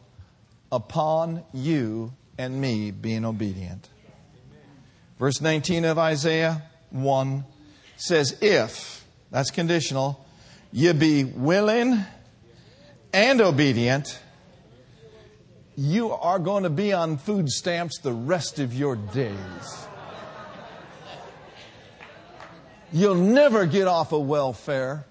upon 0.72 1.44
you 1.52 2.12
and 2.38 2.60
me 2.60 2.90
being 2.90 3.24
obedient. 3.24 3.88
Verse 5.18 5.40
19 5.40 5.84
of 5.84 5.98
Isaiah 5.98 6.62
1 6.90 7.44
says, 7.96 8.36
If, 8.40 9.04
that's 9.30 9.50
conditional, 9.52 10.26
you 10.72 10.94
be 10.94 11.22
willing 11.22 12.04
and 13.12 13.40
obedient, 13.40 14.18
you 15.76 16.12
are 16.12 16.38
going 16.38 16.64
to 16.64 16.70
be 16.70 16.92
on 16.92 17.16
food 17.16 17.48
stamps 17.48 17.98
the 17.98 18.12
rest 18.12 18.58
of 18.58 18.74
your 18.74 18.96
days. 18.96 19.86
You'll 22.92 23.14
never 23.14 23.64
get 23.64 23.88
off 23.88 24.12
of 24.12 24.26
welfare. 24.26 25.06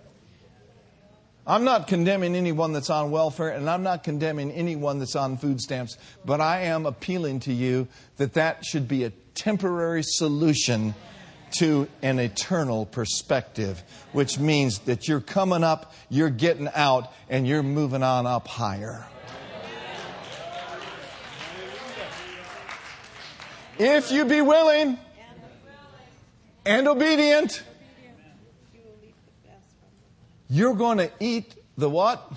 I'm 1.48 1.64
not 1.64 1.88
condemning 1.88 2.36
anyone 2.36 2.74
that's 2.74 2.92
on 2.92 3.10
welfare, 3.10 3.50
and 3.50 3.68
I'm 3.68 3.82
not 3.82 4.04
condemning 4.04 4.52
anyone 4.52 5.00
that's 5.00 5.16
on 5.16 5.38
food 5.38 5.60
stamps, 5.60 5.98
but 6.24 6.40
I 6.40 6.62
am 6.62 6.86
appealing 6.86 7.40
to 7.42 7.54
you 7.54 7.88
that 8.18 8.34
that 8.34 8.64
should 8.64 8.88
be 8.88 9.04
a 9.04 9.10
temporary 9.34 10.04
solution 10.04 10.94
to 11.60 11.88
an 12.02 12.20
eternal 12.20 12.86
perspective, 12.86 13.84
which 14.12 14.40
means 14.40 14.80
that 14.80 15.08
you're 15.08 15.22
coming 15.22 15.64
up, 15.64 15.94
you're 16.10 16.30
getting 16.30 16.70
out, 16.74 17.12
and 17.30 17.48
you're 17.48 17.64
moving 17.64 18.04
on 18.04 18.26
up 18.26 18.48
higher. 18.48 19.06
If 23.78 24.12
you 24.12 24.26
be 24.26 24.42
willing 24.42 25.00
and 26.66 26.88
obedient, 26.88 27.64
you're 30.50 30.76
going 30.76 31.00
to 31.00 31.12
eat 31.20 31.56
the 31.78 31.90
what? 31.90 32.32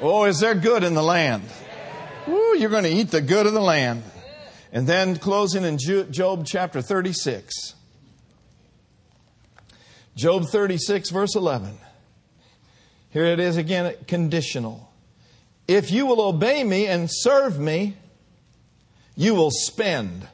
Oh, 0.00 0.24
is 0.24 0.40
there 0.40 0.54
good 0.54 0.82
in 0.82 0.94
the 0.94 1.02
land? 1.02 1.44
Woo, 2.26 2.56
you're 2.56 2.70
going 2.70 2.84
to 2.84 2.90
eat 2.90 3.10
the 3.10 3.20
good 3.20 3.46
of 3.46 3.52
the 3.52 3.60
land. 3.60 4.02
And 4.72 4.86
then 4.86 5.16
closing 5.16 5.64
in 5.64 5.78
Job 5.78 6.44
chapter 6.46 6.82
36. 6.82 7.74
Job 10.16 10.44
36, 10.50 11.10
verse 11.10 11.36
11. 11.36 11.78
Here 13.10 13.24
it 13.24 13.40
is 13.40 13.56
again, 13.56 13.94
conditional. 14.06 14.90
If 15.68 15.90
you 15.90 16.06
will 16.06 16.20
obey 16.20 16.64
me 16.64 16.86
and 16.86 17.08
serve 17.10 17.58
me, 17.58 17.96
you 19.16 19.34
will 19.34 19.50
spend 19.50 20.28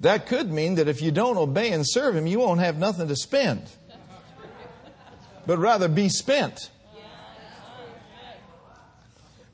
That 0.00 0.26
could 0.26 0.52
mean 0.52 0.74
that 0.76 0.88
if 0.88 1.00
you 1.00 1.10
don't 1.10 1.36
obey 1.36 1.72
and 1.72 1.84
serve 1.86 2.14
Him, 2.14 2.26
you 2.26 2.38
won't 2.38 2.60
have 2.60 2.78
nothing 2.78 3.08
to 3.08 3.16
spend, 3.16 3.62
but 5.46 5.58
rather 5.58 5.88
be 5.88 6.08
spent. 6.08 6.70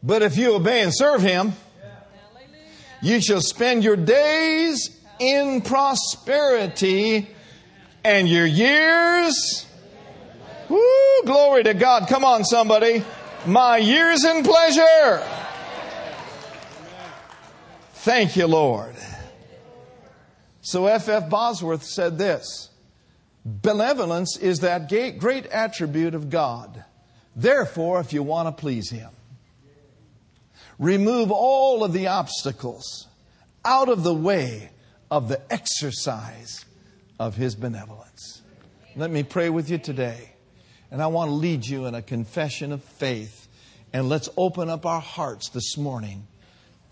But 0.03 0.22
if 0.22 0.36
you 0.36 0.55
obey 0.55 0.82
and 0.82 0.92
serve 0.94 1.22
Him, 1.22 1.53
you 3.00 3.20
shall 3.20 3.40
spend 3.40 3.84
your 3.84 3.96
days 3.96 4.90
in 5.18 5.61
prosperity 5.61 7.28
and 8.05 8.28
your 8.28 8.46
years. 8.46 9.66
Woo, 10.68 11.22
glory 11.24 11.64
to 11.64 11.74
God. 11.74 12.09
Come 12.09 12.24
on, 12.24 12.44
somebody. 12.44 13.05
My 13.46 13.76
years 13.76 14.24
in 14.24 14.42
pleasure. 14.42 15.22
Thank 17.94 18.36
you, 18.36 18.46
Lord. 18.46 18.96
So 20.61 20.86
F. 20.86 21.09
F. 21.09 21.28
Bosworth 21.28 21.84
said 21.84 22.18
this 22.18 22.70
Benevolence 23.44 24.36
is 24.36 24.61
that 24.61 24.88
great 24.88 25.46
attribute 25.46 26.14
of 26.14 26.30
God. 26.30 26.84
Therefore, 27.34 28.00
if 28.00 28.12
you 28.12 28.22
want 28.22 28.48
to 28.48 28.61
please 28.61 28.90
Him, 28.90 29.11
remove 30.79 31.31
all 31.31 31.85
of 31.85 31.93
the 31.93 32.07
obstacles 32.09 33.07
out 33.64 33.89
of 33.89 34.03
the 34.03 34.14
way 34.14 34.70
of 35.11 35.29
the 35.29 35.41
exercise 35.53 36.64
of 37.18 37.37
His 37.37 37.55
benevolence. 37.55 38.43
Let 38.97 39.11
me 39.11 39.23
pray 39.23 39.51
with 39.51 39.70
you 39.70 39.79
today. 39.79 40.31
And 40.91 41.03
I 41.03 41.07
want 41.07 41.31
to 41.31 41.35
lead 41.35 41.66
you 41.66 41.87
in 41.87 41.95
a 41.95 42.03
confession 42.03 42.73
of 42.73 42.85
faith. 42.85 43.49
And 43.93 44.09
let's 44.09 44.29
open 44.37 44.68
up 44.68 44.85
our 44.85 45.01
hearts 45.01 45.49
this 45.51 45.79
morning 45.79 46.27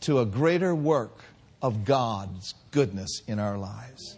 to 0.00 0.20
a 0.20 0.26
greater 0.26 0.74
work 0.74 1.18
of 1.60 1.84
God's 1.84 2.54
goodness 2.70 3.22
in 3.26 3.38
our 3.38 3.58
lives. 3.58 4.16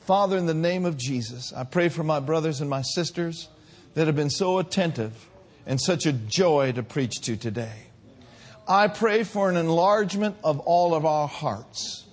Father, 0.00 0.36
in 0.36 0.46
the 0.46 0.54
name 0.54 0.84
of 0.84 0.96
Jesus, 0.96 1.52
I 1.52 1.64
pray 1.64 1.88
for 1.88 2.02
my 2.02 2.20
brothers 2.20 2.60
and 2.60 2.70
my 2.70 2.82
sisters 2.82 3.48
that 3.94 4.06
have 4.06 4.16
been 4.16 4.30
so 4.30 4.58
attentive 4.58 5.28
and 5.66 5.80
such 5.80 6.06
a 6.06 6.12
joy 6.12 6.72
to 6.72 6.82
preach 6.82 7.20
to 7.22 7.36
today. 7.36 7.86
I 8.66 8.88
pray 8.88 9.24
for 9.24 9.50
an 9.50 9.56
enlargement 9.56 10.36
of 10.44 10.60
all 10.60 10.94
of 10.94 11.04
our 11.04 11.26
hearts. 11.26 12.06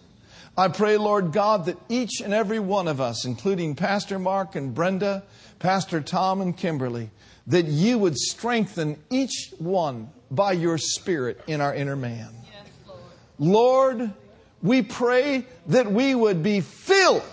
I 0.58 0.68
pray, 0.68 0.98
Lord 0.98 1.32
God, 1.32 1.66
that 1.66 1.78
each 1.88 2.22
and 2.22 2.34
every 2.34 2.60
one 2.60 2.88
of 2.88 3.00
us, 3.00 3.24
including 3.24 3.76
Pastor 3.76 4.20
Mark 4.20 4.56
and 4.56 4.74
Brenda, 4.74 5.24
Pastor 5.60 6.02
Tom 6.02 6.42
and 6.42 6.58
Kimberly, 6.58 7.12
that 7.48 7.66
you 7.66 7.98
would 7.98 8.18
strengthen 8.18 8.98
each 9.10 9.54
one 9.58 10.10
by 10.30 10.52
your 10.54 10.78
Spirit 10.78 11.40
in 11.48 11.62
our 11.62 11.74
inner 11.74 11.96
man. 11.96 12.30
Lord, 13.38 14.12
we 14.62 14.82
pray 14.82 15.46
that 15.68 15.92
we 15.92 16.14
would 16.14 16.44
be 16.44 16.62
filled 16.62 17.24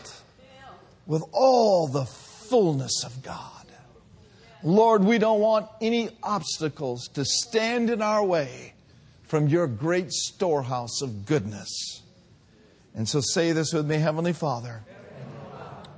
with 1.06 1.24
all 1.32 1.88
the 1.88 2.04
fullness 2.04 3.02
of 3.04 3.22
God. 3.22 3.50
Lord, 4.62 5.04
we 5.04 5.18
don't 5.18 5.40
want 5.40 5.68
any 5.80 6.10
obstacles 6.22 7.08
to 7.14 7.24
stand 7.24 7.90
in 7.90 8.02
our 8.02 8.24
way 8.24 8.74
from 9.26 9.48
your 9.48 9.66
great 9.66 10.12
storehouse 10.12 11.02
of 11.02 11.26
goodness. 11.26 12.02
And 12.94 13.08
so 13.08 13.20
say 13.20 13.52
this 13.52 13.72
with 13.72 13.86
me, 13.86 13.96
Heavenly 13.96 14.32
Father. 14.32 14.82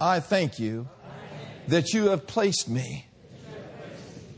I 0.00 0.20
thank 0.20 0.58
you 0.58 0.88
that 1.68 1.92
you 1.92 2.08
have 2.08 2.26
placed 2.26 2.68
me 2.68 3.06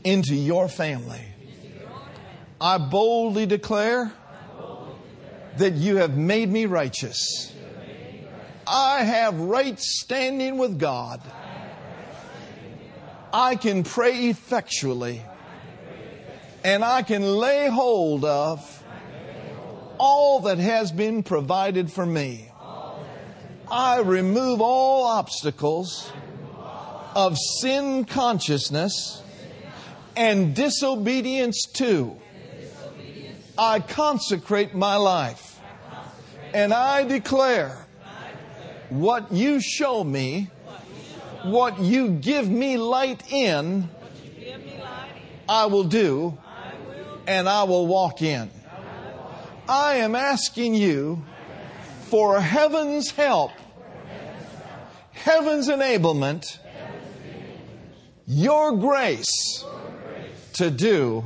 into 0.03 0.35
your 0.35 0.67
family. 0.67 1.21
I 2.59 2.77
boldly 2.77 3.45
declare 3.45 4.11
that 5.57 5.73
you 5.73 5.97
have 5.97 6.17
made 6.17 6.49
me 6.49 6.65
righteous. 6.65 7.53
I 8.67 9.03
have 9.03 9.39
right 9.39 9.79
standing 9.79 10.57
with 10.57 10.79
God. 10.79 11.21
I 13.33 13.55
can 13.55 13.83
pray 13.83 14.29
effectually. 14.29 15.21
And 16.63 16.83
I 16.83 17.01
can 17.01 17.23
lay 17.23 17.69
hold 17.69 18.23
of 18.23 18.80
all 20.03 20.39
that 20.39 20.57
has 20.57 20.91
been 20.91 21.21
provided 21.21 21.91
for 21.91 22.07
me. 22.07 22.49
I 23.69 23.99
remove 23.99 24.59
all 24.59 25.05
obstacles 25.05 26.11
of 27.15 27.37
sin 27.59 28.05
consciousness 28.05 29.21
and 30.15 30.55
disobedience 30.55 31.67
to 31.75 32.17
I 33.55 33.79
consecrate 33.79 34.73
my 34.73 34.95
life. 34.95 35.59
And 36.51 36.73
I 36.73 37.03
declare 37.03 37.85
what 38.89 39.31
you 39.31 39.61
show 39.61 40.03
me, 40.03 40.49
what 41.43 41.79
you 41.79 42.09
give 42.09 42.49
me 42.49 42.77
light 42.77 43.31
in, 43.31 43.87
I 45.47 45.67
will 45.67 45.83
do 45.83 46.39
and 47.27 47.47
I 47.47 47.65
will 47.65 47.85
walk 47.85 48.23
in. 48.23 48.49
I 49.71 49.95
am 49.99 50.15
asking 50.15 50.73
you 50.73 51.23
for 52.09 52.41
heaven's 52.41 53.11
help, 53.11 53.51
heaven's 55.13 55.69
enablement, 55.69 56.57
your 58.27 58.75
grace 58.75 59.63
to 60.55 60.69
do 60.69 61.23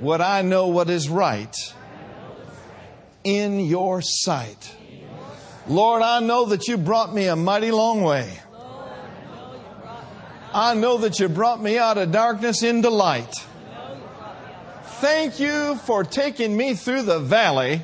what 0.00 0.22
I 0.22 0.40
know 0.40 0.68
what 0.68 0.88
is 0.88 1.10
right 1.10 1.54
in 3.24 3.60
your 3.60 4.00
sight. 4.00 4.74
Lord, 5.68 6.00
I 6.00 6.20
know 6.20 6.46
that 6.46 6.68
you 6.68 6.78
brought 6.78 7.14
me 7.14 7.26
a 7.26 7.36
mighty 7.36 7.72
long 7.72 8.00
way. 8.00 8.40
I 10.54 10.72
know 10.72 10.96
that 10.96 11.20
you 11.20 11.28
brought 11.28 11.62
me 11.62 11.76
out 11.76 11.98
of 11.98 12.10
darkness 12.10 12.62
into 12.62 12.88
light. 12.88 13.45
Thank 15.06 15.38
you 15.38 15.76
for 15.76 16.02
taking 16.02 16.56
me 16.56 16.74
through 16.74 17.02
the 17.02 17.20
valley 17.20 17.80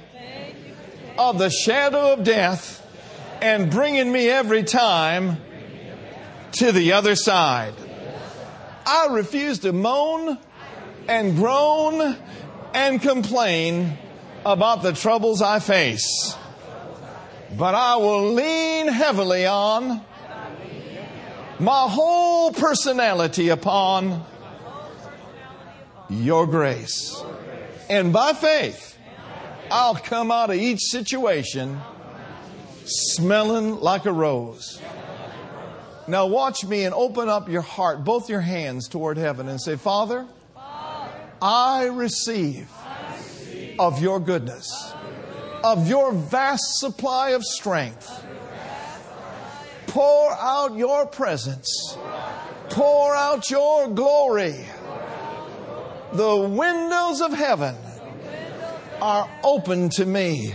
of 1.16 1.38
the 1.38 1.50
shadow 1.50 2.14
of 2.14 2.24
death 2.24 2.84
and 3.40 3.70
bringing 3.70 4.10
me 4.10 4.28
every 4.28 4.64
time 4.64 5.36
to 6.54 6.72
the 6.72 6.94
other 6.94 7.14
side. 7.14 7.74
I 8.84 9.06
refuse 9.12 9.60
to 9.60 9.72
moan 9.72 10.36
and 11.06 11.36
groan 11.36 12.18
and 12.74 13.00
complain 13.00 13.96
about 14.44 14.82
the 14.82 14.92
troubles 14.92 15.42
I 15.42 15.60
face. 15.60 16.36
But 17.56 17.76
I 17.76 17.98
will 17.98 18.32
lean 18.32 18.88
heavily 18.88 19.46
on 19.46 20.00
my 21.60 21.86
whole 21.88 22.52
personality 22.52 23.50
upon 23.50 24.24
your 26.20 26.46
grace. 26.46 27.22
And 27.88 28.12
by 28.12 28.32
faith, 28.32 28.98
I'll 29.70 29.94
come 29.94 30.30
out 30.30 30.50
of 30.50 30.56
each 30.56 30.80
situation 30.80 31.80
smelling 32.84 33.80
like 33.80 34.06
a 34.06 34.12
rose. 34.12 34.80
Now, 36.08 36.26
watch 36.26 36.64
me 36.64 36.84
and 36.84 36.94
open 36.94 37.28
up 37.28 37.48
your 37.48 37.62
heart, 37.62 38.04
both 38.04 38.28
your 38.28 38.40
hands 38.40 38.88
toward 38.88 39.16
heaven, 39.16 39.48
and 39.48 39.60
say, 39.60 39.76
Father, 39.76 40.26
I 41.40 41.84
receive 41.86 42.68
of 43.78 44.02
your 44.02 44.20
goodness, 44.20 44.92
of 45.64 45.88
your 45.88 46.12
vast 46.12 46.78
supply 46.78 47.30
of 47.30 47.42
strength. 47.44 48.26
Pour 49.86 50.32
out 50.32 50.76
your 50.76 51.06
presence, 51.06 51.96
pour 52.70 53.14
out 53.14 53.50
your 53.50 53.88
glory. 53.88 54.66
The 56.14 56.36
windows 56.36 57.22
of 57.22 57.32
heaven 57.32 57.74
are 59.00 59.28
open 59.42 59.88
to 59.90 60.04
me. 60.04 60.54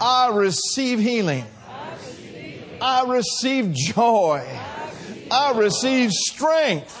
I 0.00 0.30
receive 0.32 0.98
healing. 0.98 1.44
I 2.80 3.04
receive 3.06 3.72
joy. 3.72 4.44
I 5.30 5.52
receive 5.56 6.10
strength. 6.12 6.96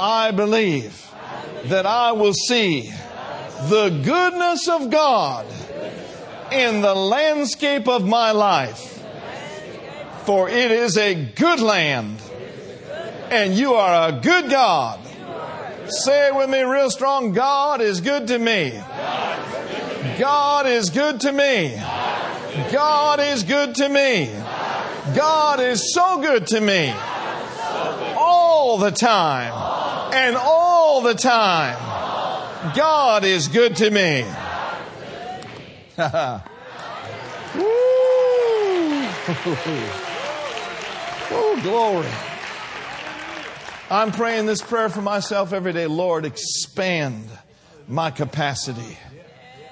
I 0.00 0.30
believe 0.30 1.10
that 1.64 1.86
I 1.86 2.12
will 2.12 2.34
see 2.34 2.82
the 3.68 4.00
goodness 4.04 4.68
of 4.68 4.90
God 4.90 5.46
in 6.52 6.82
the 6.82 6.94
landscape 6.94 7.88
of 7.88 8.06
my 8.06 8.30
life. 8.30 8.94
For 10.24 10.48
it 10.48 10.70
is 10.70 10.96
a 10.96 11.14
good 11.14 11.60
land, 11.60 12.20
and 13.30 13.54
you 13.54 13.74
are 13.74 14.08
a 14.10 14.20
good 14.20 14.50
God. 14.50 15.00
Say 15.90 16.28
it 16.28 16.34
with 16.34 16.50
me 16.50 16.60
real 16.62 16.90
strong 16.90 17.32
God 17.32 17.80
is 17.80 18.02
good 18.02 18.28
to 18.28 18.38
me. 18.38 18.78
God 20.18 20.66
is 20.66 20.90
good 20.90 21.20
to 21.22 21.32
me. 21.32 21.76
God 22.70 23.20
is 23.20 23.42
good 23.42 23.74
to 23.76 23.88
me. 23.88 24.26
God 25.16 25.60
is 25.60 25.94
so 25.94 26.20
good 26.20 26.46
to 26.48 26.60
me. 26.60 26.92
All 28.18 28.76
the 28.76 28.90
time. 28.90 29.52
And 30.12 30.36
all 30.36 31.00
the 31.00 31.14
time. 31.14 31.76
God 32.74 33.24
is 33.24 33.48
good 33.48 33.76
to 33.76 33.90
me. 33.90 34.24
oh, 35.98 36.42
glory. 41.62 42.27
I'm 43.90 44.12
praying 44.12 44.44
this 44.44 44.60
prayer 44.60 44.90
for 44.90 45.00
myself 45.00 45.54
every 45.54 45.72
day. 45.72 45.86
Lord, 45.86 46.26
expand 46.26 47.26
my 47.88 48.10
capacity 48.10 48.98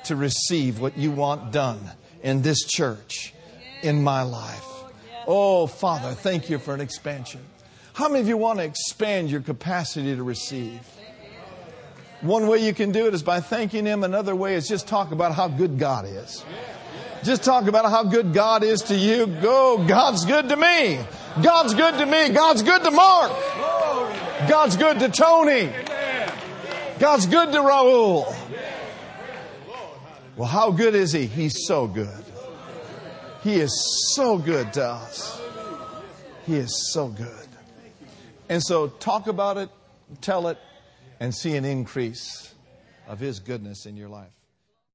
to 0.05 0.17
receive 0.17 0.81
what 0.81 0.97
you 0.97 1.11
want 1.11 1.53
done 1.53 1.79
in 2.23 2.41
this 2.41 2.65
church, 2.65 3.35
in 3.83 4.03
my 4.03 4.23
life. 4.23 4.65
Oh, 5.27 5.67
Father, 5.67 6.13
thank 6.13 6.49
you 6.49 6.59
for 6.59 6.73
an 6.73 6.81
expansion. 6.81 7.43
How 7.93 8.09
many 8.09 8.21
of 8.21 8.29
you 8.29 8.39
want 8.39 8.59
to 8.61 8.65
expand 8.65 9.31
your 9.31 9.43
capacity 9.43 10.17
to 10.17 10.23
receive? 10.23 10.81
One 12.23 12.47
way 12.47 12.65
you 12.65 12.73
can 12.73 12.93
do 12.93 13.07
it 13.07 13.13
is 13.13 13.23
by 13.23 13.41
thanking 13.41 13.85
Him. 13.85 14.03
Another 14.03 14.35
way 14.35 14.55
is 14.55 14.67
just 14.67 14.89
talk 14.89 15.11
about 15.11 15.35
how 15.35 15.49
good 15.49 15.79
God 15.79 16.07
is. 16.07 16.43
Just 17.23 17.45
talk 17.45 17.67
about 17.67 17.85
how 17.91 18.05
good 18.05 18.33
God 18.33 18.63
is 18.63 18.81
to 18.85 18.95
you. 18.95 19.27
Go, 19.27 19.85
God's 19.87 20.25
good 20.25 20.49
to 20.49 20.57
me. 20.57 21.01
God's 21.43 21.75
good 21.75 21.99
to 21.99 22.07
me. 22.07 22.31
God's 22.31 22.63
good 22.63 22.83
to 22.83 22.91
Mark. 22.91 23.33
God's 24.49 24.77
good 24.77 24.99
to 25.01 25.09
Tony. 25.09 25.73
God's 26.99 27.27
good 27.27 27.53
to 27.53 27.59
Raul. 27.59 28.35
Well, 30.37 30.49
how 30.49 30.71
good 30.71 30.95
is 30.95 31.13
He? 31.13 31.27
He's 31.27 31.67
so 31.67 31.87
good. 31.87 32.25
He 33.43 33.55
is 33.55 34.13
so 34.15 34.39
good 34.39 34.73
to 34.75 34.85
us. 34.85 35.41
He 36.47 36.57
is 36.57 36.93
so 36.93 37.09
good. 37.09 37.49
And 38.49 38.63
so 38.63 38.89
talk 38.89 39.27
about 39.27 39.57
it, 39.57 39.71
tell 40.21 40.49
it, 40.49 40.59
and 41.21 41.35
see 41.35 41.57
an 41.57 41.65
increase 41.65 42.55
of 43.09 43.19
His 43.19 43.41
goodness 43.41 43.87
in 43.87 43.97
your 43.97 44.09
life. 44.09 44.36